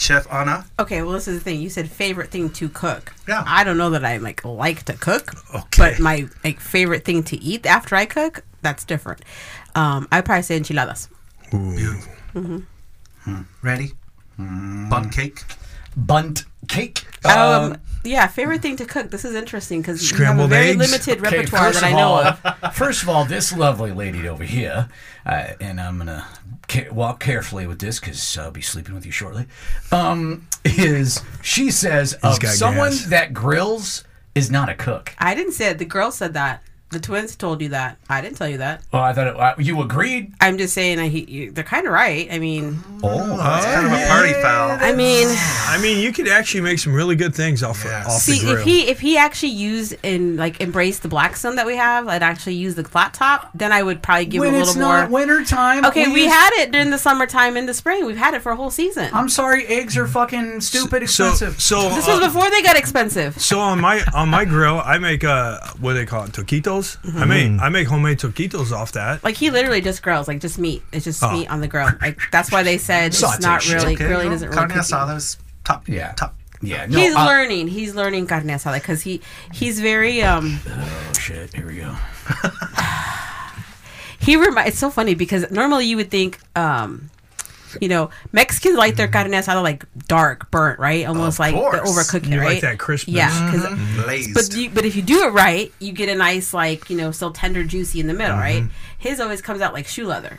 Chef 0.00 0.26
Anna. 0.32 0.64
Okay, 0.78 1.02
well, 1.02 1.12
this 1.12 1.28
is 1.28 1.38
the 1.38 1.44
thing. 1.44 1.60
You 1.60 1.68
said 1.68 1.90
favorite 1.90 2.30
thing 2.30 2.48
to 2.50 2.70
cook. 2.70 3.12
Yeah. 3.28 3.44
I 3.46 3.64
don't 3.64 3.76
know 3.76 3.90
that 3.90 4.02
I 4.04 4.16
like 4.16 4.42
like 4.44 4.84
to 4.84 4.94
cook. 4.94 5.34
Okay. 5.54 5.90
But 5.90 6.00
my 6.00 6.26
like 6.42 6.58
favorite 6.58 7.04
thing 7.04 7.22
to 7.24 7.36
eat 7.36 7.66
after 7.66 7.94
I 7.94 8.06
cook, 8.06 8.42
that's 8.62 8.84
different. 8.84 9.22
Um, 9.74 10.08
I'd 10.10 10.24
probably 10.24 10.42
say 10.42 10.56
enchiladas. 10.56 11.08
Beautiful. 11.50 12.62
Ready? 13.62 13.92
Bun 14.38 15.10
cake. 15.10 15.44
Bundt 15.94 16.44
cake. 16.66 17.04
Um, 17.26 17.76
yeah, 18.04 18.26
favorite 18.26 18.62
thing 18.62 18.76
to 18.76 18.84
cook. 18.86 19.10
This 19.10 19.24
is 19.24 19.34
interesting 19.34 19.80
because 19.82 20.10
you 20.10 20.24
have 20.24 20.38
a 20.38 20.46
very 20.46 20.68
eggs? 20.70 20.78
limited 20.78 21.24
Okay, 21.24 21.36
repertoire 21.38 21.72
that 21.72 21.82
I 21.84 21.92
know 21.92 21.98
all- 22.08 22.24
of. 22.64 22.74
First 22.74 23.02
of 23.02 23.08
all, 23.08 23.24
this 23.24 23.52
lovely 23.56 23.92
lady 23.92 24.28
over 24.28 24.44
here, 24.44 24.88
uh, 25.26 25.48
and 25.60 25.80
I'm 25.80 25.98
gonna 25.98 26.26
ca- 26.68 26.90
walk 26.90 27.20
carefully 27.20 27.66
with 27.66 27.78
this 27.78 28.00
because 28.00 28.38
I'll 28.38 28.50
be 28.50 28.62
sleeping 28.62 28.94
with 28.94 29.04
you 29.06 29.12
shortly. 29.12 29.46
Um, 29.92 30.46
is 30.64 31.22
she 31.42 31.70
says 31.70 32.14
of 32.22 32.42
someone 32.42 32.90
gas. 32.90 33.06
that 33.06 33.32
grills 33.34 34.04
is 34.34 34.50
not 34.50 34.68
a 34.68 34.74
cook. 34.74 35.14
I 35.18 35.34
didn't 35.34 35.52
say 35.52 35.70
it. 35.70 35.78
The 35.78 35.84
girl 35.84 36.10
said 36.10 36.34
that. 36.34 36.62
The 36.90 36.98
twins 36.98 37.36
told 37.36 37.62
you 37.62 37.68
that. 37.68 37.98
I 38.08 38.20
didn't 38.20 38.36
tell 38.36 38.48
you 38.48 38.58
that. 38.58 38.82
Oh, 38.92 38.98
I 38.98 39.12
thought 39.12 39.28
it, 39.28 39.36
uh, 39.38 39.54
you 39.58 39.80
agreed. 39.80 40.34
I'm 40.40 40.58
just 40.58 40.74
saying. 40.74 40.98
I, 40.98 41.06
he, 41.06 41.20
you, 41.24 41.52
they're 41.52 41.62
kind 41.62 41.86
of 41.86 41.92
right. 41.92 42.26
I 42.32 42.40
mean, 42.40 42.78
Oh, 43.04 43.36
that's 43.36 43.64
kind 43.64 43.86
of 43.86 43.92
a 43.92 44.06
party 44.08 44.32
foul. 44.34 44.70
I 44.80 44.92
mean, 44.92 45.28
I 45.30 45.78
mean, 45.80 46.00
you 46.02 46.12
could 46.12 46.26
actually 46.26 46.62
make 46.62 46.80
some 46.80 46.92
really 46.92 47.14
good 47.14 47.32
things 47.32 47.62
off 47.62 47.84
Yes. 47.84 48.06
off 48.06 48.20
see 48.22 48.40
the 48.40 48.46
grill. 48.54 48.58
if 48.58 48.64
he 48.64 48.88
if 48.88 48.98
he 49.00 49.16
actually 49.16 49.52
used 49.52 49.94
and 50.02 50.36
like 50.36 50.60
embraced 50.60 51.02
the 51.02 51.08
Blackstone 51.08 51.54
that 51.56 51.64
we 51.66 51.76
have, 51.76 52.08
and 52.08 52.24
actually 52.24 52.54
used 52.56 52.76
the 52.76 52.82
flat 52.82 53.14
top, 53.14 53.50
then 53.54 53.70
I 53.70 53.84
would 53.84 54.02
probably 54.02 54.26
give 54.26 54.40
when 54.40 54.52
a 54.54 54.58
it's 54.58 54.74
little 54.74 54.82
more. 54.90 55.02
not 55.02 55.10
winter 55.12 55.44
time. 55.44 55.84
Okay, 55.84 56.06
we 56.08 56.22
please. 56.24 56.32
had 56.32 56.50
it 56.54 56.72
during 56.72 56.90
the 56.90 56.98
summertime 56.98 57.56
in 57.56 57.66
the 57.66 57.74
spring. 57.74 58.04
We've 58.04 58.16
had 58.16 58.34
it 58.34 58.42
for 58.42 58.50
a 58.50 58.56
whole 58.56 58.70
season. 58.70 59.10
I'm 59.14 59.28
sorry, 59.28 59.64
eggs 59.68 59.96
are 59.96 60.08
fucking 60.08 60.60
stupid 60.60 61.08
so 61.08 61.28
expensive. 61.28 61.62
so 61.62 61.88
this 61.90 62.08
uh, 62.08 62.18
was 62.20 62.32
before 62.32 62.50
they 62.50 62.62
got 62.62 62.76
expensive. 62.76 63.40
So 63.40 63.60
on 63.60 63.80
my 63.80 64.02
on 64.12 64.28
my 64.28 64.44
grill, 64.44 64.82
I 64.84 64.98
make 64.98 65.22
uh 65.22 65.60
what 65.78 65.92
do 65.92 65.98
they 66.00 66.06
call 66.06 66.24
it 66.24 66.32
taquitos. 66.32 66.79
I 67.16 67.24
make 67.24 67.60
I 67.60 67.68
make 67.68 67.86
homemade 67.88 68.18
taquitos 68.18 68.72
off 68.72 68.92
that. 68.92 69.22
Like 69.24 69.36
he 69.36 69.50
literally 69.50 69.80
just 69.80 70.02
grills, 70.02 70.28
like 70.28 70.40
just 70.40 70.58
meat. 70.58 70.82
It's 70.92 71.04
just 71.04 71.22
Oh. 71.22 71.32
meat 71.32 71.48
on 71.50 71.60
the 71.60 71.68
grill. 71.68 71.88
Like 72.00 72.18
that's 72.32 72.50
why 72.52 72.62
they 72.62 72.78
said 72.78 73.08
it's 73.08 73.18
Saute 73.18 73.40
not 73.42 73.66
really 73.68 73.94
Okay, 73.94 74.06
grilling 74.06 74.26
well, 74.28 74.34
isn't 74.36 74.48
really 74.48 74.58
carne 74.58 74.68
cooking. 74.70 74.82
asada 74.96 75.16
is 75.16 75.36
top. 75.64 75.88
Yeah. 75.88 76.12
Top. 76.12 76.34
yeah, 76.62 76.86
no. 76.86 76.98
He's 76.98 77.14
uh, 77.14 77.24
learning. 77.26 77.68
He's 77.68 77.94
learning 77.94 78.26
carne 78.26 78.44
asada 78.48 78.74
because 78.74 79.02
he 79.02 79.20
he's 79.52 79.80
very 79.80 80.22
um 80.22 80.58
Oh 80.68 81.12
shit! 81.18 81.54
Here 81.54 81.66
we 81.66 81.76
go. 81.76 81.96
he 84.18 84.36
remi- 84.36 84.62
It's 84.68 84.78
so 84.78 84.90
funny 84.90 85.14
because 85.14 85.50
normally 85.50 85.86
you 85.86 85.96
would 85.96 86.10
think 86.10 86.38
um. 86.56 87.10
You 87.80 87.88
know, 87.88 88.10
Mexicans 88.32 88.76
like 88.76 88.96
their 88.96 89.06
mm-hmm. 89.08 89.30
carne 89.30 89.42
asada 89.42 89.62
like 89.62 89.84
dark, 90.08 90.50
burnt, 90.50 90.78
right? 90.78 91.06
Almost 91.06 91.36
Of 91.36 91.40
like 91.40 91.54
the 91.54 91.60
course. 91.60 91.80
overcooking, 92.10 92.30
You 92.30 92.38
like 92.38 92.46
right? 92.46 92.60
that 92.62 92.78
crispness. 92.78 93.14
Yeah, 93.16 93.50
because 93.50 93.66
Blazed. 94.04 94.30
Mm-hmm. 94.30 94.32
But 94.34 94.56
you, 94.56 94.70
but 94.70 94.84
if 94.84 94.96
you 94.96 95.02
do 95.02 95.24
it 95.24 95.32
right, 95.32 95.72
you 95.78 95.92
get 95.92 96.08
a 96.08 96.14
nice 96.14 96.52
like 96.54 96.90
you 96.90 96.96
know 96.96 97.10
still 97.10 97.32
tender, 97.32 97.64
juicy 97.64 98.00
in 98.00 98.06
the 98.06 98.14
middle, 98.14 98.32
mm-hmm. 98.32 98.40
right? 98.40 98.62
Mm-hmm. 98.62 98.98
His 98.98 99.20
always 99.20 99.40
comes 99.42 99.60
out 99.60 99.72
like 99.72 99.86
shoe 99.86 100.06
leather 100.06 100.38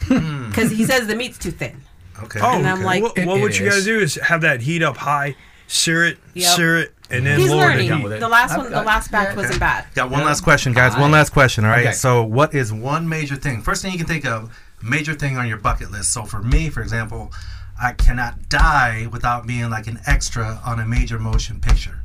mm. 0.00 0.48
because 0.48 0.70
he 0.70 0.84
says 0.84 1.06
the 1.06 1.14
meat's 1.14 1.38
too 1.38 1.50
thin. 1.50 1.80
okay. 2.22 2.40
Oh, 2.42 2.52
And 2.58 2.66
I'm 2.66 2.78
okay. 2.78 2.84
like- 2.84 3.02
what, 3.02 3.18
what 3.26 3.38
it 3.38 3.42
would 3.42 3.58
you 3.58 3.66
is. 3.66 3.74
guys 3.74 3.84
do 3.84 3.98
is 4.00 4.14
have 4.16 4.40
that 4.42 4.60
heat 4.62 4.82
up 4.82 4.96
high, 4.96 5.36
sear 5.66 6.04
it, 6.06 6.18
Yep. 6.34 6.56
sear 6.56 6.78
it, 6.78 6.94
and 7.10 7.26
then 7.26 7.38
He's 7.38 7.50
lower 7.50 7.60
learning. 7.68 7.88
the 7.88 7.88
done 7.88 8.02
with 8.02 8.12
it. 8.14 8.20
The 8.20 8.28
last 8.28 8.56
one, 8.56 8.66
I- 8.66 8.80
the 8.80 8.82
last 8.82 9.10
batch 9.10 9.30
yeah, 9.30 9.36
wasn't 9.36 9.60
bad. 9.60 9.84
Got 9.94 10.10
one 10.10 10.24
last 10.24 10.42
question, 10.42 10.72
guys. 10.72 10.96
One 10.96 11.10
last 11.10 11.30
question. 11.30 11.64
All 11.64 11.70
right. 11.70 11.86
Okay. 11.86 11.92
So, 11.92 12.22
what 12.24 12.54
is 12.54 12.72
one 12.72 13.08
major 13.08 13.36
thing? 13.36 13.62
First 13.62 13.82
thing 13.82 13.92
you 13.92 13.98
can 13.98 14.06
think 14.06 14.24
of, 14.24 14.56
major 14.82 15.14
thing 15.14 15.36
on 15.36 15.48
your 15.48 15.58
bucket 15.58 15.90
list. 15.90 16.12
So, 16.12 16.24
for 16.24 16.42
me, 16.42 16.68
for 16.68 16.82
example, 16.82 17.32
I 17.80 17.92
cannot 17.92 18.48
die 18.48 19.08
without 19.10 19.46
being 19.46 19.70
like 19.70 19.86
an 19.86 20.00
extra 20.06 20.60
on 20.64 20.80
a 20.80 20.86
major 20.86 21.18
motion 21.18 21.60
picture. 21.60 22.00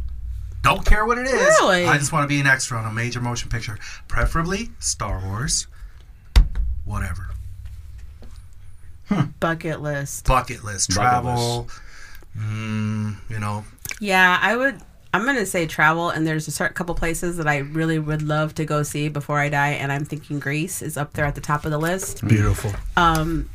Don't 0.63 0.85
care 0.85 1.05
what 1.05 1.17
it 1.17 1.27
is. 1.27 1.39
Really? 1.61 1.85
I 1.85 1.97
just 1.97 2.11
want 2.11 2.23
to 2.23 2.27
be 2.27 2.39
an 2.39 2.47
extra 2.47 2.77
on 2.77 2.85
a 2.85 2.91
major 2.93 3.21
motion 3.21 3.49
picture, 3.49 3.77
preferably 4.07 4.69
Star 4.79 5.21
Wars. 5.25 5.67
Whatever. 6.83 7.29
Bucket 9.39 9.81
list. 9.81 10.25
Bucket 10.25 10.63
list, 10.63 10.89
Bucket 10.89 11.01
travel. 11.01 11.67
Mm, 12.37 13.15
you 13.29 13.39
know, 13.39 13.63
Yeah, 13.99 14.37
I 14.41 14.55
would. 14.57 14.81
I'm 15.13 15.25
gonna 15.25 15.45
say 15.45 15.65
travel, 15.65 16.09
and 16.09 16.27
there's 16.27 16.47
a 16.47 16.51
certain 16.51 16.75
couple 16.75 16.95
places 16.95 17.37
that 17.37 17.47
I 17.47 17.59
really 17.59 17.99
would 17.99 18.21
love 18.21 18.55
to 18.55 18.65
go 18.65 18.83
see 18.83 19.09
before 19.09 19.39
I 19.39 19.49
die, 19.49 19.71
and 19.71 19.91
I'm 19.91 20.05
thinking 20.05 20.39
Greece 20.39 20.81
is 20.81 20.97
up 20.97 21.13
there 21.13 21.25
at 21.25 21.35
the 21.35 21.41
top 21.41 21.65
of 21.65 21.71
the 21.71 21.77
list. 21.77 22.27
Beautiful. 22.27 22.71
Um, 22.95 23.49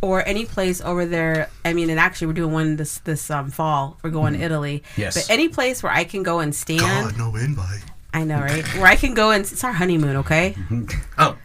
or 0.00 0.26
any 0.26 0.44
place 0.44 0.80
over 0.80 1.06
there. 1.06 1.50
I 1.64 1.72
mean, 1.72 1.90
and 1.90 1.98
actually, 1.98 2.28
we're 2.28 2.34
doing 2.34 2.52
one 2.52 2.76
this 2.76 2.98
this 2.98 3.30
um, 3.30 3.50
fall. 3.50 3.98
We're 4.02 4.10
going 4.10 4.34
to 4.34 4.40
Italy. 4.40 4.82
Yes. 4.96 5.14
But 5.14 5.32
any 5.32 5.48
place 5.48 5.82
where 5.82 5.92
I 5.92 6.04
can 6.04 6.22
go 6.22 6.40
and 6.40 6.54
stand. 6.54 6.80
God, 6.80 7.18
no 7.18 7.34
invite. 7.36 7.84
I 8.12 8.24
know, 8.24 8.40
right? 8.40 8.66
Where 8.74 8.86
I 8.86 8.96
can 8.96 9.14
go 9.14 9.30
and 9.30 9.42
it's 9.44 9.62
our 9.64 9.72
honeymoon, 9.72 10.16
okay? 10.16 10.56
Oh, 11.18 11.36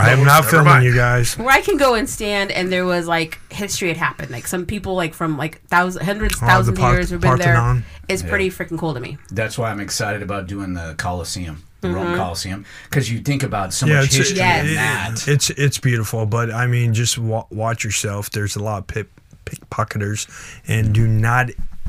I 0.00 0.10
am 0.12 0.24
not 0.24 0.36
never 0.42 0.48
filming 0.48 0.66
mind. 0.72 0.84
you 0.84 0.94
guys. 0.94 1.36
Where 1.38 1.48
I 1.50 1.60
can 1.60 1.76
go 1.76 1.94
and 1.94 2.08
stand 2.08 2.50
and 2.50 2.70
there 2.72 2.84
was 2.84 3.06
like 3.06 3.38
history 3.52 3.88
had 3.88 3.96
happened. 3.96 4.30
Like 4.30 4.46
some 4.46 4.66
people 4.66 4.94
like 4.94 5.14
from 5.14 5.36
like 5.36 5.62
thousands, 5.68 6.04
hundreds, 6.06 6.36
Oh, 6.42 6.46
thousands 6.46 6.78
of 6.78 6.82
Par- 6.82 6.92
years 6.94 7.10
have 7.10 7.20
been 7.20 7.38
there. 7.38 7.54
Parthenon. 7.54 7.84
It's 8.08 8.22
pretty 8.22 8.50
freaking 8.50 8.78
cool 8.78 8.94
to 8.94 9.00
me. 9.00 9.18
That's 9.30 9.56
why 9.58 9.70
I'm 9.70 9.80
excited 9.80 10.22
about 10.22 10.46
doing 10.46 10.74
the 10.74 10.94
Colosseum. 10.98 11.62
the 11.80 11.88
Mm-hmm. 11.88 11.96
Rome 11.96 12.16
Colosseum, 12.16 12.66
because 12.90 13.10
you 13.10 13.20
think 13.20 13.42
about 13.42 13.72
so 13.72 13.86
Yeah, 13.86 14.00
much 14.00 14.12
history 14.14 14.36
Yes. 14.36 14.64
in 14.66 14.70
it- 14.70 14.74
that. 14.74 15.28
it's 15.28 15.48
it's 15.50 15.78
beautiful, 15.78 16.26
but 16.26 16.50
I 16.52 16.66
mean, 16.66 16.92
just 16.92 17.16
wa- 17.16 17.46
watch 17.50 17.84
yourself. 17.84 18.30
There's 18.30 18.54
a 18.56 18.62
lot 18.62 18.78
of 18.80 18.86
pip, 18.86 19.10
pickpocketers, 19.46 20.28
and 20.68 20.92
do 20.92 21.06
not 21.06 21.48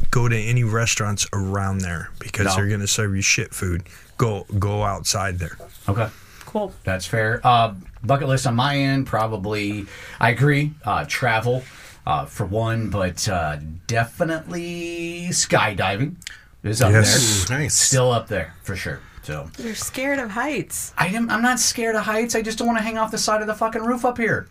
go 0.09 0.27
to 0.27 0.35
any 0.37 0.63
restaurants 0.63 1.27
around 1.33 1.79
there 1.79 2.09
because 2.19 2.45
No. 2.45 2.55
they're 2.55 2.67
gonna 2.67 2.87
serve 2.87 3.15
you 3.15 3.21
shit 3.21 3.53
food. 3.53 3.83
Go 4.17 4.45
go 4.59 4.83
outside 4.83 5.39
there. 5.39 5.57
Okay. 5.89 6.07
Cool. 6.45 6.73
That's 6.83 7.05
fair. 7.05 7.39
Uh, 7.43 7.73
bucket 8.03 8.27
list 8.27 8.47
on 8.47 8.55
my 8.55 8.77
end, 8.77 9.07
probably. 9.07 9.85
I 10.19 10.29
agree. 10.31 10.73
Uh, 10.83 11.05
travel. 11.07 11.63
uh, 12.05 12.25
for 12.25 12.45
one, 12.47 12.89
but 12.89 13.29
uh, 13.29 13.57
definitely 13.85 15.27
skydiving 15.29 16.15
is 16.63 16.81
up 16.81 16.91
Yes. 16.91 17.45
there. 17.47 17.59
Nice. 17.59 17.75
Still 17.75 18.11
up 18.11 18.27
there 18.27 18.55
for 18.63 18.75
sure. 18.75 18.99
So 19.23 19.49
You're 19.59 19.75
scared 19.75 20.17
of 20.17 20.31
heights. 20.31 20.93
I 20.97 21.07
am, 21.07 21.29
I'm 21.29 21.43
not 21.43 21.59
scared 21.59 21.95
of 21.95 22.03
heights. 22.05 22.33
I 22.33 22.41
just 22.41 22.57
don't 22.57 22.67
want 22.67 22.79
to 22.79 22.83
hang 22.83 22.97
off 22.97 23.11
the 23.11 23.19
side 23.19 23.41
of 23.41 23.47
the 23.47 23.53
fucking 23.53 23.83
roof 23.83 24.03
up 24.03 24.17
here. 24.17 24.47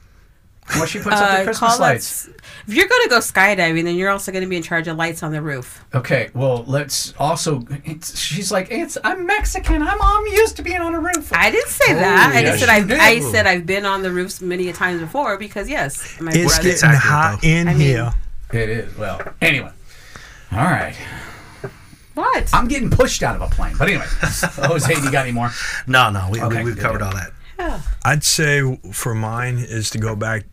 What 0.79 0.89
she 0.89 0.99
puts 0.99 1.17
up 1.17 1.29
the 1.31 1.41
Uh, 1.41 1.45
Christmas 1.45 1.59
call 1.59 1.79
that 1.79 1.81
lights. 1.81 2.29
If 2.69 2.75
you're 2.75 2.87
going 2.89 3.03
to 3.05 3.09
go 3.09 3.19
skydiving, 3.19 3.85
then 3.85 3.97
you're 3.97 4.11
also 4.11 4.31
going 4.33 4.45
to 4.45 4.49
be 4.49 4.57
in 4.57 4.63
charge 4.63 4.87
of 4.89 4.97
lights 4.97 5.23
on 5.23 5.33
the 5.33 5.43
roof. 5.43 5.85
Okay, 5.95 6.31
well, 6.35 6.65
let's 6.67 7.13
also. 7.19 7.65
It's, 7.85 8.19
she's 8.19 8.53
like, 8.53 8.69
it's. 8.71 8.97
I'm 9.03 9.27
Mexican. 9.27 9.83
I'm, 9.83 9.99
I'm 10.01 10.27
used 10.27 10.57
to 10.57 10.63
being 10.63 10.81
on 10.81 10.95
a 10.95 11.01
roof. 11.01 11.33
I 11.33 11.51
didn't 11.51 11.69
say 11.71 11.95
that. 11.95 12.33
I 12.35 12.39
Oh, 12.41 12.43
just 12.43 12.61
said 12.61 12.69
I've, 12.69 12.89
did. 12.89 13.01
I 13.01 13.21
said 13.21 13.47
I've 13.47 13.67
been 13.67 13.85
on 13.85 14.03
the 14.03 14.11
roofs 14.13 14.41
many 14.41 14.69
a 14.69 14.73
times 14.73 15.01
before 15.01 15.37
because 15.39 15.69
yes, 15.69 16.21
my 16.21 16.31
It's 16.33 16.55
brother. 16.55 16.63
getting 16.63 16.85
accurate, 16.85 17.03
hot 17.03 17.39
though. 17.43 17.49
in 17.49 17.69
I 17.69 17.73
mean- 17.73 17.81
here. 17.81 18.13
It 18.53 18.69
is. 18.69 18.97
Well, 18.99 19.21
anyway. 19.41 19.71
All 20.53 20.59
right. 20.59 20.97
what? 22.15 22.49
I'm 22.53 22.69
getting 22.69 22.91
pushed 22.91 23.23
out 23.23 23.37
of 23.37 23.43
a 23.43 23.49
plane. 23.55 23.75
But 23.79 23.89
anyway, 23.89 24.07
Jose, 24.21 24.93
you 24.95 25.11
got 25.13 25.25
any 25.27 25.33
more? 25.33 25.51
No, 25.87 26.11
no, 26.11 26.29
we, 26.31 26.41
Okay, 26.41 26.59
we, 26.65 26.71
we've 26.71 26.79
covered 26.79 27.03
all 27.03 27.13
that. 27.13 27.31
Yeah. 27.59 27.81
I'd 28.05 28.25
say 28.25 28.79
for 28.93 29.15
mine 29.15 29.59
is 29.59 29.91
to 29.91 29.99
go 29.99 30.17
back 30.17 30.45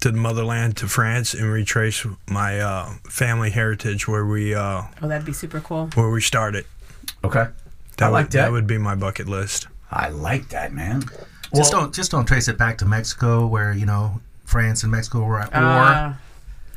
to 0.00 0.10
the 0.10 0.16
motherland 0.16 0.76
to 0.78 0.86
France 0.88 1.34
and 1.34 1.50
retrace 1.50 2.06
my 2.28 2.60
uh, 2.60 2.90
family 3.08 3.50
heritage 3.50 4.06
where 4.06 4.24
we 4.24 4.54
uh, 4.54 4.82
oh, 5.02 5.08
that'd 5.08 5.26
be 5.26 5.32
super 5.32 5.60
cool. 5.60 5.88
where 5.94 6.10
we 6.10 6.20
started. 6.20 6.64
Okay. 7.24 7.46
That 7.96 8.06
I 8.06 8.08
like 8.08 8.24
would, 8.26 8.32
that. 8.32 8.52
would 8.52 8.66
be 8.66 8.78
my 8.78 8.94
bucket 8.94 9.26
list. 9.28 9.66
I 9.90 10.08
like 10.10 10.50
that, 10.50 10.72
man. 10.72 11.00
Just 11.54 11.72
Well- 11.72 11.82
don't 11.82 11.94
just 11.94 12.10
don't 12.10 12.26
trace 12.26 12.46
it 12.48 12.56
back 12.58 12.78
to 12.78 12.84
Mexico 12.86 13.46
where 13.46 13.72
you 13.72 13.86
know 13.86 14.20
France 14.44 14.82
and 14.82 14.92
Mexico 14.92 15.24
were 15.24 15.40
at 15.40 15.52
war. 15.52 15.62
Uh, 15.62 16.14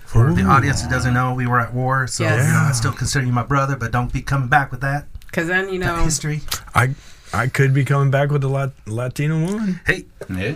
For 0.05 0.33
the 0.33 0.43
audience 0.43 0.81
that 0.81 0.89
doesn't 0.89 1.13
know, 1.13 1.33
we 1.33 1.45
were 1.47 1.59
at 1.59 1.73
war, 1.73 2.07
so 2.07 2.23
Yes. 2.23 2.45
you 2.47 2.51
know 2.53 2.59
I 2.59 2.71
still 2.71 2.91
consider 2.93 3.25
you 3.25 3.31
my 3.31 3.43
brother, 3.43 3.75
but 3.75 3.91
don't 3.91 4.11
be 4.11 4.21
coming 4.21 4.49
back 4.49 4.71
with 4.71 4.81
that, 4.81 5.05
Because 5.27 5.47
then, 5.47 5.69
you 5.69 5.79
that 5.79 5.95
know, 5.97 6.03
history. 6.03 6.41
I 6.73 6.95
I 7.33 7.47
could 7.47 7.73
be 7.73 7.85
coming 7.85 8.11
back 8.11 8.29
with 8.31 8.43
a 8.43 8.49
Lat- 8.49 8.73
Latino 8.87 9.39
woman. 9.45 9.79
Hey, 9.85 10.05
Yeah. 10.29 10.55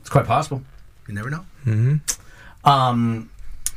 It's 0.00 0.08
quite 0.10 0.26
possible. 0.26 0.62
you 1.08 1.14
never 1.14 1.30
know. 1.30 1.44
Um, 2.64 3.29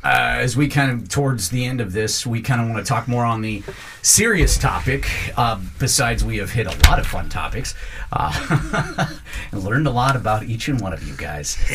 uh, 0.04 0.36
as 0.38 0.54
we 0.54 0.68
kind 0.68 0.90
of 0.90 1.08
towards 1.08 1.48
the 1.48 1.64
end 1.64 1.80
of 1.80 1.92
this, 1.92 2.26
we 2.26 2.42
kind 2.42 2.60
of 2.60 2.68
want 2.68 2.84
to 2.84 2.86
talk 2.86 3.08
more 3.08 3.24
on 3.24 3.40
the 3.40 3.62
serious 4.02 4.58
topic. 4.58 5.08
Uh, 5.36 5.58
besides, 5.78 6.22
we 6.22 6.36
have 6.36 6.50
hit 6.50 6.66
a 6.66 6.88
lot 6.90 6.98
of 6.98 7.06
fun 7.06 7.30
topics 7.30 7.74
uh, 8.12 9.08
and 9.52 9.64
learned 9.64 9.86
a 9.86 9.90
lot 9.90 10.14
about 10.14 10.42
each 10.42 10.68
and 10.68 10.78
one 10.80 10.92
of 10.92 11.02
you 11.06 11.14
guys. 11.16 11.56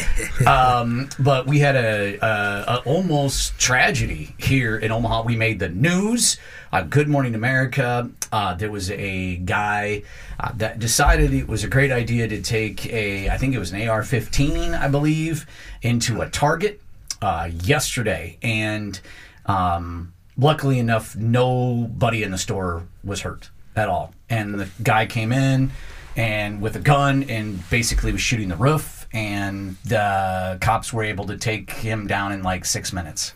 Um, 0.46 1.10
but 1.20 1.48
we 1.48 1.60
had 1.60 1.76
a, 1.76 2.18
a, 2.18 2.76
a 2.76 2.82
almost 2.86 3.58
tragedy 3.60 4.34
here 4.38 4.78
in 4.78 4.92
Omaha. 4.92 5.24
We 5.24 5.36
made 5.36 5.60
the 5.60 5.70
news. 5.70 6.38
Uh, 6.72 6.82
Good 6.84 7.08
Morning 7.08 7.36
America. 7.36 8.10
Uh, 8.32 8.54
there 8.56 8.72
was 8.72 8.90
a 8.90 9.38
guy 9.38 10.04
uh, 10.40 10.52
that 10.56 10.80
decided 10.80 11.34
it 11.34 11.48
was 11.48 11.64
a 11.64 11.68
great 11.68 11.92
idea 11.92 12.28
to 12.28 12.42
take 12.42 12.86
a, 12.88 13.30
I 13.30 13.38
think 13.38 13.54
it 13.54 13.60
was 13.60 13.74
an 13.74 13.88
AR-15, 13.88 14.80
I 14.80 14.88
believe, 14.88 15.46
into 15.82 16.22
a 16.22 16.30
Target 16.30 16.82
uh, 17.22 17.50
yesterday, 17.64 18.38
and 18.42 19.00
um, 19.46 20.14
luckily 20.38 20.80
enough, 20.80 21.16
nobody 21.16 22.24
in 22.24 22.32
the 22.32 22.38
store 22.38 22.88
was 23.04 23.22
hurt 23.22 23.50
at 23.76 23.90
all. 23.90 24.14
And 24.30 24.56
the 24.56 24.70
guy 24.84 25.06
came 25.06 25.32
in 25.32 25.72
and 26.16 26.62
with 26.62 26.76
a 26.76 26.80
gun 26.80 27.24
and 27.24 27.68
basically 27.70 28.12
was 28.12 28.22
shooting 28.22 28.50
the 28.50 28.56
roof, 28.56 29.08
and 29.14 29.78
the 29.86 30.58
cops 30.62 30.92
were 30.92 31.04
able 31.04 31.26
to 31.28 31.38
take 31.38 31.72
him 31.72 32.08
down 32.08 32.32
in 32.32 32.44
like 32.44 32.66
six 32.66 32.92
minutes. 32.94 33.34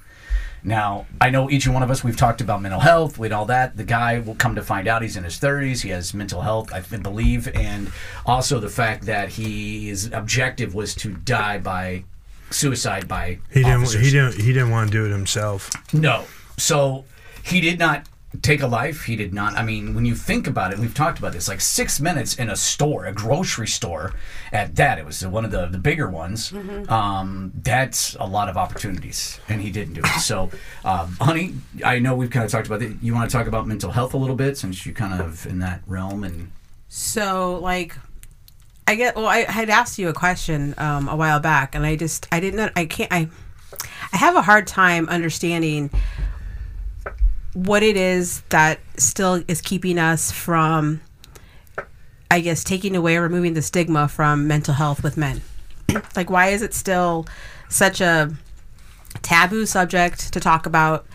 Now, 0.65 1.07
I 1.19 1.29
know 1.29 1.49
each 1.49 1.65
and 1.65 1.73
one 1.73 1.83
of 1.83 1.91
us, 1.91 2.03
we've 2.03 2.15
talked 2.15 2.39
about 2.39 2.61
mental 2.61 2.79
health 2.79 3.19
with 3.19 3.33
all 3.33 3.45
that. 3.47 3.75
The 3.75 3.83
guy 3.83 4.19
will 4.19 4.35
come 4.35 4.55
to 4.55 4.61
find 4.61 4.87
out 4.87 5.01
he's 5.01 5.17
in 5.17 5.25
his 5.25 5.37
30s. 5.37 5.81
He 5.81 5.89
has 5.89 6.13
mental 6.13 6.41
health, 6.41 6.71
I 6.73 6.79
believe. 6.79 7.49
And 7.53 7.91
also 8.25 8.59
the 8.59 8.69
fact 8.69 9.05
that 9.05 9.29
he, 9.29 9.87
his 9.89 10.09
objective 10.13 10.73
was 10.73 10.95
to 10.95 11.15
die 11.15 11.57
by 11.57 12.05
suicide 12.53 13.07
by 13.07 13.39
He 13.51 13.63
didn't. 13.63 13.81
officers. 13.81 14.01
He 14.05 14.11
didn't. 14.11 14.35
He 14.35 14.53
didn't 14.53 14.69
want 14.71 14.91
to 14.91 14.97
do 14.97 15.05
it 15.05 15.09
himself. 15.11 15.69
No. 15.93 16.25
So 16.57 17.05
he 17.43 17.59
did 17.61 17.79
not 17.79 18.07
take 18.41 18.61
a 18.63 18.67
life. 18.67 19.03
He 19.03 19.15
did 19.15 19.31
not. 19.31 19.53
I 19.53 19.61
mean, 19.63 19.93
when 19.93 20.05
you 20.05 20.15
think 20.15 20.47
about 20.47 20.73
it, 20.73 20.79
we've 20.79 20.93
talked 20.93 21.19
about 21.19 21.33
this 21.33 21.47
like 21.47 21.61
six 21.61 21.99
minutes 21.99 22.35
in 22.35 22.49
a 22.49 22.55
store, 22.55 23.05
a 23.05 23.11
grocery 23.13 23.67
store 23.67 24.13
at 24.51 24.75
that. 24.77 24.97
It 24.97 25.05
was 25.05 25.23
one 25.25 25.45
of 25.45 25.51
the, 25.51 25.67
the 25.67 25.77
bigger 25.77 26.09
ones. 26.09 26.51
Um, 26.89 27.51
that's 27.61 28.15
a 28.19 28.25
lot 28.25 28.49
of 28.49 28.57
opportunities, 28.57 29.39
and 29.49 29.61
he 29.61 29.69
didn't 29.69 29.93
do 29.93 30.01
it. 30.03 30.19
So, 30.19 30.49
um, 30.83 31.15
honey, 31.21 31.53
I 31.85 31.99
know 31.99 32.15
we've 32.15 32.31
kind 32.31 32.43
of 32.43 32.51
talked 32.51 32.65
about 32.65 32.81
it. 32.81 32.93
You 33.03 33.13
want 33.13 33.29
to 33.29 33.37
talk 33.37 33.45
about 33.45 33.67
mental 33.67 33.91
health 33.91 34.15
a 34.15 34.17
little 34.17 34.35
bit 34.35 34.57
since 34.57 34.83
you're 34.83 34.95
kind 34.95 35.21
of 35.21 35.45
in 35.45 35.59
that 35.59 35.81
realm 35.85 36.23
and. 36.23 36.51
So, 36.87 37.59
like, 37.59 37.97
I 38.87 38.95
get. 38.95 39.15
Well, 39.15 39.27
I 39.27 39.39
had 39.39 39.69
asked 39.69 39.97
you 39.97 40.09
a 40.09 40.13
question 40.13 40.75
um, 40.77 41.07
a 41.07 41.15
while 41.15 41.39
back, 41.39 41.75
and 41.75 41.85
I 41.85 41.95
just 41.95 42.27
I 42.31 42.39
didn't. 42.39 42.71
I 42.75 42.85
can't. 42.85 43.11
I 43.11 43.29
I 44.11 44.17
have 44.17 44.35
a 44.35 44.41
hard 44.41 44.67
time 44.67 45.07
understanding 45.09 45.89
what 47.53 47.83
it 47.83 47.95
is 47.95 48.41
that 48.49 48.79
still 48.97 49.43
is 49.47 49.61
keeping 49.61 49.99
us 49.99 50.31
from, 50.31 51.01
I 52.29 52.39
guess, 52.39 52.63
taking 52.63 52.95
away 52.95 53.15
or 53.15 53.21
removing 53.21 53.53
the 53.53 53.61
stigma 53.61 54.07
from 54.07 54.47
mental 54.47 54.73
health 54.73 55.03
with 55.03 55.17
men. 55.17 55.41
like, 56.15 56.29
why 56.29 56.47
is 56.49 56.61
it 56.61 56.73
still 56.73 57.27
such 57.69 58.01
a 58.01 58.33
taboo 59.21 59.65
subject 59.65 60.33
to 60.33 60.39
talk 60.39 60.65
about, 60.65 61.05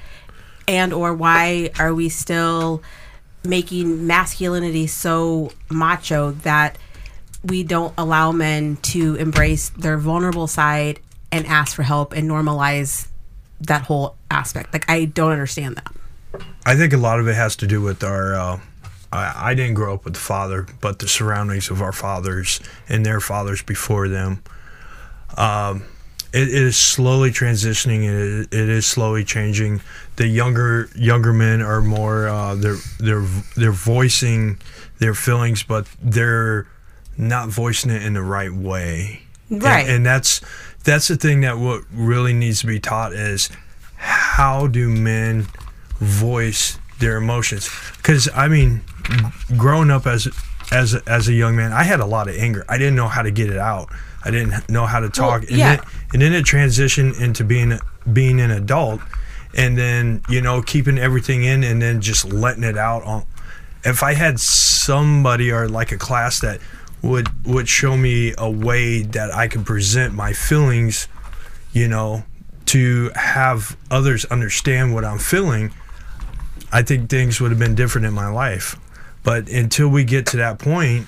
and 0.66 0.92
or 0.92 1.12
why 1.12 1.70
are 1.78 1.92
we 1.92 2.08
still 2.08 2.82
making 3.44 4.06
masculinity 4.06 4.86
so 4.86 5.52
macho 5.70 6.32
that 6.32 6.78
we 7.44 7.62
don't 7.62 7.94
allow 7.96 8.32
men 8.32 8.76
to 8.76 9.14
embrace 9.16 9.70
their 9.70 9.96
vulnerable 9.98 10.46
side 10.46 11.00
and 11.30 11.46
ask 11.46 11.76
for 11.76 11.82
help 11.82 12.12
and 12.12 12.28
normalize 12.28 13.08
that 13.60 13.82
whole 13.82 14.16
aspect. 14.30 14.72
Like 14.72 14.88
I 14.88 15.04
don't 15.04 15.32
understand 15.32 15.76
that. 15.76 15.92
I 16.64 16.76
think 16.76 16.92
a 16.92 16.98
lot 16.98 17.20
of 17.20 17.28
it 17.28 17.34
has 17.34 17.56
to 17.56 17.66
do 17.66 17.80
with 17.80 18.02
our. 18.04 18.34
Uh, 18.34 18.60
I, 19.10 19.50
I 19.50 19.54
didn't 19.54 19.74
grow 19.74 19.94
up 19.94 20.04
with 20.04 20.14
the 20.14 20.20
father, 20.20 20.66
but 20.80 20.98
the 20.98 21.08
surroundings 21.08 21.70
of 21.70 21.80
our 21.80 21.92
fathers 21.92 22.60
and 22.88 23.06
their 23.06 23.20
fathers 23.20 23.62
before 23.62 24.08
them. 24.08 24.42
Um, 25.36 25.84
it, 26.32 26.48
it 26.48 26.62
is 26.62 26.76
slowly 26.76 27.30
transitioning. 27.30 28.04
It, 28.04 28.52
it 28.52 28.68
is 28.68 28.86
slowly 28.86 29.24
changing. 29.24 29.80
The 30.16 30.26
younger 30.26 30.90
younger 30.94 31.32
men 31.32 31.62
are 31.62 31.80
more. 31.80 32.28
Uh, 32.28 32.54
they're 32.54 32.76
they're 32.98 33.26
they're 33.56 33.72
voicing 33.72 34.60
their 34.98 35.14
feelings, 35.14 35.62
but 35.62 35.86
they're 36.02 36.66
not 37.18 37.48
voicing 37.48 37.90
it 37.90 38.02
in 38.02 38.14
the 38.14 38.22
right 38.22 38.52
way. 38.52 39.22
Right. 39.50 39.88
and 39.88 40.04
that's 40.04 40.42
that's 40.84 41.08
the 41.08 41.16
thing 41.16 41.40
that 41.40 41.58
what 41.58 41.82
really 41.90 42.34
needs 42.34 42.60
to 42.60 42.66
be 42.66 42.78
taught 42.80 43.12
is 43.12 43.48
how 43.96 44.66
do 44.66 44.88
men 44.88 45.46
voice 45.96 46.78
their 47.00 47.16
emotions 47.16 47.68
because 47.96 48.28
i 48.34 48.46
mean 48.46 48.82
growing 49.56 49.90
up 49.90 50.06
as 50.06 50.28
as 50.70 50.94
as 51.06 51.28
a 51.28 51.32
young 51.32 51.56
man 51.56 51.72
i 51.72 51.82
had 51.82 52.00
a 52.00 52.06
lot 52.06 52.28
of 52.28 52.36
anger 52.36 52.64
i 52.68 52.76
didn't 52.76 52.94
know 52.94 53.08
how 53.08 53.22
to 53.22 53.30
get 53.30 53.48
it 53.48 53.58
out 53.58 53.88
i 54.24 54.30
didn't 54.30 54.68
know 54.68 54.84
how 54.84 55.00
to 55.00 55.08
talk 55.08 55.42
and, 55.42 55.52
yeah. 55.52 55.76
then, 55.76 55.84
and 56.12 56.22
then 56.22 56.32
it 56.34 56.44
transitioned 56.44 57.20
into 57.20 57.42
being 57.42 57.78
being 58.12 58.40
an 58.40 58.50
adult 58.50 59.00
and 59.54 59.78
then 59.78 60.22
you 60.28 60.40
know 60.40 60.60
keeping 60.60 60.98
everything 60.98 61.42
in 61.42 61.64
and 61.64 61.80
then 61.80 62.00
just 62.00 62.24
letting 62.26 62.64
it 62.64 62.76
out 62.76 63.02
on 63.04 63.24
if 63.84 64.02
i 64.02 64.12
had 64.12 64.38
somebody 64.38 65.50
or 65.50 65.68
like 65.68 65.90
a 65.90 65.98
class 65.98 66.40
that 66.40 66.60
would 67.02 67.28
would 67.46 67.68
show 67.68 67.96
me 67.96 68.34
a 68.38 68.50
way 68.50 69.02
that 69.02 69.32
i 69.32 69.46
could 69.46 69.64
present 69.64 70.14
my 70.14 70.32
feelings 70.32 71.08
you 71.72 71.86
know 71.86 72.24
to 72.66 73.10
have 73.14 73.76
others 73.90 74.24
understand 74.26 74.94
what 74.94 75.04
i'm 75.04 75.18
feeling 75.18 75.72
I 76.70 76.82
think 76.82 77.08
things 77.08 77.40
would 77.40 77.50
have 77.50 77.58
been 77.58 77.74
different 77.74 78.06
in 78.06 78.12
my 78.12 78.28
life. 78.28 78.76
But 79.22 79.48
until 79.48 79.88
we 79.88 80.04
get 80.04 80.26
to 80.26 80.36
that 80.38 80.58
point, 80.58 81.06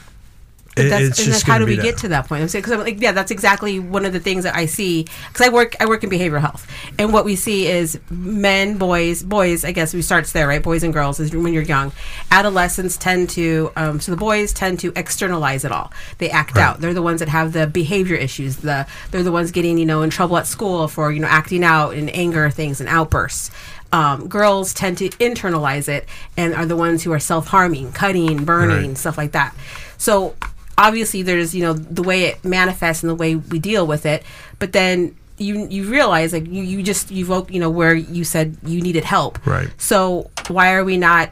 But 0.77 0.89
that's, 0.89 1.05
it's 1.05 1.19
and 1.19 1.27
just 1.27 1.41
that's 1.41 1.43
how 1.43 1.59
do 1.59 1.67
we 1.67 1.77
be 1.77 1.83
get 1.83 1.99
to 1.99 2.09
that 2.09 2.29
point? 2.29 2.43
I'm 2.43 2.49
saying 2.49 2.63
because 2.63 2.73
I'm 2.73 2.81
like, 2.81 3.01
yeah, 3.01 3.13
that's 3.13 3.31
exactly 3.31 3.79
one 3.81 4.05
of 4.05 4.13
the 4.13 4.21
things 4.21 4.45
that 4.45 4.55
I 4.55 4.67
see 4.67 5.05
because 5.29 5.47
I 5.47 5.51
work 5.51 5.75
I 5.81 5.87
work 5.87 6.05
in 6.05 6.11
behavioral 6.11 6.41
health, 6.41 6.67
and 6.99 7.13
what 7.13 7.25
we 7.25 7.35
see 7.37 7.67
is 7.67 7.99
men, 8.09 8.79
boys, 8.79 9.23
boys. 9.23 9.65
I 9.65 9.73
guess 9.73 9.93
we 9.93 10.01
starts 10.01 10.33
there, 10.33 10.47
right? 10.47 10.63
Boys 10.63 10.83
and 10.85 10.93
girls 10.93 11.19
is 11.19 11.35
when 11.35 11.53
you're 11.53 11.65
young. 11.65 11.93
Adolescents 12.31 12.97
tend 12.97 13.31
to 13.31 13.73
um, 13.77 14.01
so 14.01 14.13
the 14.13 14.17
boys 14.17 14.53
tend 14.53 14.79
to 14.81 14.93
externalize 14.97 15.65
it 15.65 15.73
all. 15.73 15.93
They 16.19 16.31
act 16.31 16.57
out. 16.57 16.81
They're 16.81 16.95
the 16.95 17.03
ones 17.03 17.19
that 17.21 17.29
have 17.29 17.53
the 17.53 17.67
behavior 17.67 18.17
issues. 18.17 18.59
The 18.59 18.87
they're 19.11 19.25
the 19.25 19.33
ones 19.33 19.51
getting 19.51 19.77
you 19.77 19.87
know 19.87 20.03
in 20.03 20.11
trouble 20.11 20.37
at 20.39 20.47
school 20.47 20.87
for 20.87 21.11
you 21.11 21.19
know 21.21 21.27
acting 21.29 21.65
out 21.65 21.95
and 21.95 22.15
anger 22.15 22.49
things 22.49 22.81
and 22.81 22.89
outbursts. 22.89 23.51
Um, 23.93 24.29
girls 24.29 24.73
tend 24.73 24.99
to 24.99 25.09
internalize 25.09 25.89
it 25.89 26.09
and 26.37 26.55
are 26.55 26.65
the 26.65 26.77
ones 26.77 27.03
who 27.03 27.13
are 27.13 27.19
self-harming, 27.19 27.91
cutting, 27.91 28.45
burning, 28.45 28.91
Right. 28.91 28.97
stuff 28.97 29.19
like 29.19 29.33
that. 29.33 29.53
So 29.99 30.37
obviously 30.81 31.23
there's 31.23 31.55
you 31.55 31.63
know 31.63 31.75
the 31.75 32.03
way 32.03 32.25
it 32.25 32.43
manifests 32.45 33.03
and 33.03 33.11
the 33.11 33.15
way 33.15 33.37
we 33.37 33.59
deal 33.59 33.87
with 33.87 34.07
it 34.07 34.23
but 34.59 34.73
then 34.73 35.15
you 35.37 35.67
you 35.69 35.89
realize 35.91 36.33
like 36.33 36.47
you, 36.47 36.63
you 36.63 36.83
just 36.83 37.11
you 37.11 37.25
vote 37.25 37.51
you 37.51 37.61
know 37.61 37.71
where 37.71 37.95
you 37.95 38.25
said 38.25 38.57
you 38.65 38.81
needed 38.81 39.05
help 39.05 39.45
Right. 39.47 39.69
so 39.77 40.31
why 40.49 40.73
are 40.75 40.83
we 40.85 40.97
not 40.97 41.31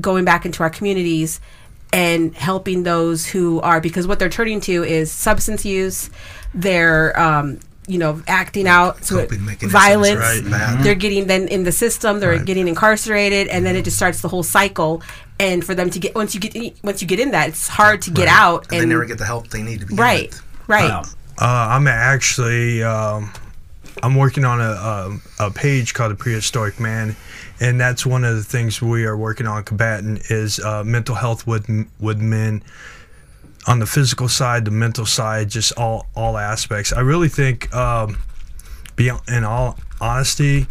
going 0.00 0.24
back 0.24 0.44
into 0.46 0.62
our 0.62 0.70
communities 0.70 1.40
and 1.92 2.34
helping 2.34 2.82
those 2.82 3.26
who 3.26 3.60
are 3.60 3.80
because 3.80 4.06
what 4.06 4.18
they're 4.18 4.28
turning 4.30 4.60
to 4.62 4.82
is 4.84 5.10
substance 5.10 5.64
use 5.64 6.10
they're 6.54 7.18
um 7.18 7.58
you 7.92 7.98
know 7.98 8.22
acting 8.26 8.66
out 8.66 9.04
so 9.04 9.26
violence 9.60 10.18
right. 10.20 10.42
Bad. 10.50 10.82
they're 10.84 10.94
getting 11.06 11.26
then 11.26 11.46
in 11.48 11.62
the 11.64 11.72
system 11.72 12.12
they're 12.20 12.36
Right. 12.36 12.44
getting 12.50 12.66
incarcerated 12.68 13.48
and 13.48 13.64
then 13.66 13.74
it 13.76 13.84
just 13.84 13.96
starts 14.02 14.22
the 14.22 14.28
whole 14.28 14.42
cycle 14.58 15.02
and 15.38 15.64
for 15.64 15.74
them 15.74 15.90
to 15.90 15.98
get 15.98 16.14
once 16.14 16.34
you 16.34 16.40
get 16.40 16.54
in, 16.56 16.72
once 16.82 17.02
you 17.02 17.08
get 17.08 17.20
in 17.20 17.30
that 17.32 17.48
it's 17.50 17.68
hard 17.68 18.00
to 18.02 18.10
get 18.10 18.28
out 18.28 18.60
and, 18.72 18.80
they 18.80 18.86
never 18.86 19.04
get 19.04 19.18
the 19.18 19.24
help 19.26 19.48
they 19.48 19.62
need 19.62 19.80
to 19.80 19.86
be 19.86 19.94
right 19.94 20.30
with. 20.30 20.42
right 20.68 20.90
Uh, 21.38 21.66
I'm 21.74 21.86
actually 21.88 22.82
um, 22.82 23.30
I'm 24.02 24.14
working 24.16 24.44
on 24.44 24.60
a, 24.60 24.72
a 25.40 25.46
a 25.46 25.50
page 25.50 25.92
called 25.94 26.12
the 26.12 26.16
Prehistoric 26.16 26.78
Man, 26.80 27.14
and 27.60 27.80
that's 27.80 28.06
one 28.06 28.24
of 28.24 28.34
the 28.36 28.44
things 28.44 28.80
we 28.80 29.04
are 29.04 29.16
working 29.16 29.46
on 29.46 29.62
combating 29.64 30.20
is 30.30 30.60
uh, 30.60 30.82
mental 30.84 31.14
health 31.14 31.46
with 31.46 31.66
with 32.00 32.18
men 32.20 32.62
on 33.66 33.78
the 33.78 33.86
physical 33.86 34.28
side, 34.28 34.64
the 34.64 34.70
mental 34.70 35.06
side, 35.06 35.50
just 35.50 35.72
all 35.76 36.06
all 36.14 36.36
aspects. 36.38 36.92
I 36.92 37.00
really 37.00 37.28
think, 37.28 37.72
um, 37.74 38.18
be 38.96 39.10
in 39.28 39.44
all 39.44 39.78
honesty, 40.00 40.66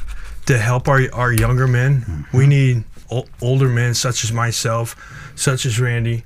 to 0.45 0.57
help 0.57 0.87
our 0.87 1.01
our 1.13 1.31
younger 1.31 1.67
men, 1.67 2.25
we 2.33 2.47
need 2.47 2.83
o- 3.09 3.25
older 3.41 3.69
men 3.69 3.93
such 3.93 4.23
as 4.23 4.31
myself, 4.31 4.95
such 5.35 5.65
as 5.65 5.79
Randy, 5.79 6.23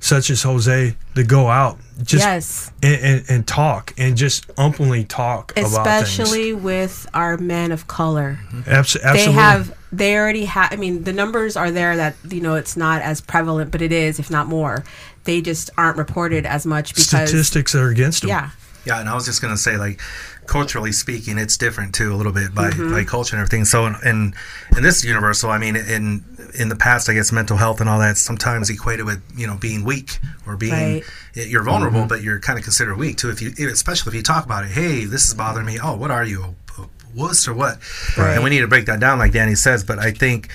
such 0.00 0.30
as 0.30 0.42
Jose, 0.42 0.96
to 1.14 1.24
go 1.24 1.48
out 1.48 1.78
just 2.02 2.24
yes 2.24 2.70
and, 2.82 3.00
and, 3.02 3.24
and 3.28 3.46
talk 3.48 3.92
and 3.98 4.16
just 4.16 4.48
openly 4.56 5.02
talk 5.02 5.50
about 5.52 5.64
especially 5.64 6.52
with 6.52 7.08
our 7.12 7.36
men 7.36 7.72
of 7.72 7.88
color 7.88 8.38
things. 8.50 8.68
Abs- 8.68 8.96
absolutely. 8.96 9.26
they 9.26 9.32
have 9.32 9.78
they 9.90 10.16
already 10.16 10.44
have 10.44 10.72
i 10.72 10.76
mean 10.76 11.02
the 11.02 11.12
numbers 11.12 11.56
are 11.56 11.72
there 11.72 11.96
that 11.96 12.14
you 12.30 12.40
know 12.40 12.54
it's 12.54 12.76
not 12.76 13.02
as 13.02 13.20
prevalent 13.20 13.72
but 13.72 13.82
it 13.82 13.90
is 13.90 14.20
if 14.20 14.30
not 14.30 14.46
more 14.46 14.84
they 15.28 15.40
just 15.40 15.70
aren't 15.76 15.96
reported 15.98 16.44
as 16.46 16.64
much 16.66 16.86
because 16.94 17.06
statistics 17.06 17.74
are 17.74 17.88
against 17.88 18.22
them. 18.22 18.30
yeah 18.30 18.50
Yeah, 18.84 19.00
and 19.00 19.08
I 19.08 19.14
was 19.14 19.26
just 19.26 19.40
gonna 19.42 19.56
say, 19.68 19.76
like, 19.76 20.00
culturally 20.46 20.92
speaking, 20.92 21.36
it's 21.36 21.56
different 21.58 21.94
too, 21.94 22.10
a 22.14 22.16
little 22.16 22.32
bit 22.32 22.54
by, 22.54 22.70
Mm-hmm. 22.70 22.92
by 22.96 23.04
culture 23.04 23.36
and 23.36 23.40
everything. 23.42 23.64
So, 23.66 23.86
in 23.86 24.32
in 24.76 24.82
this 24.82 25.04
universal, 25.04 25.50
I 25.50 25.58
mean, 25.58 25.76
in 25.76 26.24
in 26.62 26.68
the 26.72 26.76
past, 26.76 27.10
I 27.10 27.14
guess 27.14 27.30
mental 27.40 27.58
health 27.58 27.80
and 27.82 27.88
all 27.90 27.98
that 28.06 28.16
sometimes 28.16 28.70
equated 28.70 29.04
with 29.04 29.20
you 29.36 29.46
know 29.48 29.56
being 29.68 29.84
weak 29.84 30.10
or 30.46 30.56
being 30.56 30.72
Right. 30.72 31.04
you're 31.52 31.64
vulnerable, 31.72 32.06
but 32.06 32.22
you're 32.24 32.40
kind 32.40 32.58
of 32.58 32.64
considered 32.64 32.96
weak 32.96 33.16
too. 33.20 33.30
If 33.30 33.42
you, 33.42 33.50
especially 33.70 34.10
if 34.12 34.14
you 34.16 34.22
talk 34.34 34.44
about 34.46 34.64
it, 34.64 34.70
hey, 34.80 35.04
this 35.04 35.24
is 35.28 35.34
bothering 35.34 35.66
me. 35.66 35.76
Oh, 35.86 35.94
what 36.02 36.10
are 36.10 36.24
you, 36.32 36.38
a, 36.44 36.82
a 36.82 36.86
wuss 37.14 37.46
or 37.48 37.54
what? 37.62 37.74
And 38.16 38.42
we 38.44 38.48
need 38.50 38.60
to 38.66 38.68
break 38.74 38.86
that 38.86 39.00
down, 39.00 39.18
like 39.18 39.32
Danny 39.32 39.54
says. 39.56 39.84
But 39.84 39.98
I 39.98 40.10
think 40.22 40.48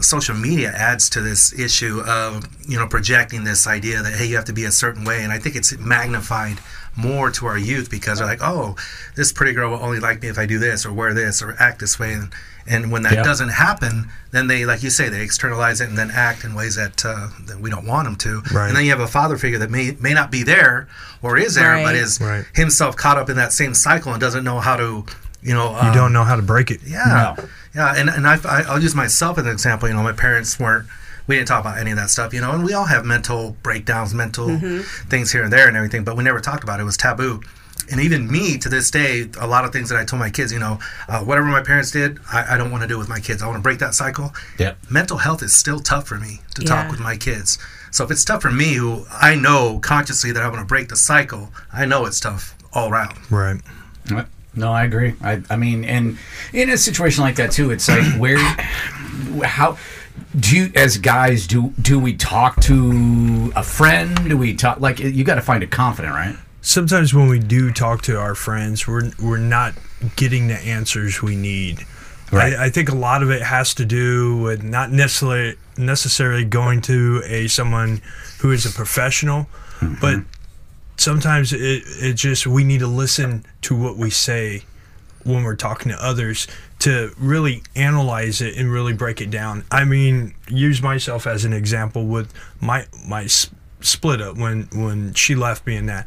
social 0.00 0.34
media 0.34 0.70
adds 0.74 1.10
to 1.10 1.20
this 1.20 1.52
issue 1.58 2.00
of 2.06 2.46
you 2.68 2.78
know 2.78 2.86
projecting 2.88 3.44
this 3.44 3.66
idea 3.66 4.02
that 4.02 4.14
hey 4.14 4.26
you 4.26 4.36
have 4.36 4.44
to 4.44 4.52
be 4.52 4.64
a 4.64 4.72
certain 4.72 5.04
way 5.04 5.22
and 5.22 5.32
i 5.32 5.38
think 5.38 5.54
it's 5.54 5.76
magnified 5.78 6.58
more 6.96 7.30
to 7.30 7.46
our 7.46 7.56
youth 7.58 7.90
because 7.90 8.18
they're 8.18 8.26
like 8.26 8.40
oh 8.42 8.74
this 9.16 9.32
pretty 9.32 9.52
girl 9.52 9.70
will 9.70 9.82
only 9.82 10.00
like 10.00 10.20
me 10.22 10.28
if 10.28 10.38
i 10.38 10.46
do 10.46 10.58
this 10.58 10.84
or 10.86 10.92
wear 10.92 11.12
this 11.14 11.42
or 11.42 11.54
act 11.58 11.78
this 11.80 11.98
way 11.98 12.12
and 12.12 12.30
and 12.66 12.92
when 12.92 13.02
that 13.02 13.14
Yeah. 13.14 13.22
doesn't 13.22 13.48
happen 13.50 14.08
then 14.30 14.46
they 14.46 14.64
like 14.64 14.82
you 14.82 14.90
say 14.90 15.08
they 15.08 15.22
externalize 15.22 15.80
it 15.80 15.88
and 15.88 15.98
then 15.98 16.10
act 16.10 16.44
in 16.44 16.54
ways 16.54 16.76
that 16.76 17.04
uh, 17.04 17.28
that 17.46 17.60
we 17.60 17.70
don't 17.70 17.86
want 17.86 18.04
them 18.06 18.16
to 18.16 18.40
Right. 18.52 18.68
and 18.68 18.76
then 18.76 18.84
you 18.84 18.90
have 18.90 19.00
a 19.00 19.06
father 19.08 19.36
figure 19.36 19.58
that 19.58 19.70
may 19.70 19.96
may 20.00 20.14
not 20.14 20.30
be 20.30 20.42
there 20.42 20.88
or 21.22 21.36
is 21.36 21.54
there 21.54 21.76
but 21.82 21.94
is 21.94 22.20
Right. 22.20 22.44
himself 22.54 22.96
caught 22.96 23.18
up 23.18 23.28
in 23.30 23.36
that 23.36 23.52
same 23.52 23.74
cycle 23.74 24.12
and 24.12 24.20
doesn't 24.20 24.44
know 24.44 24.60
how 24.60 24.76
to 24.76 25.04
you 25.42 25.54
know 25.54 25.74
um, 25.74 25.88
You 25.88 25.92
don't 25.94 26.12
know 26.12 26.24
how 26.24 26.36
to 26.36 26.42
break 26.42 26.70
it. 26.70 26.80
yeah, 26.86 27.34
No. 27.36 27.44
Yeah, 27.74 27.94
and 27.96 28.08
and 28.08 28.26
I, 28.26 28.36
I 28.44 28.62
I'll 28.68 28.82
use 28.82 28.94
myself 28.94 29.38
as 29.38 29.46
an 29.46 29.52
example. 29.52 29.88
You 29.88 29.94
know, 29.94 30.02
my 30.02 30.12
parents 30.12 30.58
weren't. 30.58 30.86
We 31.28 31.36
didn't 31.36 31.48
talk 31.48 31.60
about 31.60 31.78
any 31.78 31.92
of 31.92 31.96
that 31.98 32.10
stuff, 32.10 32.34
you 32.34 32.40
know, 32.40 32.50
and 32.50 32.64
we 32.64 32.72
all 32.74 32.86
have 32.86 33.04
mental 33.04 33.56
breakdowns, 33.62 34.12
mental 34.12 34.58
things 35.08 35.30
here 35.30 35.44
and 35.44 35.52
there, 35.52 35.68
and 35.68 35.76
everything. 35.76 36.02
But 36.02 36.16
we 36.16 36.24
never 36.24 36.40
talked 36.40 36.64
about 36.64 36.80
it. 36.80 36.82
It 36.82 36.86
was 36.86 36.96
taboo. 36.96 37.40
And 37.92 38.00
even 38.00 38.30
me 38.30 38.58
to 38.58 38.68
this 38.68 38.90
day, 38.90 39.28
a 39.40 39.46
lot 39.46 39.64
of 39.64 39.72
things 39.72 39.88
that 39.90 39.98
I 39.98 40.04
told 40.04 40.18
my 40.20 40.30
kids, 40.30 40.52
you 40.52 40.58
know, 40.58 40.78
uh, 41.08 41.20
whatever 41.20 41.46
my 41.46 41.62
parents 41.62 41.90
did, 41.92 42.18
I, 42.32 42.54
I 42.54 42.58
don't 42.58 42.70
want 42.72 42.82
to 42.82 42.88
do 42.88 42.98
with 42.98 43.08
my 43.08 43.20
kids. 43.20 43.40
I 43.42 43.46
want 43.46 43.58
to 43.58 43.62
break 43.62 43.78
that 43.78 43.94
cycle. 43.94 44.32
Yeah. 44.58 44.74
Mental 44.90 45.18
health 45.18 45.42
is 45.42 45.54
still 45.54 45.78
tough 45.80 46.06
for 46.08 46.18
me 46.18 46.40
to 46.56 46.62
Yeah. 46.62 46.68
talk 46.68 46.90
with 46.90 47.00
my 47.00 47.16
kids. 47.16 47.56
So 47.92 48.04
if 48.04 48.10
it's 48.10 48.24
tough 48.24 48.42
for 48.42 48.50
me, 48.50 48.74
who 48.74 49.04
I 49.10 49.34
know 49.36 49.78
consciously 49.80 50.32
that 50.32 50.42
I 50.42 50.48
want 50.48 50.60
to 50.60 50.64
break 50.66 50.88
the 50.88 50.96
cycle, 50.96 51.50
I 51.72 51.84
know 51.86 52.04
it's 52.06 52.18
tough 52.20 52.54
all 52.72 52.90
around. 52.90 53.14
Right. 53.30 53.60
No, 54.54 54.72
I 54.72 54.84
agree. 54.84 55.14
I, 55.22 55.42
I 55.48 55.56
mean, 55.56 55.84
and 55.84 56.18
in 56.52 56.70
a 56.70 56.76
situation 56.76 57.24
like 57.24 57.36
that 57.36 57.52
too, 57.52 57.70
it's 57.70 57.88
like 57.88 58.04
where, 58.18 58.38
how 59.44 59.78
do 60.38 60.56
you, 60.56 60.72
as 60.74 60.98
guys, 60.98 61.46
do 61.46 61.72
do 61.80 61.98
we 61.98 62.14
talk 62.14 62.60
to 62.62 63.52
a 63.54 63.62
friend? 63.62 64.28
Do 64.28 64.36
we 64.36 64.54
talk 64.54 64.80
like 64.80 64.98
you 64.98 65.24
got 65.24 65.36
to 65.36 65.42
find 65.42 65.62
a 65.62 65.66
confident, 65.66 66.14
right? 66.14 66.36
Sometimes 66.60 67.12
when 67.12 67.28
we 67.28 67.38
do 67.38 67.72
talk 67.72 68.02
to 68.02 68.18
our 68.18 68.34
friends, 68.34 68.86
we're 68.86 69.10
we're 69.22 69.38
not 69.38 69.74
getting 70.16 70.48
the 70.48 70.58
answers 70.58 71.22
we 71.22 71.36
need. 71.36 71.84
Right. 72.30 72.54
I, 72.54 72.66
I 72.66 72.70
think 72.70 72.88
a 72.88 72.94
lot 72.94 73.22
of 73.22 73.30
it 73.30 73.42
has 73.42 73.74
to 73.74 73.84
do 73.84 74.38
with 74.38 74.62
not 74.62 74.90
necessarily 74.90 75.56
necessarily 75.76 76.44
going 76.44 76.80
to 76.82 77.22
a 77.26 77.46
someone 77.48 78.00
who 78.40 78.52
is 78.52 78.64
a 78.64 78.70
professional, 78.70 79.48
mm-hmm. 79.80 79.94
but 80.00 80.20
sometimes 81.02 81.52
it, 81.52 81.82
it 81.86 82.14
just 82.14 82.46
we 82.46 82.64
need 82.64 82.80
to 82.80 82.86
listen 82.86 83.44
to 83.62 83.76
what 83.76 83.96
we 83.96 84.10
say 84.10 84.62
when 85.24 85.42
we're 85.44 85.56
talking 85.56 85.92
to 85.92 86.04
others 86.04 86.46
to 86.80 87.12
really 87.18 87.62
analyze 87.76 88.40
it 88.40 88.56
and 88.56 88.72
really 88.72 88.92
break 88.92 89.20
it 89.20 89.30
down. 89.30 89.64
I 89.70 89.84
mean, 89.84 90.34
use 90.48 90.82
myself 90.82 91.26
as 91.26 91.44
an 91.44 91.52
example 91.52 92.06
with 92.06 92.32
my 92.60 92.86
my 93.06 93.26
split 93.26 94.20
up 94.20 94.36
when 94.36 94.68
when 94.72 95.14
she 95.14 95.34
left 95.34 95.66
me 95.66 95.76
and 95.76 95.88
that. 95.88 96.06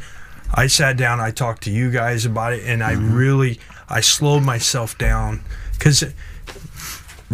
I 0.54 0.68
sat 0.68 0.96
down, 0.96 1.20
I 1.20 1.32
talked 1.32 1.64
to 1.64 1.72
you 1.72 1.92
guys 1.92 2.26
about 2.26 2.54
it, 2.54 2.64
and 2.66 2.84
I 2.84 2.94
mm-hmm. 2.94 3.14
really 3.14 3.60
I 3.90 4.02
slowed 4.02 4.44
myself 4.44 4.98
down 4.98 5.44
because 5.74 6.04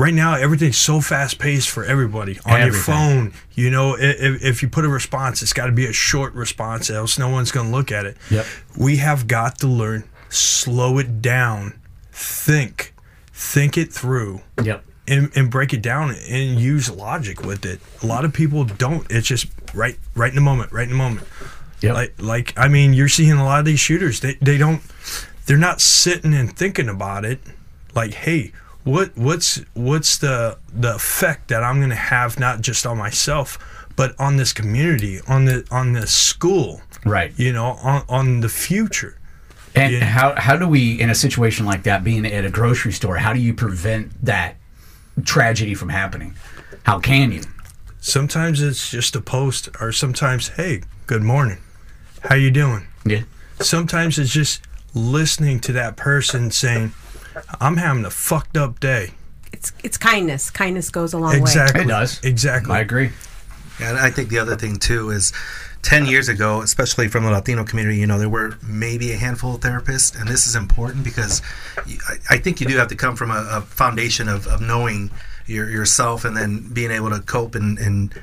right 0.01 0.13
now 0.15 0.33
everything's 0.33 0.77
so 0.77 0.99
fast 0.99 1.37
paced 1.37 1.69
for 1.69 1.85
everybody 1.85 2.39
on 2.45 2.59
your 2.61 2.73
phone. 2.73 3.33
You 3.53 3.69
know, 3.69 3.95
if, 3.99 4.43
if 4.43 4.63
you 4.63 4.67
put 4.67 4.83
a 4.83 4.89
response, 4.89 5.43
it's 5.43 5.53
got 5.53 5.67
to 5.67 5.71
be 5.71 5.85
a 5.85 5.93
short 5.93 6.33
response, 6.33 6.89
else 6.89 7.19
no 7.19 7.29
one's 7.29 7.51
going 7.51 7.67
to 7.67 7.71
look 7.71 7.91
at 7.91 8.07
it. 8.07 8.17
Yep. 8.31 8.45
We 8.75 8.97
have 8.97 9.27
got 9.27 9.59
to 9.59 9.67
learn 9.67 10.09
slow 10.29 10.97
it 10.97 11.21
down, 11.21 11.79
think, 12.11 12.95
think 13.31 13.77
it 13.77 13.93
through. 13.93 14.41
Yep. 14.63 14.85
And, 15.07 15.31
and 15.35 15.51
break 15.51 15.73
it 15.73 15.81
down 15.81 16.15
and 16.29 16.59
use 16.59 16.89
logic 16.89 17.43
with 17.43 17.65
it. 17.65 17.81
A 18.01 18.05
lot 18.05 18.23
of 18.23 18.33
people 18.33 18.63
don't. 18.63 19.05
It's 19.11 19.27
just 19.27 19.47
right, 19.73 19.97
right 20.15 20.29
in 20.29 20.35
the 20.35 20.41
moment, 20.41 20.71
right 20.71 20.83
in 20.83 20.89
the 20.89 20.95
moment. 20.95 21.27
Yep. 21.81 21.93
Like, 21.93 22.21
like 22.21 22.53
I 22.57 22.69
mean, 22.69 22.93
you're 22.93 23.09
seeing 23.09 23.33
a 23.33 23.43
lot 23.43 23.59
of 23.59 23.65
these 23.65 23.79
shooters. 23.79 24.21
They, 24.21 24.35
they 24.35 24.57
don't. 24.57 24.81
They're 25.47 25.57
not 25.57 25.81
sitting 25.81 26.33
and 26.33 26.55
thinking 26.55 26.87
about 26.87 27.25
it. 27.25 27.39
Like, 27.93 28.13
hey, 28.13 28.53
what, 28.83 29.15
what's, 29.17 29.61
what's 29.73 30.17
the, 30.17 30.57
the 30.73 30.95
effect 30.95 31.47
that 31.49 31.63
I'm 31.63 31.77
going 31.77 31.89
to 31.89 31.95
have 31.95 32.39
not 32.39 32.61
just 32.61 32.85
on 32.85 32.97
myself, 32.97 33.57
but 33.95 34.19
on 34.19 34.37
this 34.37 34.53
community, 34.53 35.19
on 35.27 35.45
the, 35.45 35.65
on 35.71 35.93
this 35.93 36.13
school, 36.13 36.81
Right. 37.05 37.33
you 37.37 37.51
know, 37.53 37.77
on, 37.83 38.03
on 38.09 38.39
the 38.41 38.49
future. 38.49 39.17
And 39.75 39.93
Yeah. 39.93 40.03
how 40.03 40.35
how 40.35 40.57
do 40.57 40.67
we 40.67 40.99
in 40.99 41.09
a 41.09 41.15
situation 41.15 41.65
like 41.65 41.83
that, 41.83 42.03
being 42.03 42.25
at 42.25 42.43
a 42.43 42.49
grocery 42.49 42.91
store, 42.91 43.15
how 43.17 43.31
do 43.31 43.39
you 43.39 43.53
prevent 43.53 44.11
that 44.25 44.57
tragedy 45.23 45.75
from 45.75 45.87
happening? 45.89 46.35
How 46.83 46.99
can 46.99 47.31
you? 47.31 47.41
Sometimes 48.01 48.61
it's 48.61 48.91
just 48.91 49.15
a 49.15 49.21
post, 49.21 49.69
or 49.79 49.91
sometimes, 49.93 50.49
hey, 50.49 50.81
good 51.07 51.23
morning, 51.23 51.59
how 52.23 52.35
you 52.35 52.51
doing? 52.51 52.85
Yeah. 53.05 53.21
Sometimes 53.61 54.19
it's 54.19 54.31
just 54.31 54.61
listening 54.93 55.59
to 55.61 55.71
that 55.73 55.95
person 55.95 56.51
saying, 56.51 56.91
I'm 57.59 57.77
having 57.77 58.05
a 58.05 58.09
fucked 58.09 58.57
up 58.57 58.79
day. 58.79 59.11
it's 59.53 59.71
it's 59.83 59.97
kindness 59.97 60.49
kindness 60.49 60.89
goes 60.89 61.13
a 61.13 61.17
long 61.17 61.33
way 61.33 61.39
Exactly. 61.39 61.81
It 61.81 61.87
does. 61.87 62.19
Exactly. 62.23 62.73
I 62.73 62.79
agree. 62.79 63.11
And 63.81 63.97
I 63.97 64.11
think 64.11 64.29
the 64.29 64.39
other 64.39 64.55
thing 64.55 64.77
too 64.77 65.09
is 65.09 65.33
10 65.81 66.05
years 66.05 66.29
ago, 66.29 66.61
especially 66.61 67.07
from 67.07 67.23
the 67.23 67.31
Latino 67.31 67.63
community, 67.63 67.97
you 67.97 68.05
know, 68.05 68.19
there 68.19 68.29
were 68.29 68.57
maybe 68.61 69.11
a 69.11 69.17
handful 69.17 69.55
of 69.55 69.61
therapists. 69.61 70.19
And 70.19 70.29
this 70.29 70.45
is 70.45 70.55
important 70.55 71.03
because 71.03 71.41
I, 71.77 72.35
I 72.35 72.37
think 72.37 72.61
you 72.61 72.67
do 72.67 72.77
have 72.77 72.89
to 72.89 72.95
come 72.95 73.15
from 73.15 73.31
a, 73.31 73.47
a 73.51 73.61
foundation 73.61 74.29
of, 74.29 74.45
of 74.47 74.61
knowing 74.61 75.09
your, 75.47 75.69
yourself 75.69 76.23
and 76.23 76.37
then 76.37 76.69
being 76.71 76.91
able 76.91 77.09
to 77.09 77.19
cope 77.19 77.55
and, 77.55 77.79
and 77.79 78.13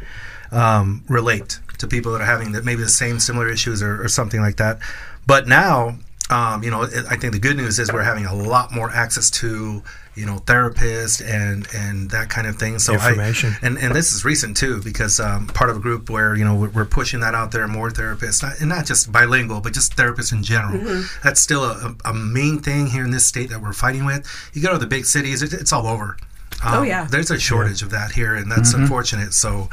um, 0.53 1.03
relate 1.09 1.59
to 1.79 1.87
people 1.87 2.13
that 2.13 2.21
are 2.21 2.27
having 2.27 2.53
that 2.53 2.65
maybe 2.65 2.83
the 2.83 2.89
same 2.89 3.19
similar 3.19 3.49
issues 3.49 3.83
or, 3.83 4.03
or 4.03 4.09
something 4.09 4.41
like 4.41 4.57
that. 4.57 4.79
But 5.27 5.49
now, 5.49 5.97
um, 6.31 6.63
you 6.63 6.71
know, 6.71 6.83
it, 6.83 7.05
I 7.11 7.17
think 7.17 7.33
the 7.33 7.39
good 7.39 7.57
news 7.57 7.79
is 7.79 7.93
we're 7.93 8.03
having 8.03 8.27
a 8.27 8.35
lot 8.35 8.73
more 8.73 8.91
access 8.91 9.31
to, 9.31 9.83
you 10.15 10.27
know, 10.27 10.37
therapists 10.45 11.25
and 11.25 11.67
and 11.75 12.11
that 12.11 12.29
kind 12.29 12.47
of 12.47 12.57
thing. 12.57 12.79
So 12.79 12.95
Information. 12.95 13.55
I, 13.63 13.67
and 13.67 13.79
and 13.79 13.95
this 13.95 14.13
is 14.13 14.25
recent 14.25 14.57
too 14.57 14.83
because 14.83 15.21
um, 15.21 15.47
part 15.47 15.71
of 15.71 15.77
a 15.77 15.81
group 15.81 16.11
where 16.11 16.35
you 16.35 16.45
know 16.45 16.55
we're, 16.55 16.69
we're 16.71 16.85
pushing 16.85 17.21
that 17.21 17.35
out 17.35 17.53
there 17.53 17.67
more 17.67 17.91
therapists, 17.91 18.43
not, 18.43 18.61
and 18.61 18.69
not 18.69 18.85
just 18.85 19.11
bilingual, 19.11 19.61
but 19.61 19.73
just 19.73 19.97
therapists 19.97 20.33
in 20.33 20.43
general. 20.43 21.03
That's 21.23 21.41
still 21.41 21.65
a, 21.65 21.95
a 22.05 22.13
main 22.13 22.61
thing 22.61 22.89
here 22.89 23.05
in 23.05 23.11
this 23.11 23.25
state 23.27 23.49
that 23.51 23.63
we're 23.63 23.73
fighting 23.73 24.05
with. 24.05 24.27
You 24.53 24.63
go 24.63 24.73
to 24.73 24.79
the 24.79 24.87
big 24.87 25.07
cities, 25.07 25.43
it, 25.43 25.53
it's 25.53 25.73
all 25.73 25.87
over. 25.87 26.17
Um, 26.65 26.79
Oh, 26.79 26.83
yeah. 26.83 27.07
there's 27.09 27.31
a 27.31 27.39
shortage 27.39 27.83
of 27.83 27.91
that 27.91 28.11
here, 28.13 28.35
and 28.35 28.51
that's 28.51 28.75
unfortunate. 28.75 29.33
So, 29.33 29.69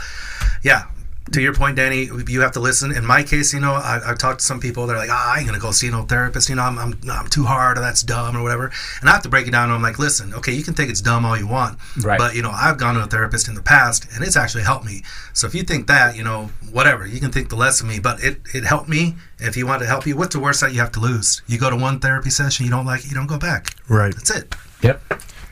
yeah. 0.64 0.84
To 1.32 1.42
your 1.42 1.56
point, 1.56 1.76
Danny, 1.76 2.08
you 2.28 2.42
have 2.42 2.52
to 2.52 2.60
listen. 2.60 2.92
In 2.96 3.04
my 3.04 3.24
case, 3.24 3.52
you 3.52 3.60
know, 3.60 3.74
I, 3.74 4.00
I've 4.06 4.20
talked 4.20 4.42
to 4.42 4.46
some 4.46 4.60
people. 4.60 4.86
They're 4.86 4.96
like, 4.96 5.10
"Ah, 5.12 5.34
I 5.34 5.40
ain't 5.40 5.48
gonna 5.48 5.60
go 5.60 5.72
see 5.72 5.90
no 5.90 6.04
therapist. 6.04 6.50
You 6.50 6.56
know, 6.56 6.62
I'm, 6.62 6.78
I'm, 6.78 7.00
I'm 7.12 7.28
too 7.28 7.46
hard, 7.46 7.80
or 7.80 7.82
that's 7.82 8.04
dumb, 8.04 8.38
or 8.38 8.44
whatever." 8.44 8.72
And 9.02 9.10
I 9.10 9.14
have 9.14 9.24
to 9.24 9.30
break 9.30 9.48
it 9.48 9.52
down. 9.52 9.66
And 9.66 9.74
I'm 9.74 9.82
like, 9.82 9.98
"Listen, 9.98 10.36
okay, 10.36 10.52
you 10.54 10.64
can 10.64 10.76
think 10.76 10.92
it's 10.92 11.02
dumb 11.02 11.26
all 11.26 11.36
you 11.36 11.48
want, 11.48 11.80
Right. 12.04 12.20
but 12.20 12.36
you 12.36 12.44
know, 12.44 12.52
I've 12.52 12.78
gone 12.78 12.94
to 12.94 13.02
a 13.02 13.08
therapist 13.08 13.48
in 13.48 13.56
the 13.56 13.64
past, 13.64 14.06
and 14.14 14.24
it's 14.24 14.38
actually 14.38 14.64
helped 14.64 14.86
me. 14.86 15.02
So 15.34 15.48
if 15.48 15.56
you 15.56 15.64
think 15.64 15.88
that, 15.88 16.16
you 16.16 16.24
know, 16.24 16.52
whatever, 16.72 17.08
you 17.08 17.20
can 17.20 17.32
think 17.32 17.50
the 17.50 17.56
less 17.56 17.82
of 17.82 17.88
me, 17.88 17.98
but 18.00 18.24
it, 18.24 18.40
it 18.54 18.64
helped 18.64 18.88
me. 18.88 19.16
If 19.40 19.58
you 19.58 19.66
want 19.66 19.82
to 19.82 19.88
help 19.88 20.06
you, 20.06 20.16
what's 20.16 20.36
the 20.36 20.40
worst 20.40 20.62
that 20.62 20.74
you 20.74 20.80
have 20.80 20.92
to 20.92 21.00
lose? 21.00 21.42
You 21.48 21.58
go 21.58 21.72
to 21.72 21.76
one 21.76 22.00
therapy 22.00 22.30
session, 22.30 22.66
you 22.66 22.72
don't 22.72 22.86
like 22.86 23.04
it, 23.04 23.08
you 23.10 23.16
don't 23.16 23.28
go 23.28 23.40
back. 23.40 23.72
Right. 23.90 24.14
That's 24.14 24.30
it. 24.30 24.56
Yep. 24.84 25.02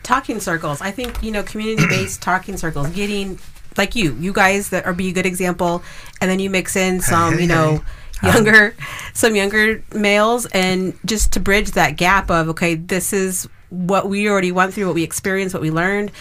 talking 0.04 0.40
circles. 0.40 0.82
I 0.82 0.92
think 0.92 1.24
you 1.24 1.32
know 1.32 1.42
community-based 1.42 2.22
talking 2.30 2.58
circles. 2.58 2.90
Getting 2.92 3.40
like 3.78 3.96
you, 3.96 4.16
you 4.16 4.34
guys 4.34 4.70
that 4.70 4.86
are 4.86 4.94
be 4.94 5.10
a 5.10 5.14
good 5.14 5.26
example, 5.26 5.84
and 6.22 6.30
then 6.30 6.40
you 6.40 6.50
mix 6.50 6.76
in 6.76 7.02
some, 7.02 7.40
you 7.40 7.48
know, 7.48 7.84
younger, 8.24 8.76
some 9.14 9.36
younger 9.36 9.84
males, 9.94 10.46
and 10.48 10.98
just 11.06 11.34
to 11.34 11.40
bridge 11.40 11.72
that 11.72 11.98
gap 11.98 12.30
of 12.30 12.50
okay, 12.50 12.76
this 12.76 13.14
is 13.14 13.48
what 13.70 14.08
we 14.08 14.30
already 14.30 14.52
went 14.52 14.74
through, 14.74 14.86
what 14.86 14.96
we 14.96 15.04
experienced, 15.04 15.54
what 15.54 15.62
we 15.62 15.72
learned. 15.72 16.12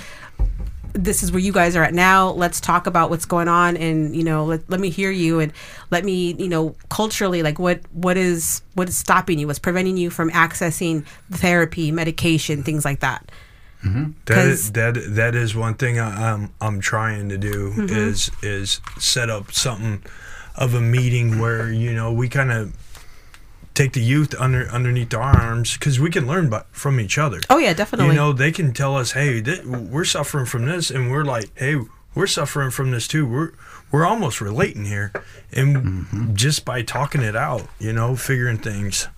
This 0.95 1.23
is 1.23 1.33
where 1.33 1.39
you 1.39 1.53
guys 1.53 1.75
are 1.75 1.83
at 1.83 1.95
now. 1.95 2.31
Let's 2.33 2.61
talk 2.61 2.87
about 2.87 3.09
what's 3.09 3.25
going 3.25 3.49
on, 3.49 3.79
and 3.79 4.15
you 4.15 4.25
know, 4.25 4.45
let, 4.45 4.69
let 4.69 4.79
me 4.81 4.91
hear 4.91 5.11
you, 5.11 5.41
and 5.41 5.53
let 5.91 6.05
me, 6.05 6.35
you 6.35 6.49
know, 6.49 6.75
culturally, 6.91 7.43
like 7.43 7.59
what 7.59 7.81
what 7.93 8.17
is 8.17 8.63
what 8.75 8.89
is 8.89 8.97
stopping 8.97 9.39
you, 9.39 9.47
what's 9.47 9.59
preventing 9.59 9.97
you 9.97 10.11
from 10.11 10.31
accessing 10.31 11.07
therapy, 11.31 11.91
medication, 11.91 12.63
things 12.63 12.85
like 12.85 13.01
that. 13.01 13.31
That 13.83 14.13
'Cause- 14.27 14.47
is, 14.47 14.73
that 14.73 14.95
that 15.17 15.35
is 15.35 15.55
one 15.55 15.75
thing 15.75 15.99
I, 15.99 16.33
I'm 16.33 16.51
I'm 16.61 16.81
trying 16.81 17.29
to 17.31 17.39
do 17.39 17.73
Mm-hmm. 17.77 17.95
is 17.97 18.31
is 18.43 18.81
set 18.99 19.29
up 19.31 19.53
something 19.53 20.03
of 20.55 20.75
a 20.75 20.81
meeting 20.81 21.39
where 21.41 21.71
you 21.73 21.93
know 21.93 22.13
we 22.13 22.29
kind 22.29 22.53
of 22.53 22.73
take 23.75 23.93
the 23.95 24.03
youth 24.03 24.35
under 24.39 24.69
underneath 24.69 25.13
our 25.15 25.23
arms 25.37 25.75
because 25.79 25.99
we 25.99 26.11
can 26.11 26.27
learn 26.27 26.51
by, 26.51 26.63
from 26.73 27.01
each 27.01 27.17
other. 27.19 27.41
Oh 27.51 27.59
yeah, 27.59 27.73
definitely. 27.73 28.09
You 28.09 28.15
know, 28.21 28.33
they 28.33 28.53
can 28.53 28.73
tell 28.73 28.97
us, 28.97 29.13
"Hey, 29.13 29.41
th- 29.43 29.65
we're 29.65 30.05
suffering 30.05 30.47
from 30.47 30.67
this," 30.67 30.91
and 30.91 31.11
we're 31.11 31.25
like, 31.25 31.51
"Hey, 31.59 31.77
we're 32.15 32.27
suffering 32.27 32.71
from 32.71 32.91
this 32.91 33.09
too." 33.09 33.27
We're 33.27 33.53
we're 33.91 34.07
almost 34.07 34.41
relating 34.41 34.85
here, 34.85 35.13
and 35.53 35.77
Mm-hmm. 35.77 36.35
just 36.35 36.65
by 36.65 36.83
talking 36.83 37.23
it 37.23 37.35
out, 37.37 37.67
you 37.79 37.93
know, 37.93 38.15
figuring 38.17 38.59
things. 38.59 39.09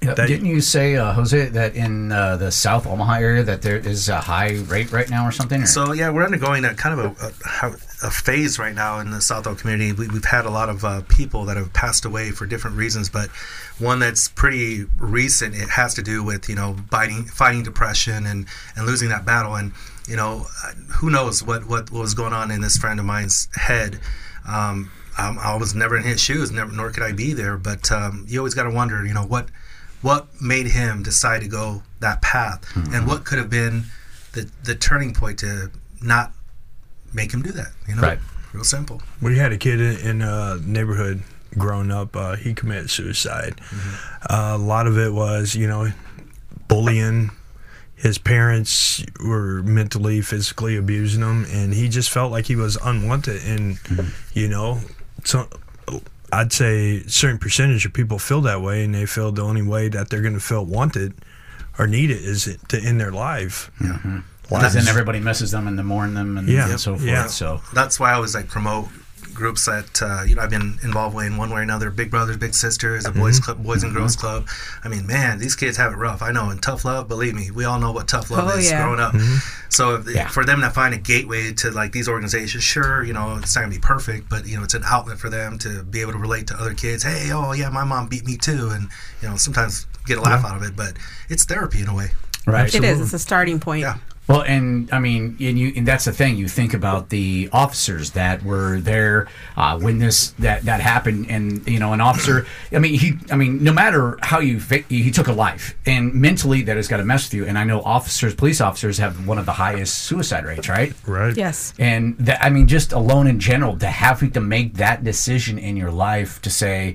That- 0.00 0.16
Didn't 0.28 0.46
you 0.46 0.62
say, 0.62 0.96
uh, 0.96 1.12
Jose, 1.12 1.46
that 1.50 1.74
in 1.74 2.10
uh, 2.10 2.36
the 2.36 2.50
South 2.50 2.86
Omaha 2.86 3.14
area 3.18 3.42
that 3.42 3.60
there 3.60 3.76
is 3.76 4.08
a 4.08 4.18
high 4.20 4.54
rate 4.66 4.92
right 4.92 5.08
now 5.10 5.26
or 5.26 5.30
something? 5.32 5.62
or- 5.62 5.66
So 5.66 5.92
yeah, 5.92 6.08
we're 6.10 6.24
undergoing 6.24 6.64
a 6.64 6.72
kind 6.74 6.98
of 6.98 7.22
a, 7.22 7.66
a, 7.66 7.72
a 8.06 8.10
phase 8.10 8.58
right 8.58 8.74
now 8.74 8.98
in 9.00 9.10
the 9.10 9.20
South 9.20 9.46
Oak 9.46 9.58
community. 9.58 9.92
We, 9.92 10.08
we've 10.08 10.24
had 10.24 10.46
a 10.46 10.50
lot 10.50 10.70
of 10.70 10.84
uh, 10.86 11.02
people 11.08 11.44
that 11.44 11.58
have 11.58 11.72
passed 11.74 12.06
away 12.06 12.30
for 12.30 12.46
different 12.46 12.76
reasons, 12.78 13.10
but 13.10 13.28
one 13.78 13.98
that's 13.98 14.28
pretty 14.28 14.84
recent. 14.98 15.54
It 15.54 15.68
has 15.68 15.92
to 15.94 16.02
do 16.02 16.24
with 16.24 16.48
you 16.48 16.54
know 16.54 16.76
fighting 16.90 17.24
fighting 17.24 17.62
depression 17.62 18.24
and 18.26 18.46
and 18.76 18.86
losing 18.86 19.10
that 19.10 19.26
battle. 19.26 19.54
And 19.54 19.72
you 20.08 20.16
know, 20.16 20.46
who 20.88 21.10
knows 21.10 21.42
what 21.42 21.68
what 21.68 21.90
was 21.90 22.14
going 22.14 22.32
on 22.32 22.50
in 22.50 22.62
this 22.62 22.78
friend 22.78 22.98
of 23.00 23.04
mine's 23.06 23.48
head. 23.54 24.00
Um, 24.48 24.90
um, 25.18 25.38
I 25.38 25.54
was 25.56 25.74
never 25.74 25.94
in 25.98 26.04
his 26.04 26.22
shoes, 26.22 26.50
never, 26.50 26.72
nor 26.72 26.90
could 26.90 27.02
I 27.02 27.12
be 27.12 27.34
there. 27.34 27.58
But 27.58 27.92
um, 27.92 28.24
you 28.26 28.38
always 28.38 28.54
got 28.54 28.62
to 28.62 28.70
wonder, 28.70 29.04
you 29.04 29.12
know, 29.12 29.24
what 29.26 29.48
what 30.02 30.28
made 30.40 30.66
him 30.66 31.02
decide 31.02 31.40
to 31.42 31.48
go 31.48 31.82
that 32.00 32.22
path, 32.22 32.64
and 32.92 33.06
what 33.06 33.24
could 33.24 33.38
have 33.38 33.50
been 33.50 33.84
the 34.32 34.50
the 34.64 34.74
turning 34.74 35.12
point 35.14 35.38
to 35.40 35.70
not 36.02 36.32
make 37.12 37.32
him 37.32 37.42
do 37.42 37.52
that. 37.52 37.72
You 37.88 37.96
know, 37.96 38.02
Right. 38.02 38.18
real 38.52 38.64
simple. 38.64 39.02
We 39.20 39.36
had 39.38 39.52
a 39.52 39.58
kid 39.58 39.80
in, 39.80 39.96
in 39.98 40.22
a 40.22 40.56
neighborhood 40.64 41.22
growing 41.58 41.90
up. 41.90 42.14
Uh, 42.16 42.36
he 42.36 42.54
committed 42.54 42.88
suicide. 42.90 43.60
Uh, 44.28 44.52
a 44.54 44.58
lot 44.58 44.86
of 44.86 44.96
it 44.96 45.12
was, 45.12 45.54
you 45.56 45.66
know, 45.66 45.90
bullying. 46.68 47.30
His 47.96 48.16
parents 48.16 49.04
were 49.22 49.62
mentally, 49.62 50.22
physically 50.22 50.76
abusing 50.76 51.20
him, 51.22 51.44
and 51.50 51.74
he 51.74 51.88
just 51.88 52.08
felt 52.10 52.32
like 52.32 52.46
he 52.46 52.56
was 52.56 52.76
unwanted. 52.82 53.42
And 53.44 53.78
you 54.32 54.48
know, 54.48 54.80
so 55.24 55.48
I'd 56.32 56.52
say 56.52 56.98
a 56.98 57.08
certain 57.08 57.38
percentage 57.38 57.84
of 57.86 57.92
people 57.92 58.18
feel 58.18 58.40
that 58.42 58.62
way, 58.62 58.84
and 58.84 58.94
they 58.94 59.06
feel 59.06 59.32
the 59.32 59.42
only 59.42 59.62
way 59.62 59.88
that 59.88 60.10
they're 60.10 60.22
going 60.22 60.34
to 60.34 60.40
feel 60.40 60.64
wanted 60.64 61.14
or 61.78 61.86
needed 61.86 62.22
is 62.22 62.56
to 62.68 62.80
end 62.80 63.00
their 63.00 63.12
life. 63.12 63.70
Because 64.48 64.74
then 64.74 64.88
everybody 64.88 65.20
misses 65.20 65.52
them 65.52 65.68
and 65.68 65.78
they 65.78 65.82
mourn 65.82 66.14
them 66.14 66.36
and, 66.36 66.48
Yeah. 66.48 66.68
and 66.70 66.80
so 66.80 66.94
forth. 66.96 67.06
Yeah. 67.06 67.26
So 67.28 67.60
That's 67.72 68.00
why 68.00 68.10
I 68.10 68.14
always 68.14 68.34
like 68.34 68.48
promote 68.48 68.88
groups 69.40 69.64
that 69.66 70.00
uh, 70.00 70.22
you 70.24 70.36
know 70.36 70.42
I've 70.42 70.50
been 70.50 70.78
involved 70.84 71.16
with 71.16 71.26
in 71.26 71.36
one 71.36 71.50
way 71.50 71.58
or 71.58 71.62
another. 71.62 71.90
Big 71.90 72.10
Brothers 72.10 72.36
Big 72.36 72.54
Sisters, 72.54 73.04
a 73.04 73.10
boys 73.10 73.40
mm-hmm. 73.40 73.44
club, 73.44 73.64
boys 73.64 73.82
and 73.82 73.92
girls 73.92 74.14
mm-hmm. 74.16 74.44
club. 74.44 74.48
I 74.84 74.88
mean, 74.88 75.06
man, 75.06 75.38
these 75.38 75.56
kids 75.56 75.76
have 75.78 75.92
it 75.92 75.96
rough. 75.96 76.22
I 76.22 76.30
know. 76.30 76.50
And 76.50 76.62
tough 76.62 76.84
love, 76.84 77.08
believe 77.08 77.34
me, 77.34 77.50
we 77.50 77.64
all 77.64 77.80
know 77.80 77.90
what 77.90 78.06
tough 78.06 78.30
love 78.30 78.48
Oh, 78.52 78.56
is 78.58 78.70
yeah. 78.70 78.82
growing 78.84 79.00
up. 79.00 79.12
Mm-hmm. 79.14 79.36
So 79.70 79.96
if, 79.96 80.08
Yeah. 80.08 80.28
for 80.28 80.44
them 80.44 80.60
to 80.60 80.70
find 80.70 80.94
a 80.94 80.98
gateway 80.98 81.52
to 81.54 81.70
like 81.70 81.92
these 81.92 82.08
organizations, 82.08 82.62
sure, 82.62 83.02
you 83.02 83.12
know, 83.12 83.36
it's 83.36 83.56
not 83.56 83.62
gonna 83.62 83.74
be 83.74 83.80
perfect, 83.80 84.28
but 84.28 84.46
you 84.46 84.56
know, 84.56 84.62
it's 84.62 84.74
an 84.74 84.84
outlet 84.86 85.18
for 85.18 85.30
them 85.30 85.58
to 85.58 85.82
be 85.82 86.00
able 86.02 86.12
to 86.12 86.18
relate 86.18 86.46
to 86.48 86.54
other 86.54 86.74
kids. 86.74 87.02
Hey, 87.02 87.30
oh 87.32 87.52
yeah, 87.52 87.70
my 87.70 87.84
mom 87.84 88.08
beat 88.08 88.24
me 88.24 88.36
too, 88.36 88.70
and 88.72 88.88
you 89.22 89.28
know, 89.28 89.36
sometimes 89.36 89.86
get 90.06 90.18
a 90.18 90.20
laugh 90.22 90.44
out 90.44 90.56
of 90.56 90.62
it, 90.62 90.76
but 90.76 90.94
it's 91.28 91.44
therapy 91.44 91.80
in 91.80 91.88
a 91.88 91.94
way. 91.94 92.10
right. 92.46 92.74
It 92.74 92.84
is. 92.84 93.00
It's 93.00 93.12
a 93.12 93.18
starting 93.18 93.60
point. 93.60 93.82
Yeah. 93.82 93.98
Well, 94.30 94.42
and 94.42 94.88
I 94.92 95.00
mean, 95.00 95.36
and 95.40 95.58
you, 95.58 95.72
and 95.74 95.84
that's 95.84 96.04
the 96.04 96.12
thing. 96.12 96.36
You 96.36 96.46
think 96.46 96.72
about 96.72 97.08
the 97.08 97.48
officers 97.52 98.12
that 98.12 98.44
were 98.44 98.78
there 98.80 99.26
uh, 99.56 99.76
when 99.76 99.98
this 99.98 100.30
that 100.38 100.62
that 100.62 100.80
happened, 100.80 101.26
and 101.28 101.66
you 101.68 101.80
know, 101.80 101.92
an 101.92 102.00
officer. 102.00 102.46
I 102.70 102.78
mean, 102.78 102.96
he. 102.96 103.14
I 103.32 103.34
mean, 103.34 103.64
no 103.64 103.72
matter 103.72 104.18
how 104.22 104.38
you, 104.38 104.60
fi- 104.60 104.84
he 104.88 105.10
took 105.10 105.26
a 105.26 105.32
life, 105.32 105.76
and 105.84 106.14
mentally 106.14 106.62
that 106.62 106.76
has 106.76 106.86
got 106.86 106.98
to 106.98 107.04
mess 107.04 107.26
with 107.26 107.34
you. 107.34 107.44
And 107.44 107.58
I 107.58 107.64
know 107.64 107.82
officers, 107.82 108.36
police 108.36 108.60
officers, 108.60 108.98
have 108.98 109.26
one 109.26 109.38
of 109.38 109.46
the 109.46 109.52
highest 109.52 109.98
suicide 109.98 110.44
rates, 110.44 110.68
right? 110.68 110.94
Right. 111.08 111.36
Yes. 111.36 111.74
And 111.76 112.16
that, 112.18 112.40
I 112.40 112.50
mean, 112.50 112.68
just 112.68 112.92
alone 112.92 113.26
in 113.26 113.40
general, 113.40 113.76
to 113.78 113.86
having 113.86 114.30
to 114.30 114.40
make 114.40 114.74
that 114.74 115.02
decision 115.02 115.58
in 115.58 115.76
your 115.76 115.90
life 115.90 116.40
to 116.42 116.50
say, 116.50 116.94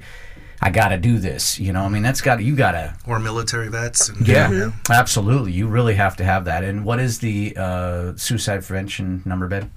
I 0.66 0.72
got 0.72 0.88
to 0.88 0.98
do 0.98 1.20
this. 1.20 1.60
You 1.60 1.74
know, 1.74 1.82
I 1.84 1.90
mean, 1.90 2.02
that's 2.02 2.22
got 2.22 2.38
to 2.38 2.44
you 2.44 2.56
got 2.56 2.72
to 2.72 2.96
Or 3.06 3.20
military 3.20 3.68
vets. 3.68 4.10
And, 4.10 4.28
yeah, 4.28 4.72
absolutely. 4.90 5.52
You 5.52 5.68
really 5.68 5.94
have 5.94 6.16
to 6.18 6.24
have 6.24 6.46
that. 6.46 6.64
And 6.64 6.84
what 6.84 7.00
is 7.00 7.20
the 7.20 7.54
uh, 7.56 8.14
suicide 8.16 8.64
prevention 8.66 9.22
number, 9.26 9.48
Ben? 9.48 9.72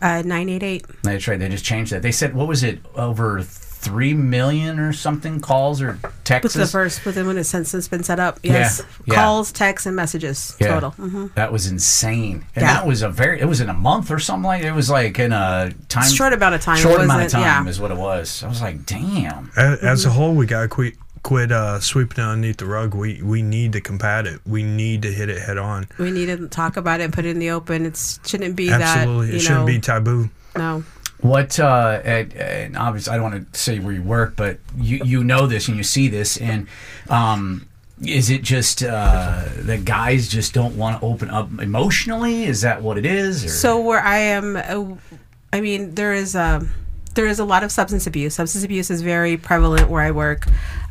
Uh, 0.00 0.22
nine 0.24 0.48
eight 0.48 0.62
eight. 0.62 0.86
That's 1.02 1.26
right. 1.26 1.36
They 1.36 1.48
just 1.48 1.64
changed 1.64 1.90
that. 1.90 2.02
They 2.02 2.12
said 2.12 2.32
what 2.32 2.46
was 2.46 2.62
it 2.62 2.78
over 2.94 3.42
three 3.80 4.12
million 4.14 4.78
or 4.78 4.92
something 4.92 5.40
calls 5.40 5.80
or 5.80 5.98
texts? 6.24 6.54
What's 6.54 6.70
the 6.70 6.78
first 6.78 7.04
within 7.04 7.26
when 7.26 7.38
it's 7.38 7.48
since 7.48 7.72
it's 7.72 7.88
been 7.88 8.02
set 8.02 8.20
up? 8.20 8.38
Yes. 8.42 8.82
yeah. 9.06 9.14
Calls, 9.14 9.50
texts, 9.52 9.86
and 9.86 9.96
messages 9.96 10.54
Yeah. 10.60 10.68
total. 10.74 10.90
hmm 10.90 11.26
That 11.34 11.50
was 11.52 11.66
insane. 11.66 12.44
And 12.54 12.62
Yeah. 12.62 12.74
that 12.74 12.86
was 12.86 13.02
a 13.02 13.08
very. 13.08 13.40
It 13.40 13.46
was 13.46 13.60
in 13.60 13.68
a 13.68 13.74
month 13.74 14.10
or 14.10 14.18
something 14.18 14.44
like. 14.44 14.62
It 14.62 14.72
was 14.72 14.90
like 14.90 15.18
in 15.18 15.32
a 15.32 15.72
time. 15.88 16.10
Short 16.10 16.32
amount 16.32 16.54
of 16.54 16.60
time. 16.60 16.76
Short 16.78 17.00
amount 17.00 17.22
of 17.24 17.30
time 17.30 17.64
yeah. 17.64 17.70
is 17.70 17.80
what 17.80 17.90
it 17.90 17.96
was. 17.96 18.42
I 18.44 18.48
was 18.48 18.60
like, 18.60 18.84
damn. 18.86 19.50
As, 19.56 19.78
as 19.80 20.04
a 20.04 20.10
whole, 20.10 20.34
we 20.34 20.46
gotta 20.46 20.68
quit 20.68 20.94
quit 21.22 21.52
uh, 21.52 21.78
sweeping 21.80 22.22
it 22.24 22.26
underneath 22.26 22.56
the 22.58 22.66
rug. 22.66 22.94
We 22.94 23.22
we 23.22 23.42
need 23.42 23.72
to 23.72 23.80
combat 23.80 24.26
it. 24.26 24.40
We 24.46 24.62
need 24.62 25.02
to 25.02 25.12
hit 25.12 25.28
it 25.30 25.38
head 25.40 25.58
on. 25.58 25.88
We 25.98 26.10
need 26.10 26.26
to 26.26 26.48
talk 26.48 26.76
about 26.76 27.00
it 27.00 27.04
and 27.04 27.12
put 27.12 27.24
it 27.24 27.30
in 27.30 27.38
the 27.38 27.50
open. 27.50 27.86
It 27.86 28.18
shouldn't 28.26 28.56
be 28.56 28.70
Absolutely, 28.70 29.26
that. 29.26 29.32
You 29.32 29.36
it 29.36 29.40
shouldn't 29.40 29.60
know, 29.60 29.66
be 29.66 29.80
taboo. 29.80 30.30
no. 30.56 30.84
What 31.22 31.60
uh, 31.60 32.00
and, 32.04 32.32
and 32.34 32.76
obviously 32.76 33.12
I 33.12 33.16
don't 33.16 33.30
want 33.30 33.52
to 33.52 33.58
say 33.58 33.78
where 33.78 33.92
you 33.92 34.02
work, 34.02 34.36
but 34.36 34.58
you 34.76 35.02
you 35.04 35.24
know 35.24 35.46
this 35.46 35.68
and 35.68 35.76
you 35.76 35.82
see 35.82 36.08
this, 36.08 36.36
and 36.38 36.66
um, 37.08 37.68
is 38.02 38.30
it 38.30 38.42
just 38.42 38.82
uh, 38.82 39.44
the 39.56 39.76
guys 39.76 40.28
just 40.28 40.54
don't 40.54 40.76
want 40.76 41.00
to 41.00 41.06
open 41.06 41.30
up 41.30 41.50
emotionally? 41.60 42.44
Is 42.44 42.62
that 42.62 42.82
what 42.82 42.96
it 42.96 43.04
is? 43.04 43.44
Or? 43.44 43.48
So 43.48 43.80
where 43.80 44.00
I 44.00 44.18
am, 44.18 44.56
uh, 44.56 44.96
I 45.52 45.60
mean, 45.60 45.94
there 45.94 46.14
is 46.14 46.34
a 46.34 46.66
there 47.14 47.26
is 47.26 47.38
a 47.38 47.44
lot 47.44 47.62
of 47.62 47.72
substance 47.72 48.06
abuse. 48.06 48.34
Substance 48.34 48.64
abuse 48.64 48.90
is 48.90 49.02
very 49.02 49.36
prevalent 49.36 49.90
where 49.90 50.02
I 50.02 50.12
work, 50.12 50.46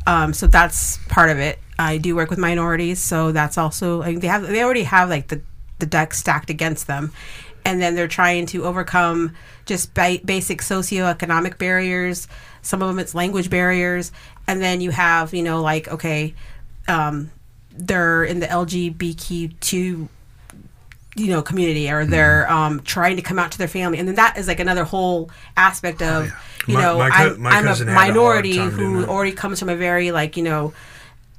um, 0.06 0.32
so 0.32 0.46
that's 0.46 0.98
part 1.08 1.30
of 1.30 1.38
it. 1.38 1.58
I 1.78 1.98
do 1.98 2.14
work 2.14 2.30
with 2.30 2.38
minorities, 2.38 3.00
so 3.00 3.32
that's 3.32 3.58
also 3.58 4.02
I 4.02 4.14
they 4.14 4.28
have 4.28 4.46
they 4.46 4.62
already 4.62 4.84
have 4.84 5.08
like 5.08 5.28
the 5.28 5.40
the 5.80 5.86
deck 5.86 6.14
stacked 6.14 6.50
against 6.50 6.86
them, 6.86 7.12
and 7.64 7.80
then 7.80 7.94
they're 7.94 8.08
trying 8.08 8.46
to 8.46 8.64
overcome 8.64 9.34
just 9.66 9.94
ba- 9.94 10.20
basic 10.24 10.60
socioeconomic 10.60 11.58
barriers. 11.58 12.28
Some 12.62 12.82
of 12.82 12.88
them 12.88 12.98
it's 12.98 13.14
language 13.14 13.50
barriers, 13.50 14.12
and 14.46 14.60
then 14.60 14.80
you 14.80 14.90
have 14.90 15.32
you 15.34 15.42
know 15.42 15.60
like 15.62 15.88
okay 15.88 16.34
um, 16.88 17.30
they're 17.72 18.24
in 18.24 18.40
the 18.40 18.46
LGBTQ 18.46 20.08
you 21.16 21.26
know 21.26 21.42
community 21.42 21.90
or 21.90 22.04
they're 22.06 22.46
Mm-hmm. 22.48 22.54
um, 22.56 22.80
trying 22.82 23.16
to 23.16 23.22
come 23.22 23.38
out 23.38 23.50
to 23.52 23.58
their 23.58 23.68
family 23.68 23.98
and 23.98 24.06
then 24.06 24.14
that 24.14 24.38
is 24.38 24.46
like 24.46 24.60
another 24.60 24.84
whole 24.84 25.28
aspect 25.56 26.00
of 26.02 26.26
you 26.68 26.74
Oh, 26.76 26.78
My- 26.78 26.82
know 26.82 26.98
my 26.98 27.10
co- 27.10 27.34
I'm, 27.34 27.46
I'm 27.46 27.66
a 27.66 27.74
had 27.74 27.80
a 27.80 27.84
minority 27.92 28.56
who 28.58 29.04
already 29.06 29.32
comes 29.32 29.58
from 29.58 29.68
a 29.68 29.76
very 29.76 30.12
like 30.12 30.36
you 30.36 30.42
know 30.44 30.72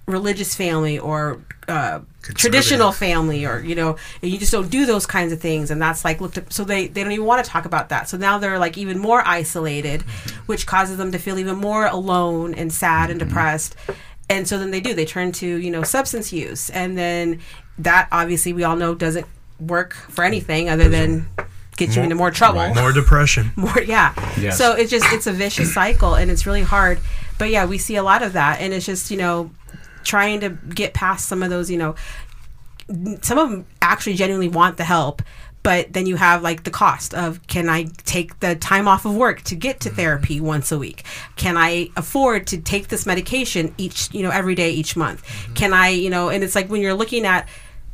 religious 0.07 0.53
family 0.55 0.99
or 0.99 1.39
uh, 1.69 1.99
traditional 2.21 2.91
family 2.91 3.45
or 3.45 3.59
you 3.59 3.73
know 3.73 3.97
and 4.21 4.31
you 4.31 4.37
just 4.37 4.51
don't 4.51 4.69
do 4.69 4.85
those 4.85 5.05
kinds 5.05 5.33
of 5.33 5.39
things. 5.39 5.71
And 5.71 5.81
that's 5.81 6.05
like 6.05 6.21
looked 6.21 6.37
at 6.37 6.53
so 6.53 6.63
they 6.63 6.87
they 6.87 7.03
don't 7.03 7.11
even 7.11 7.25
want 7.25 7.43
to 7.43 7.49
talk 7.49 7.65
about 7.65 7.89
that. 7.89 8.09
So 8.09 8.17
now 8.17 8.37
they're 8.37 8.59
like 8.59 8.77
even 8.77 8.99
more 8.99 9.25
isolated 9.27 10.01
mm-hmm. 10.01 10.39
which 10.45 10.65
causes 10.65 10.97
them 10.97 11.11
to 11.11 11.17
feel 11.17 11.39
even 11.39 11.57
more 11.57 11.85
alone 11.85 12.53
and 12.53 12.71
sad 12.71 13.09
and 13.09 13.19
mm-hmm. 13.19 13.29
depressed. 13.29 13.75
And 14.29 14.47
so 14.47 14.57
then 14.57 14.71
they 14.71 14.79
do 14.79 14.93
they 14.93 15.05
turn 15.05 15.31
to 15.33 15.47
you 15.47 15.71
know 15.71 15.83
substance 15.83 16.31
use. 16.31 16.69
And 16.69 16.97
then 16.97 17.39
that 17.79 18.07
obviously 18.11 18.53
we 18.53 18.63
all 18.63 18.75
know 18.75 18.93
doesn't 18.93 19.25
work 19.59 19.93
for 19.93 20.23
anything 20.23 20.69
other 20.69 20.89
than 20.89 21.27
get 21.77 21.95
you 21.95 22.03
into 22.03 22.15
more 22.15 22.31
trouble. 22.31 22.73
More 22.75 22.91
depression. 22.91 23.51
more 23.55 23.81
yeah. 23.81 24.13
Yes. 24.39 24.57
so 24.57 24.73
it's 24.73 24.91
just 24.91 25.05
it's 25.11 25.25
a 25.25 25.31
vicious 25.31 25.73
cycle 25.73 26.13
and 26.13 26.29
it's 26.29 26.45
really 26.45 26.63
hard. 26.63 26.99
But 27.39 27.49
yeah 27.49 27.65
we 27.65 27.79
see 27.79 27.95
a 27.95 28.03
lot 28.03 28.21
of 28.21 28.33
that. 28.33 28.61
And 28.61 28.73
it's 28.73 28.85
just 28.85 29.09
you 29.09 29.17
know 29.17 29.49
trying 30.03 30.39
to 30.39 30.49
get 30.49 30.93
past 30.93 31.27
some 31.27 31.43
of 31.43 31.49
those 31.49 31.69
you 31.69 31.77
know 31.77 31.95
some 33.21 33.37
of 33.37 33.49
them 33.49 33.65
actually 33.81 34.13
genuinely 34.13 34.49
want 34.49 34.77
the 34.77 34.83
help 34.83 35.21
but 35.63 35.93
then 35.93 36.05
you 36.05 36.15
have 36.15 36.41
like 36.41 36.63
the 36.63 36.71
cost 36.71 37.13
of 37.13 37.45
can 37.47 37.69
i 37.69 37.83
take 38.05 38.39
the 38.39 38.55
time 38.55 38.87
off 38.87 39.05
of 39.05 39.15
work 39.15 39.41
to 39.41 39.55
get 39.55 39.79
to 39.79 39.89
mm-hmm. 39.89 39.95
therapy 39.97 40.41
once 40.41 40.71
a 40.71 40.77
week 40.77 41.03
can 41.35 41.57
i 41.57 41.89
afford 41.95 42.47
to 42.47 42.57
take 42.57 42.87
this 42.89 43.05
medication 43.05 43.73
each 43.77 44.13
you 44.13 44.23
know 44.23 44.31
every 44.31 44.55
day 44.55 44.71
each 44.71 44.95
month 44.95 45.23
mm-hmm. 45.25 45.53
can 45.53 45.73
i 45.73 45.89
you 45.89 46.09
know 46.09 46.29
and 46.29 46.43
it's 46.43 46.55
like 46.55 46.69
when 46.69 46.81
you're 46.81 46.93
looking 46.93 47.25
at 47.25 47.47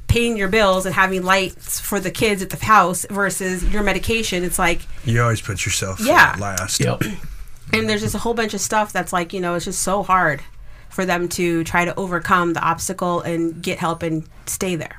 paying 0.07 0.37
your 0.37 0.47
bills 0.47 0.85
and 0.85 0.95
having 0.95 1.23
lights 1.23 1.79
for 1.79 1.99
the 1.99 2.09
kids 2.09 2.41
at 2.41 2.49
the 2.49 2.65
house 2.65 3.05
versus 3.09 3.63
your 3.65 3.83
medication 3.83 4.43
it's 4.43 4.57
like 4.57 4.81
You 5.03 5.21
always 5.21 5.41
put 5.41 5.65
yourself 5.65 5.99
Yeah. 5.99 6.35
last. 6.39 6.79
Yep. 6.79 7.03
and 7.73 7.89
there's 7.89 8.01
just 8.01 8.15
a 8.15 8.19
whole 8.19 8.33
bunch 8.33 8.53
of 8.53 8.61
stuff 8.61 8.93
that's 8.93 9.11
like 9.11 9.33
you 9.33 9.41
know 9.41 9.55
it's 9.55 9.65
just 9.65 9.83
so 9.83 10.03
hard 10.03 10.41
for 10.89 11.05
them 11.05 11.27
to 11.29 11.63
try 11.63 11.85
to 11.85 11.93
overcome 11.95 12.53
the 12.53 12.61
obstacle 12.61 13.21
and 13.21 13.61
get 13.61 13.77
help 13.79 14.03
and 14.03 14.23
stay 14.45 14.75
there 14.75 14.97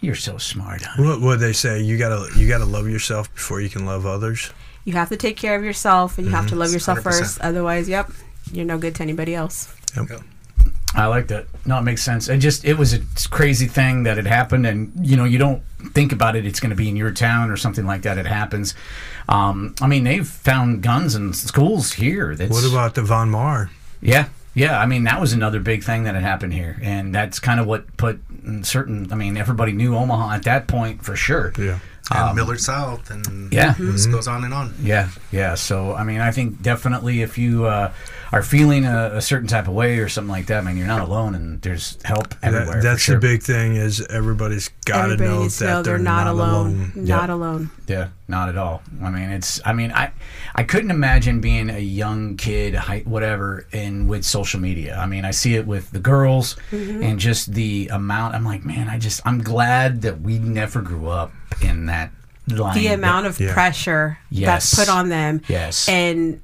You're 0.00 0.14
so 0.16 0.38
smart. 0.38 0.82
Huh? 0.82 1.02
What 1.02 1.20
would 1.20 1.40
they 1.40 1.52
say? 1.52 1.80
You 1.80 1.96
gotta 1.98 2.28
you 2.38 2.48
gotta 2.48 2.64
love 2.66 2.88
yourself 2.88 3.32
before 3.34 3.60
you 3.60 3.68
can 3.68 3.86
love 3.86 4.04
others. 4.06 4.50
you 4.84 4.94
have 4.94 5.08
to 5.10 5.16
take 5.16 5.36
care 5.36 5.54
of 5.56 5.62
yourself 5.64 6.18
and 6.18 6.26
you 6.26 6.32
have 6.32 6.48
to 6.48 6.56
love 6.56 6.72
yourself 6.72 6.98
100%. 6.98 7.02
first 7.04 7.40
otherwise 7.40 7.88
yep 7.88 8.10
you're 8.52 8.64
no 8.66 8.78
good 8.78 8.94
to 8.96 9.02
anybody 9.02 9.34
else 9.34 9.74
Yep. 9.96 10.22
I 10.94 11.06
like 11.06 11.28
that. 11.28 11.46
No, 11.64 11.78
it 11.78 11.82
makes 11.82 12.02
sense. 12.04 12.28
It 12.28 12.36
just 12.38 12.64
it 12.66 12.76
was 12.76 12.92
a 12.92 13.00
crazy 13.30 13.66
thing 13.66 14.02
that 14.02 14.16
had 14.18 14.26
happened, 14.26 14.66
and 14.66 14.92
you 15.00 15.16
know 15.16 15.24
you 15.24 15.38
don't 15.38 15.62
think 15.94 16.12
about 16.12 16.36
it. 16.36 16.44
It's 16.44 16.60
going 16.60 16.68
to 16.70 16.76
be 16.76 16.88
in 16.88 16.96
your 16.96 17.10
town 17.10 17.50
or 17.50 17.56
something 17.56 17.86
like 17.86 18.02
that. 18.02 18.18
It 18.18 18.26
happens. 18.26 18.74
Um, 19.26 19.74
I 19.80 19.86
mean, 19.86 20.04
they've 20.04 20.26
found 20.28 20.82
guns 20.82 21.14
in 21.14 21.32
schools 21.32 21.92
here. 21.94 22.34
That's, 22.36 22.50
What 22.52 22.70
about 22.70 22.94
the 22.94 23.00
Von 23.02 23.30
Maur? 23.30 23.70
Yeah, 24.02 24.28
yeah. 24.54 24.78
I 24.78 24.86
mean, 24.86 25.04
that 25.04 25.20
was 25.20 25.32
another 25.32 25.60
big 25.60 25.82
thing 25.84 26.04
that 26.04 26.14
had 26.14 26.22
happened 26.24 26.52
here, 26.54 26.78
and 26.82 27.14
that's 27.14 27.38
kind 27.38 27.60
of 27.60 27.66
what 27.66 27.96
put 27.96 28.20
certain. 28.62 29.12
I 29.12 29.16
mean, 29.16 29.36
everybody 29.36 29.72
knew 29.72 29.96
Omaha 29.96 30.34
at 30.34 30.42
that 30.44 30.66
point 30.66 31.04
for 31.04 31.16
sure. 31.16 31.52
Yeah. 31.58 31.78
and 32.10 32.36
Millard 32.36 32.60
South, 32.60 33.10
and 33.10 33.26
Um, 33.26 33.48
Yeah. 33.52 33.72
the 33.72 33.84
list 33.84 34.10
goes 34.10 34.28
on 34.28 34.44
and 34.44 34.52
on. 34.52 34.74
Yeah, 34.82 35.08
yeah. 35.30 35.54
So 35.54 35.94
I 35.94 36.04
mean, 36.04 36.20
I 36.20 36.30
think 36.32 36.60
definitely 36.60 37.22
if 37.22 37.38
you 37.38 37.64
uh, 37.66 37.90
are 38.32 38.42
feeling 38.42 38.86
a, 38.86 39.10
a 39.16 39.20
certain 39.20 39.46
type 39.46 39.68
of 39.68 39.74
way 39.74 39.98
or 39.98 40.08
something 40.08 40.30
like 40.30 40.46
that, 40.46 40.64
man, 40.64 40.76
you're 40.78 40.86
not 40.86 41.02
alone, 41.02 41.34
and 41.34 41.60
there's 41.60 41.98
help 42.02 42.34
everywhere. 42.42 42.76
That, 42.76 42.82
that's 42.82 43.02
sure. 43.02 43.16
the 43.16 43.20
big 43.20 43.42
thing 43.42 43.76
is 43.76 44.00
everybody's 44.06 44.68
got 44.86 45.08
to 45.08 45.16
know 45.18 45.42
needs 45.42 45.58
to 45.58 45.64
that 45.64 45.70
know 45.70 45.82
they're, 45.82 45.98
not, 45.98 46.26
alone, 46.26 46.92
Yep. 46.96 47.04
not 47.06 47.28
alone 47.30 47.70
Yeah, 47.86 48.08
not 48.28 48.48
at 48.48 48.56
all. 48.56 48.82
I 49.02 49.10
mean, 49.10 49.28
it's. 49.30 49.60
I 49.66 49.74
mean, 49.74 49.92
I, 49.92 50.12
I 50.54 50.62
couldn't 50.62 50.90
imagine 50.90 51.40
being 51.42 51.68
a 51.68 51.78
young 51.78 52.36
kid, 52.38 52.74
whatever, 53.04 53.66
and 53.72 54.08
with 54.08 54.24
social 54.24 54.60
media. 54.60 54.96
I 54.96 55.04
mean, 55.04 55.24
I 55.26 55.30
see 55.30 55.54
it 55.54 55.66
with 55.66 55.90
the 55.90 56.00
girls, 56.00 56.56
Mm-hmm. 56.70 57.02
and 57.02 57.18
just 57.20 57.52
the 57.52 57.88
amount. 57.92 58.34
I'm 58.34 58.44
like, 58.44 58.64
man, 58.64 58.88
I 58.88 58.98
just, 58.98 59.20
I'm 59.26 59.42
glad 59.42 60.02
that 60.02 60.22
we 60.22 60.38
never 60.38 60.80
grew 60.80 61.08
up 61.08 61.32
in 61.60 61.86
that 61.86 62.10
line. 62.48 62.74
the 62.74 62.86
amount 62.88 63.26
of 63.26 63.38
Yeah. 63.38 63.52
pressure 63.52 64.18
Yes. 64.30 64.46
that's 64.70 64.74
put 64.74 64.88
on 64.92 65.08
them 65.10 65.42
Yes. 65.48 65.88
and 65.88 66.16
th- 66.32 66.40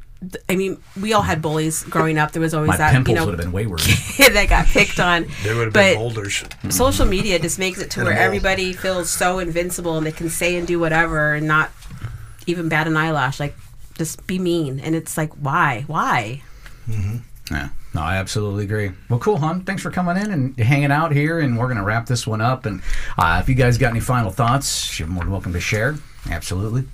I 0.49 0.57
mean, 0.57 0.79
we 1.01 1.13
all 1.13 1.23
had 1.23 1.41
bullies 1.41 1.85
growing 1.85 2.19
up. 2.19 2.33
There 2.33 2.43
was 2.43 2.53
always 2.53 2.69
my 2.69 2.77
that, 2.77 2.93
pimples 2.93 3.15
you 3.15 3.21
know, 3.21 3.27
would 3.27 3.35
have 3.35 3.41
been 3.41 3.53
wayward. 3.53 3.81
kid 3.81 4.35
that 4.35 4.49
got 4.49 4.67
picked 4.67 4.99
on. 4.99 5.27
They 5.45 5.55
would 5.55 5.67
have 5.67 5.73
but 5.73 5.81
been 5.93 5.97
boulders. 5.99 6.45
social 6.71 7.07
media 7.07 7.39
just 7.39 7.59
makes 7.59 7.81
it 7.81 7.91
to 7.93 8.01
Hit 8.01 8.05
where 8.07 8.13
'em 8.15 8.19
all. 8.19 8.25
everybody 8.25 8.73
feels 8.73 9.11
so 9.11 9.39
invincible 9.39 9.97
and 9.97 10.05
they 10.05 10.11
can 10.13 10.29
say 10.29 10.57
and 10.57 10.67
do 10.67 10.81
whatever 10.81 11.35
and 11.35 11.47
not 11.47 11.71
even 12.47 12.69
bat 12.69 12.87
an 12.89 12.97
eyelash. 12.97 13.39
Like, 13.39 13.57
just 13.97 14.27
be 14.27 14.39
mean. 14.41 14.81
And 14.81 14.95
it's 14.97 15.17
like, 15.17 15.33
why? 15.35 15.85
Why? 15.87 16.43
Yeah, 17.51 17.69
no, 17.95 18.03
I 18.03 18.17
absolutely 18.17 18.65
agree. 18.65 18.91
Well, 19.09 19.19
cool, 19.21 19.39
hon. 19.39 19.63
Thanks 19.63 19.83
for 19.83 19.91
coming 19.91 20.17
in 20.17 20.31
and 20.33 20.59
hanging 20.59 20.91
out 20.91 21.13
here, 21.13 21.39
and 21.41 21.57
we're 21.59 21.69
gonna 21.69 21.85
wrap 21.85 22.07
this 22.07 22.27
one 22.27 22.41
up. 22.41 22.67
And 22.67 22.83
uh, 23.17 23.39
if 23.43 23.49
you 23.49 23.55
guys 23.55 23.79
got 23.79 23.91
any 23.91 24.01
final 24.01 24.31
thoughts, 24.31 24.99
you're 24.99 25.09
more 25.09 25.23
than 25.23 25.33
welcome 25.33 25.53
to 25.53 25.61
share. 25.61 25.95
Absolutely. 26.31 26.85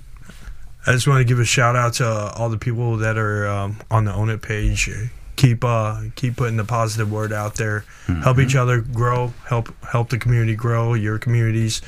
I 0.87 0.91
just 0.91 1.07
want 1.07 1.19
to 1.19 1.25
give 1.25 1.39
a 1.39 1.45
shout 1.45 1.75
out 1.75 1.95
to 1.95 2.07
uh, 2.07 2.33
all 2.35 2.49
the 2.49 2.57
people 2.57 2.97
that 2.97 3.17
are 3.17 3.47
um, 3.47 3.77
on 3.89 4.05
the 4.05 4.13
Own 4.13 4.29
It 4.29 4.41
page. 4.41 4.89
Keep 5.35 5.65
uh, 5.65 6.01
keep 6.15 6.37
putting 6.37 6.57
the 6.57 6.63
positive 6.63 7.11
word 7.11 7.33
out 7.33 7.55
there. 7.55 7.83
Help 8.23 8.39
each 8.39 8.55
other 8.55 8.79
grow. 8.79 9.33
Help 9.47 9.73
help 9.83 10.09
the 10.09 10.17
community 10.17 10.55
grow. 10.55 10.93
Your 10.93 11.17
communities, 11.19 11.81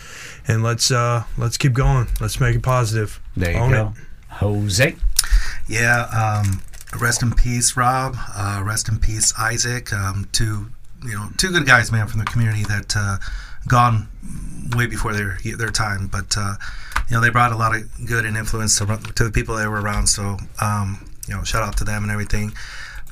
and 0.47 0.63
let's 0.63 0.91
uh, 0.91 1.23
let's 1.37 1.57
keep 1.57 1.73
going. 1.73 2.07
Let's 2.19 2.39
make 2.41 2.55
it 2.55 2.63
positive. 2.63 3.21
There 3.37 3.51
you 3.51 3.57
Own 3.57 3.71
go, 3.71 3.93
It. 3.95 4.03
Jose. 4.35 4.95
Yeah. 5.67 6.41
Um, 6.43 6.61
rest 6.99 7.21
in 7.21 7.33
peace, 7.33 7.77
Rob. 7.77 8.17
Uh, 8.35 8.61
rest 8.65 8.89
in 8.89 8.99
peace, 8.99 9.33
Isaac. 9.39 9.93
Um, 9.93 10.27
two, 10.31 10.67
you 11.05 11.13
know, 11.13 11.29
two 11.37 11.51
good 11.51 11.65
guys, 11.65 11.91
man, 11.91 12.07
from 12.07 12.19
the 12.19 12.25
community 12.25 12.63
that 12.63 12.95
uh, 12.97 13.17
gone 13.67 14.07
way 14.75 14.87
before 14.87 15.13
their 15.13 15.37
their 15.57 15.69
time, 15.71 16.07
but 16.07 16.35
uh, 16.37 16.55
you 17.09 17.15
know 17.15 17.21
they 17.21 17.29
brought 17.29 17.51
a 17.51 17.57
lot 17.57 17.75
of 17.75 17.83
good 18.05 18.25
and 18.25 18.35
influence 18.37 18.77
to, 18.79 18.85
to 19.15 19.23
the 19.23 19.31
people 19.31 19.55
that 19.55 19.67
were 19.69 19.81
around. 19.81 20.07
So 20.07 20.37
um, 20.61 21.05
you 21.27 21.35
know, 21.35 21.43
shout 21.43 21.63
out 21.63 21.77
to 21.77 21.83
them 21.83 22.03
and 22.03 22.11
everything. 22.11 22.53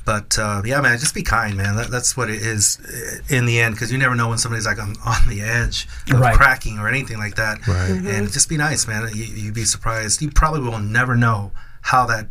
But 0.04 0.38
uh, 0.38 0.62
yeah, 0.64 0.80
man, 0.80 0.98
just 0.98 1.14
be 1.16 1.24
kind, 1.24 1.56
man. 1.56 1.74
That, 1.74 1.88
that's 1.90 2.16
what 2.16 2.30
it 2.30 2.40
is 2.40 2.78
uh, 2.80 3.34
in 3.36 3.44
the 3.44 3.58
end, 3.58 3.74
because 3.74 3.90
you 3.90 3.98
never 3.98 4.14
know 4.14 4.28
when 4.28 4.38
somebody's 4.38 4.64
like 4.64 4.78
on, 4.80 4.94
on 5.04 5.28
the 5.28 5.42
edge 5.42 5.88
of 6.12 6.20
Right. 6.20 6.36
cracking 6.36 6.78
or 6.78 6.88
anything 6.88 7.18
like 7.18 7.34
that. 7.34 7.66
Right. 7.66 7.90
And 7.90 8.30
just 8.30 8.48
be 8.48 8.56
nice, 8.56 8.86
man. 8.86 9.08
You, 9.12 9.24
you'd 9.24 9.54
be 9.54 9.64
surprised. 9.64 10.22
You 10.22 10.30
probably 10.30 10.60
will 10.60 10.78
never 10.78 11.16
know 11.16 11.50
how 11.80 12.06
that 12.06 12.28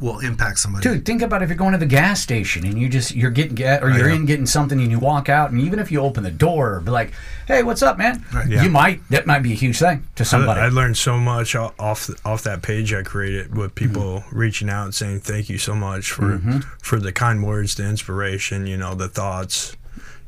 will 0.00 0.18
impact 0.20 0.58
somebody. 0.58 0.82
Dude, 0.82 1.04
think 1.04 1.22
about 1.22 1.42
if 1.42 1.48
you're 1.50 1.58
going 1.58 1.72
to 1.72 1.78
the 1.78 1.86
gas 1.86 2.20
station 2.20 2.64
and 2.66 2.78
you 2.78 2.88
just 2.88 3.14
you're 3.14 3.30
getting 3.30 3.54
get 3.54 3.82
or 3.82 3.90
you're 3.90 4.08
in 4.08 4.24
getting 4.26 4.46
something 4.46 4.80
and 4.80 4.90
you 4.90 4.98
walk 4.98 5.28
out 5.28 5.50
and 5.50 5.60
even 5.60 5.78
if 5.78 5.92
you 5.92 6.00
open 6.00 6.22
the 6.24 6.30
door, 6.30 6.80
be 6.80 6.90
like, 6.90 7.12
"Hey, 7.46 7.62
what's 7.62 7.82
up, 7.82 7.98
man?" 7.98 8.24
Yeah. 8.48 8.62
You 8.62 8.70
might 8.70 9.06
that 9.10 9.26
might 9.26 9.40
be 9.42 9.52
a 9.52 9.56
huge 9.56 9.78
thing 9.78 10.04
to 10.16 10.24
somebody. 10.24 10.60
I, 10.60 10.66
I 10.66 10.68
learned 10.70 10.96
so 10.96 11.18
much 11.18 11.54
off 11.54 12.08
off 12.24 12.42
that 12.44 12.62
page 12.62 12.92
I 12.94 13.02
created 13.02 13.56
with 13.56 13.74
people 13.74 14.20
Mm-hmm. 14.20 14.38
reaching 14.38 14.70
out 14.70 14.84
and 14.84 14.94
saying 14.94 15.20
thank 15.20 15.48
you 15.48 15.58
so 15.58 15.74
much 15.74 16.10
for 16.12 16.40
for 16.82 16.98
the 16.98 17.12
kind 17.12 17.44
words, 17.44 17.74
the 17.74 17.84
inspiration, 17.88 18.66
you 18.66 18.76
know, 18.76 18.94
the 18.94 19.08
thoughts. 19.08 19.76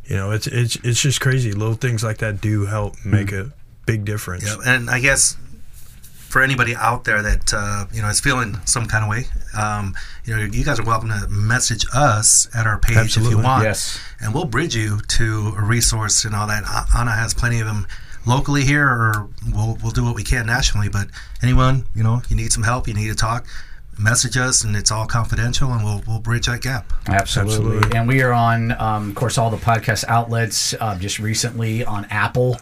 You 0.04 0.16
know, 0.16 0.30
it's 0.32 0.46
it's 0.46 0.76
it's 0.84 1.00
just 1.00 1.20
crazy. 1.20 1.52
Little 1.52 1.74
things 1.74 2.02
like 2.04 2.18
that 2.18 2.40
do 2.40 2.66
help 2.66 2.96
make 3.04 3.28
Mm-hmm. 3.28 3.50
a 3.50 3.52
big 3.86 4.04
difference. 4.04 4.44
Yeah, 4.44 4.56
and 4.74 4.90
I 4.90 5.00
guess 5.00 5.36
for 6.32 6.40
anybody 6.42 6.74
out 6.74 7.04
there 7.04 7.20
that 7.22 7.52
uh, 7.54 7.84
you 7.92 8.00
know 8.00 8.08
is 8.08 8.18
feeling 8.20 8.56
some 8.64 8.86
kind 8.86 9.04
of 9.04 9.10
way, 9.10 9.24
um, 9.56 9.94
you 10.24 10.34
know, 10.34 10.42
you 10.42 10.64
guys 10.64 10.80
are 10.80 10.84
welcome 10.84 11.10
to 11.10 11.28
message 11.28 11.84
us 11.94 12.48
at 12.56 12.66
our 12.66 12.78
page 12.78 13.16
if 13.18 13.24
you 13.28 13.36
want, 13.38 13.62
Yes. 13.64 14.00
and 14.20 14.32
we'll 14.32 14.46
bridge 14.46 14.74
you 14.74 15.00
to 15.18 15.52
a 15.58 15.62
resource 15.62 16.24
and 16.24 16.34
all 16.34 16.46
that. 16.46 16.64
A- 16.64 16.98
Anna 16.98 17.12
has 17.12 17.34
plenty 17.34 17.60
of 17.60 17.66
them 17.66 17.86
locally 18.26 18.62
here, 18.64 18.86
or 18.88 19.28
we'll 19.52 19.76
we'll 19.82 19.92
do 19.92 20.04
what 20.04 20.14
we 20.14 20.24
can 20.24 20.46
nationally. 20.46 20.88
But 20.88 21.08
anyone, 21.42 21.84
you 21.94 22.02
know, 22.02 22.22
you 22.30 22.36
need 22.36 22.50
some 22.52 22.62
help, 22.62 22.88
you 22.88 22.94
need 22.94 23.08
to 23.08 23.14
talk, 23.14 23.46
message 23.98 24.38
us, 24.38 24.64
and 24.64 24.74
it's 24.74 24.90
all 24.90 25.04
confidential, 25.06 25.70
and 25.72 25.84
we'll 25.84 26.02
we'll 26.06 26.20
bridge 26.20 26.46
that 26.46 26.62
gap. 26.62 26.92
Absolutely. 27.08 27.54
Absolutely. 27.76 27.98
And 27.98 28.08
we 28.08 28.22
are 28.22 28.32
on, 28.32 28.72
um, 28.80 29.10
of 29.10 29.14
course, 29.16 29.36
all 29.36 29.50
the 29.50 29.58
podcast 29.58 30.04
outlets 30.08 30.72
uh, 30.80 30.96
just 30.98 31.18
recently 31.18 31.84
on 31.84 32.06
Apple, 32.06 32.56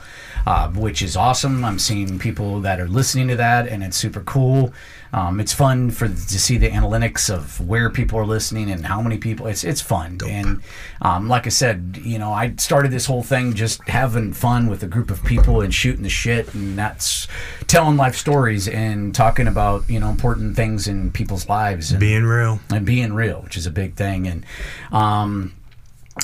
uh, 0.47 0.69
which 0.71 1.03
is 1.03 1.17
awesome. 1.17 1.65
I'm 1.65 1.79
seeing 1.79 2.19
people 2.19 2.61
that 2.63 2.81
are 2.81 2.89
listening 2.89 3.29
to 3.29 3.37
that, 3.37 3.69
and 3.69 3.83
it's 3.83 3.97
super 3.97 4.21
cool. 4.21 4.73
Um, 5.13 5.41
it's 5.41 5.53
fun 5.53 5.91
for 5.91 6.07
to 6.07 6.15
see 6.39 6.57
the 6.57 6.71
analytics 6.71 7.29
of 7.29 7.67
where 7.67 7.91
people 7.91 8.17
are 8.19 8.27
listening 8.27 8.71
and 8.71 8.87
how 8.87 9.03
many 9.03 9.19
people. 9.19 9.47
It's 9.49 9.65
it's 9.65 9.81
fun. 9.81 10.19
And 10.25 10.63
um, 11.03 11.29
like 11.29 11.47
I 11.47 11.51
said, 11.51 11.99
you 12.03 12.19
know, 12.19 12.33
I 12.33 12.55
started 12.57 12.93
this 12.93 13.07
whole 13.07 13.25
thing 13.25 13.55
just 13.55 13.83
having 13.89 14.33
fun 14.33 14.69
with 14.69 14.85
a 14.85 14.87
group 14.87 15.11
of 15.11 15.25
people 15.25 15.63
and 15.63 15.75
shooting 15.75 16.05
the 16.05 16.09
shit, 16.09 16.55
and 16.55 16.79
that's 16.79 17.27
telling 17.67 17.97
life 17.97 18.15
stories 18.15 18.69
and 18.69 19.13
talking 19.13 19.49
about 19.49 19.89
you 19.91 19.99
know 19.99 20.11
important 20.11 20.55
things 20.55 20.87
in 20.87 21.11
people's 21.11 21.49
lives. 21.49 21.91
And, 21.91 21.99
Being 21.99 22.25
real. 22.25 22.61
and 22.71 22.87
being 22.87 23.13
real, 23.13 23.41
which 23.43 23.57
is 23.57 23.67
a 23.67 23.71
big 23.73 23.95
thing. 23.97 24.29
And 24.29 24.47
um, 24.93 25.55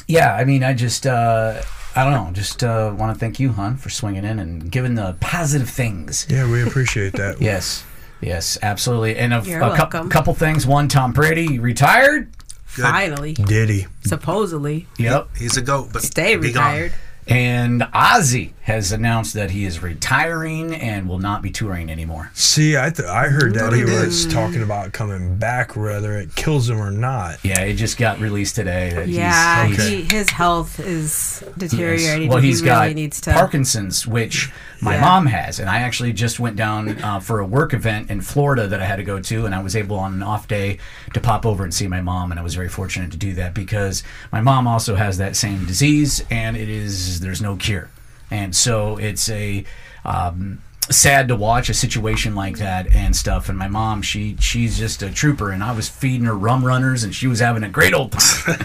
yeah, 0.06 0.34
I 0.34 0.44
mean, 0.44 0.62
I 0.62 0.74
just, 0.74 1.06
uh, 1.06 1.62
I 1.96 2.04
don't 2.04 2.12
know, 2.12 2.30
just 2.32 2.62
uh, 2.62 2.94
want 2.96 3.14
to 3.14 3.18
thank 3.18 3.40
you, 3.40 3.52
hon, 3.52 3.76
for 3.78 3.88
swinging 3.90 4.24
in 4.24 4.38
and 4.38 4.70
giving 4.70 4.94
the 4.96 5.16
positive 5.20 5.68
things. 5.70 6.26
Yeah, 6.28 6.50
we 6.50 6.62
appreciate 6.62 7.14
that. 7.14 7.40
Yes, 7.40 7.84
yes, 8.20 8.58
absolutely. 8.62 9.16
And 9.16 9.32
a, 9.32 9.40
You're 9.42 9.60
a 9.62 9.70
cou- 9.70 9.76
welcome. 9.78 10.10
couple 10.10 10.34
things. 10.34 10.66
One, 10.66 10.88
Tom 10.88 11.12
Brady 11.12 11.58
retired. 11.58 12.30
Finally, 12.66 13.32
did 13.34 13.70
he? 13.70 13.86
supposedly, 14.04 14.86
Yep. 14.98 15.28
He's 15.36 15.56
a 15.56 15.62
goat, 15.62 15.88
but 15.92 16.02
stay 16.02 16.36
be 16.36 16.52
gone. 16.52 16.72
retired. 16.74 16.92
And 17.28 17.80
Ozzy 17.82 18.52
has 18.66 18.90
announced 18.90 19.32
that 19.34 19.52
he 19.52 19.64
is 19.64 19.80
retiring 19.80 20.74
and 20.74 21.08
will 21.08 21.20
not 21.20 21.40
be 21.40 21.50
touring 21.50 21.88
anymore. 21.88 22.30
See, 22.34 22.76
I 22.76 22.90
th- 22.90 23.08
I 23.08 23.28
heard 23.28 23.54
that 23.54 23.72
he 23.72 23.78
he 23.78 23.84
was 23.84 24.26
talking 24.26 24.60
about 24.60 24.92
coming 24.92 25.36
back, 25.36 25.76
whether 25.76 26.18
it 26.18 26.34
kills 26.34 26.68
him 26.68 26.80
or 26.80 26.90
not. 26.90 27.38
Yeah, 27.44 27.60
it 27.60 27.74
just 27.74 27.96
got 27.96 28.18
released 28.18 28.56
today. 28.56 28.90
That 28.90 29.08
Yeah, 29.08 29.66
he's, 29.66 29.76
he's- 29.76 30.10
he, 30.10 30.16
his 30.16 30.30
health 30.30 30.80
is 30.80 31.44
deteriorating. 31.56 32.28
Well, 32.28 32.38
he 32.38 32.48
he's 32.48 32.60
really 32.62 32.88
got 32.88 32.94
needs 32.96 33.20
to. 33.22 33.32
Parkinson's, 33.32 34.04
which 34.04 34.50
my 34.80 34.94
Yeah. 34.96 35.00
mom 35.00 35.26
has, 35.26 35.60
and 35.60 35.70
I 35.70 35.78
actually 35.78 36.12
just 36.12 36.40
went 36.40 36.56
down 36.56 37.00
uh, 37.04 37.20
for 37.20 37.38
a 37.38 37.46
work 37.46 37.72
event 37.72 38.10
in 38.10 38.20
Florida 38.20 38.66
that 38.66 38.80
I 38.82 38.84
had 38.84 38.96
to 38.96 39.04
go 39.04 39.20
to, 39.20 39.46
and 39.46 39.54
I 39.54 39.62
was 39.62 39.76
able 39.76 39.96
on 39.98 40.12
an 40.14 40.22
off 40.24 40.48
day 40.48 40.78
to 41.14 41.20
pop 41.20 41.46
over 41.46 41.62
and 41.62 41.72
see 41.72 41.86
my 41.86 42.00
mom, 42.00 42.32
and 42.32 42.40
I 42.40 42.42
was 42.42 42.56
very 42.56 42.68
fortunate 42.68 43.12
to 43.12 43.16
do 43.16 43.32
that 43.34 43.54
because 43.54 44.02
my 44.32 44.40
mom 44.40 44.66
also 44.66 44.96
has 44.96 45.18
that 45.18 45.36
same 45.36 45.66
disease, 45.66 46.24
and 46.30 46.56
it 46.56 46.68
is 46.68 47.20
there's 47.20 47.40
no 47.40 47.54
cure, 47.56 47.88
and 48.30 48.54
so 48.54 48.96
it's 48.96 49.28
a 49.28 49.64
um, 50.04 50.62
sad 50.88 51.26
to 51.26 51.34
watch 51.34 51.68
a 51.68 51.74
situation 51.74 52.36
like 52.36 52.58
that 52.58 52.86
and 52.94 53.16
stuff. 53.16 53.48
And 53.48 53.58
my 53.58 53.66
mom, 53.66 54.02
she 54.02 54.36
she's 54.38 54.78
just 54.78 55.02
a 55.02 55.10
trooper, 55.10 55.50
and 55.50 55.62
I 55.64 55.72
was 55.72 55.88
feeding 55.88 56.26
her 56.26 56.34
rum 56.34 56.64
runners, 56.64 57.02
and 57.02 57.12
she 57.14 57.26
was 57.26 57.40
having 57.40 57.64
a 57.64 57.68
great 57.68 57.92
old 57.92 58.12
time. 58.12 58.56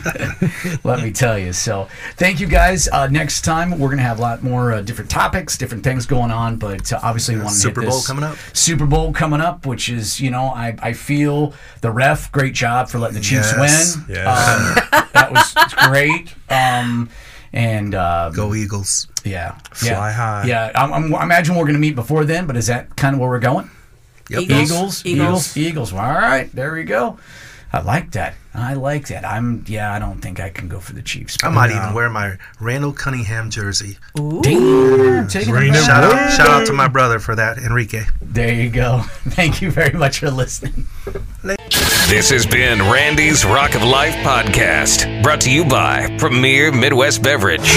Let 0.83 1.01
me 1.03 1.11
tell 1.11 1.37
you. 1.39 1.51
So, 1.53 1.87
thank 2.17 2.39
you 2.39 2.45
guys. 2.47 2.87
Uh, 2.87 3.07
next 3.07 3.41
time 3.41 3.77
we're 3.79 3.89
gonna 3.89 4.03
have 4.03 4.19
a 4.19 4.21
lot 4.21 4.43
more 4.43 4.71
uh, 4.73 4.81
different 4.81 5.09
topics, 5.09 5.57
different 5.57 5.83
things 5.83 6.05
going 6.05 6.29
on. 6.31 6.57
But 6.57 6.93
uh, 6.93 6.99
obviously, 7.01 7.35
we 7.35 7.41
want 7.41 7.53
to 7.55 7.59
Super 7.59 7.81
Bowl 7.81 8.01
coming 8.03 8.23
up. 8.23 8.37
Super 8.53 8.85
Bowl 8.85 9.13
coming 9.13 9.41
up, 9.41 9.65
which 9.65 9.89
is 9.89 10.19
you 10.21 10.29
know 10.29 10.43
I 10.45 10.75
I 10.81 10.93
feel 10.93 11.53
the 11.81 11.91
ref 11.91 12.31
great 12.31 12.53
job 12.53 12.87
for 12.89 12.99
letting 12.99 13.15
the 13.17 13.21
Chiefs 13.23 13.51
Yes. 13.57 13.95
win. 13.97 14.05
Yes. 14.17 14.27
Um, 14.93 15.05
that 15.13 15.31
was 15.31 15.73
great. 15.87 16.33
Um, 16.49 17.09
and 17.53 17.95
um, 17.95 18.31
Go 18.33 18.53
Eagles. 18.53 19.07
Yeah, 19.25 19.57
Fly 19.73 19.89
yeah, 19.89 20.11
high. 20.11 20.45
Yeah, 20.45 20.71
I'm, 20.75 20.93
I'm, 20.93 21.15
I 21.15 21.23
imagine 21.23 21.55
we're 21.55 21.63
going 21.63 21.73
to 21.73 21.79
meet 21.79 21.95
before 21.95 22.25
then, 22.25 22.47
but 22.47 22.57
is 22.57 22.67
that 22.67 22.95
kind 22.95 23.13
of 23.15 23.19
where 23.19 23.29
we're 23.29 23.39
going? 23.39 23.69
Yep. 24.29 24.41
Eagles. 24.43 24.61
Eagles, 24.61 25.05
Eagles. 25.05 25.05
Eagles, 25.05 25.57
Eagles. 25.57 25.93
All 25.93 25.99
right, 25.99 26.51
there 26.53 26.73
we 26.73 26.83
go. 26.83 27.19
I 27.73 27.81
like 27.81 28.11
that. 28.11 28.35
I 28.53 28.73
like 28.73 29.07
that. 29.07 29.25
I'm 29.25 29.63
yeah. 29.65 29.93
I 29.93 29.99
don't 29.99 30.19
think 30.19 30.41
I 30.41 30.49
can 30.49 30.67
go 30.67 30.81
for 30.81 30.91
the 30.91 31.01
Chiefs. 31.01 31.37
I 31.41 31.49
might 31.49 31.71
even 31.71 31.93
wear 31.93 32.09
my 32.09 32.37
Randall 32.59 32.91
Cunningham 32.91 33.49
jersey. 33.49 33.97
Damn, 34.15 35.27
taking 35.29 35.55
it 35.55 35.57
Ring 35.57 35.71
back. 35.71 35.79
them 35.79 35.85
Shout 35.85 36.03
out, 36.03 36.33
shout 36.33 36.47
out 36.49 36.67
to 36.67 36.73
my 36.73 36.89
brother 36.89 37.19
for 37.19 37.33
that, 37.35 37.57
Enrique. 37.59 38.03
There 38.21 38.53
you 38.53 38.69
go. 38.69 39.01
Thank 39.29 39.61
you 39.61 39.71
very 39.71 39.97
much 39.97 40.19
for 40.19 40.29
listening. 40.29 40.85
This 42.09 42.29
has 42.29 42.45
been 42.45 42.79
Randy's 42.79 43.45
Rock 43.45 43.73
of 43.73 43.83
Life 43.83 44.15
podcast, 44.15 45.23
brought 45.23 45.39
to 45.41 45.51
you 45.51 45.63
by 45.63 46.17
Premier 46.17 46.73
Midwest 46.73 47.23
Beverage. 47.23 47.69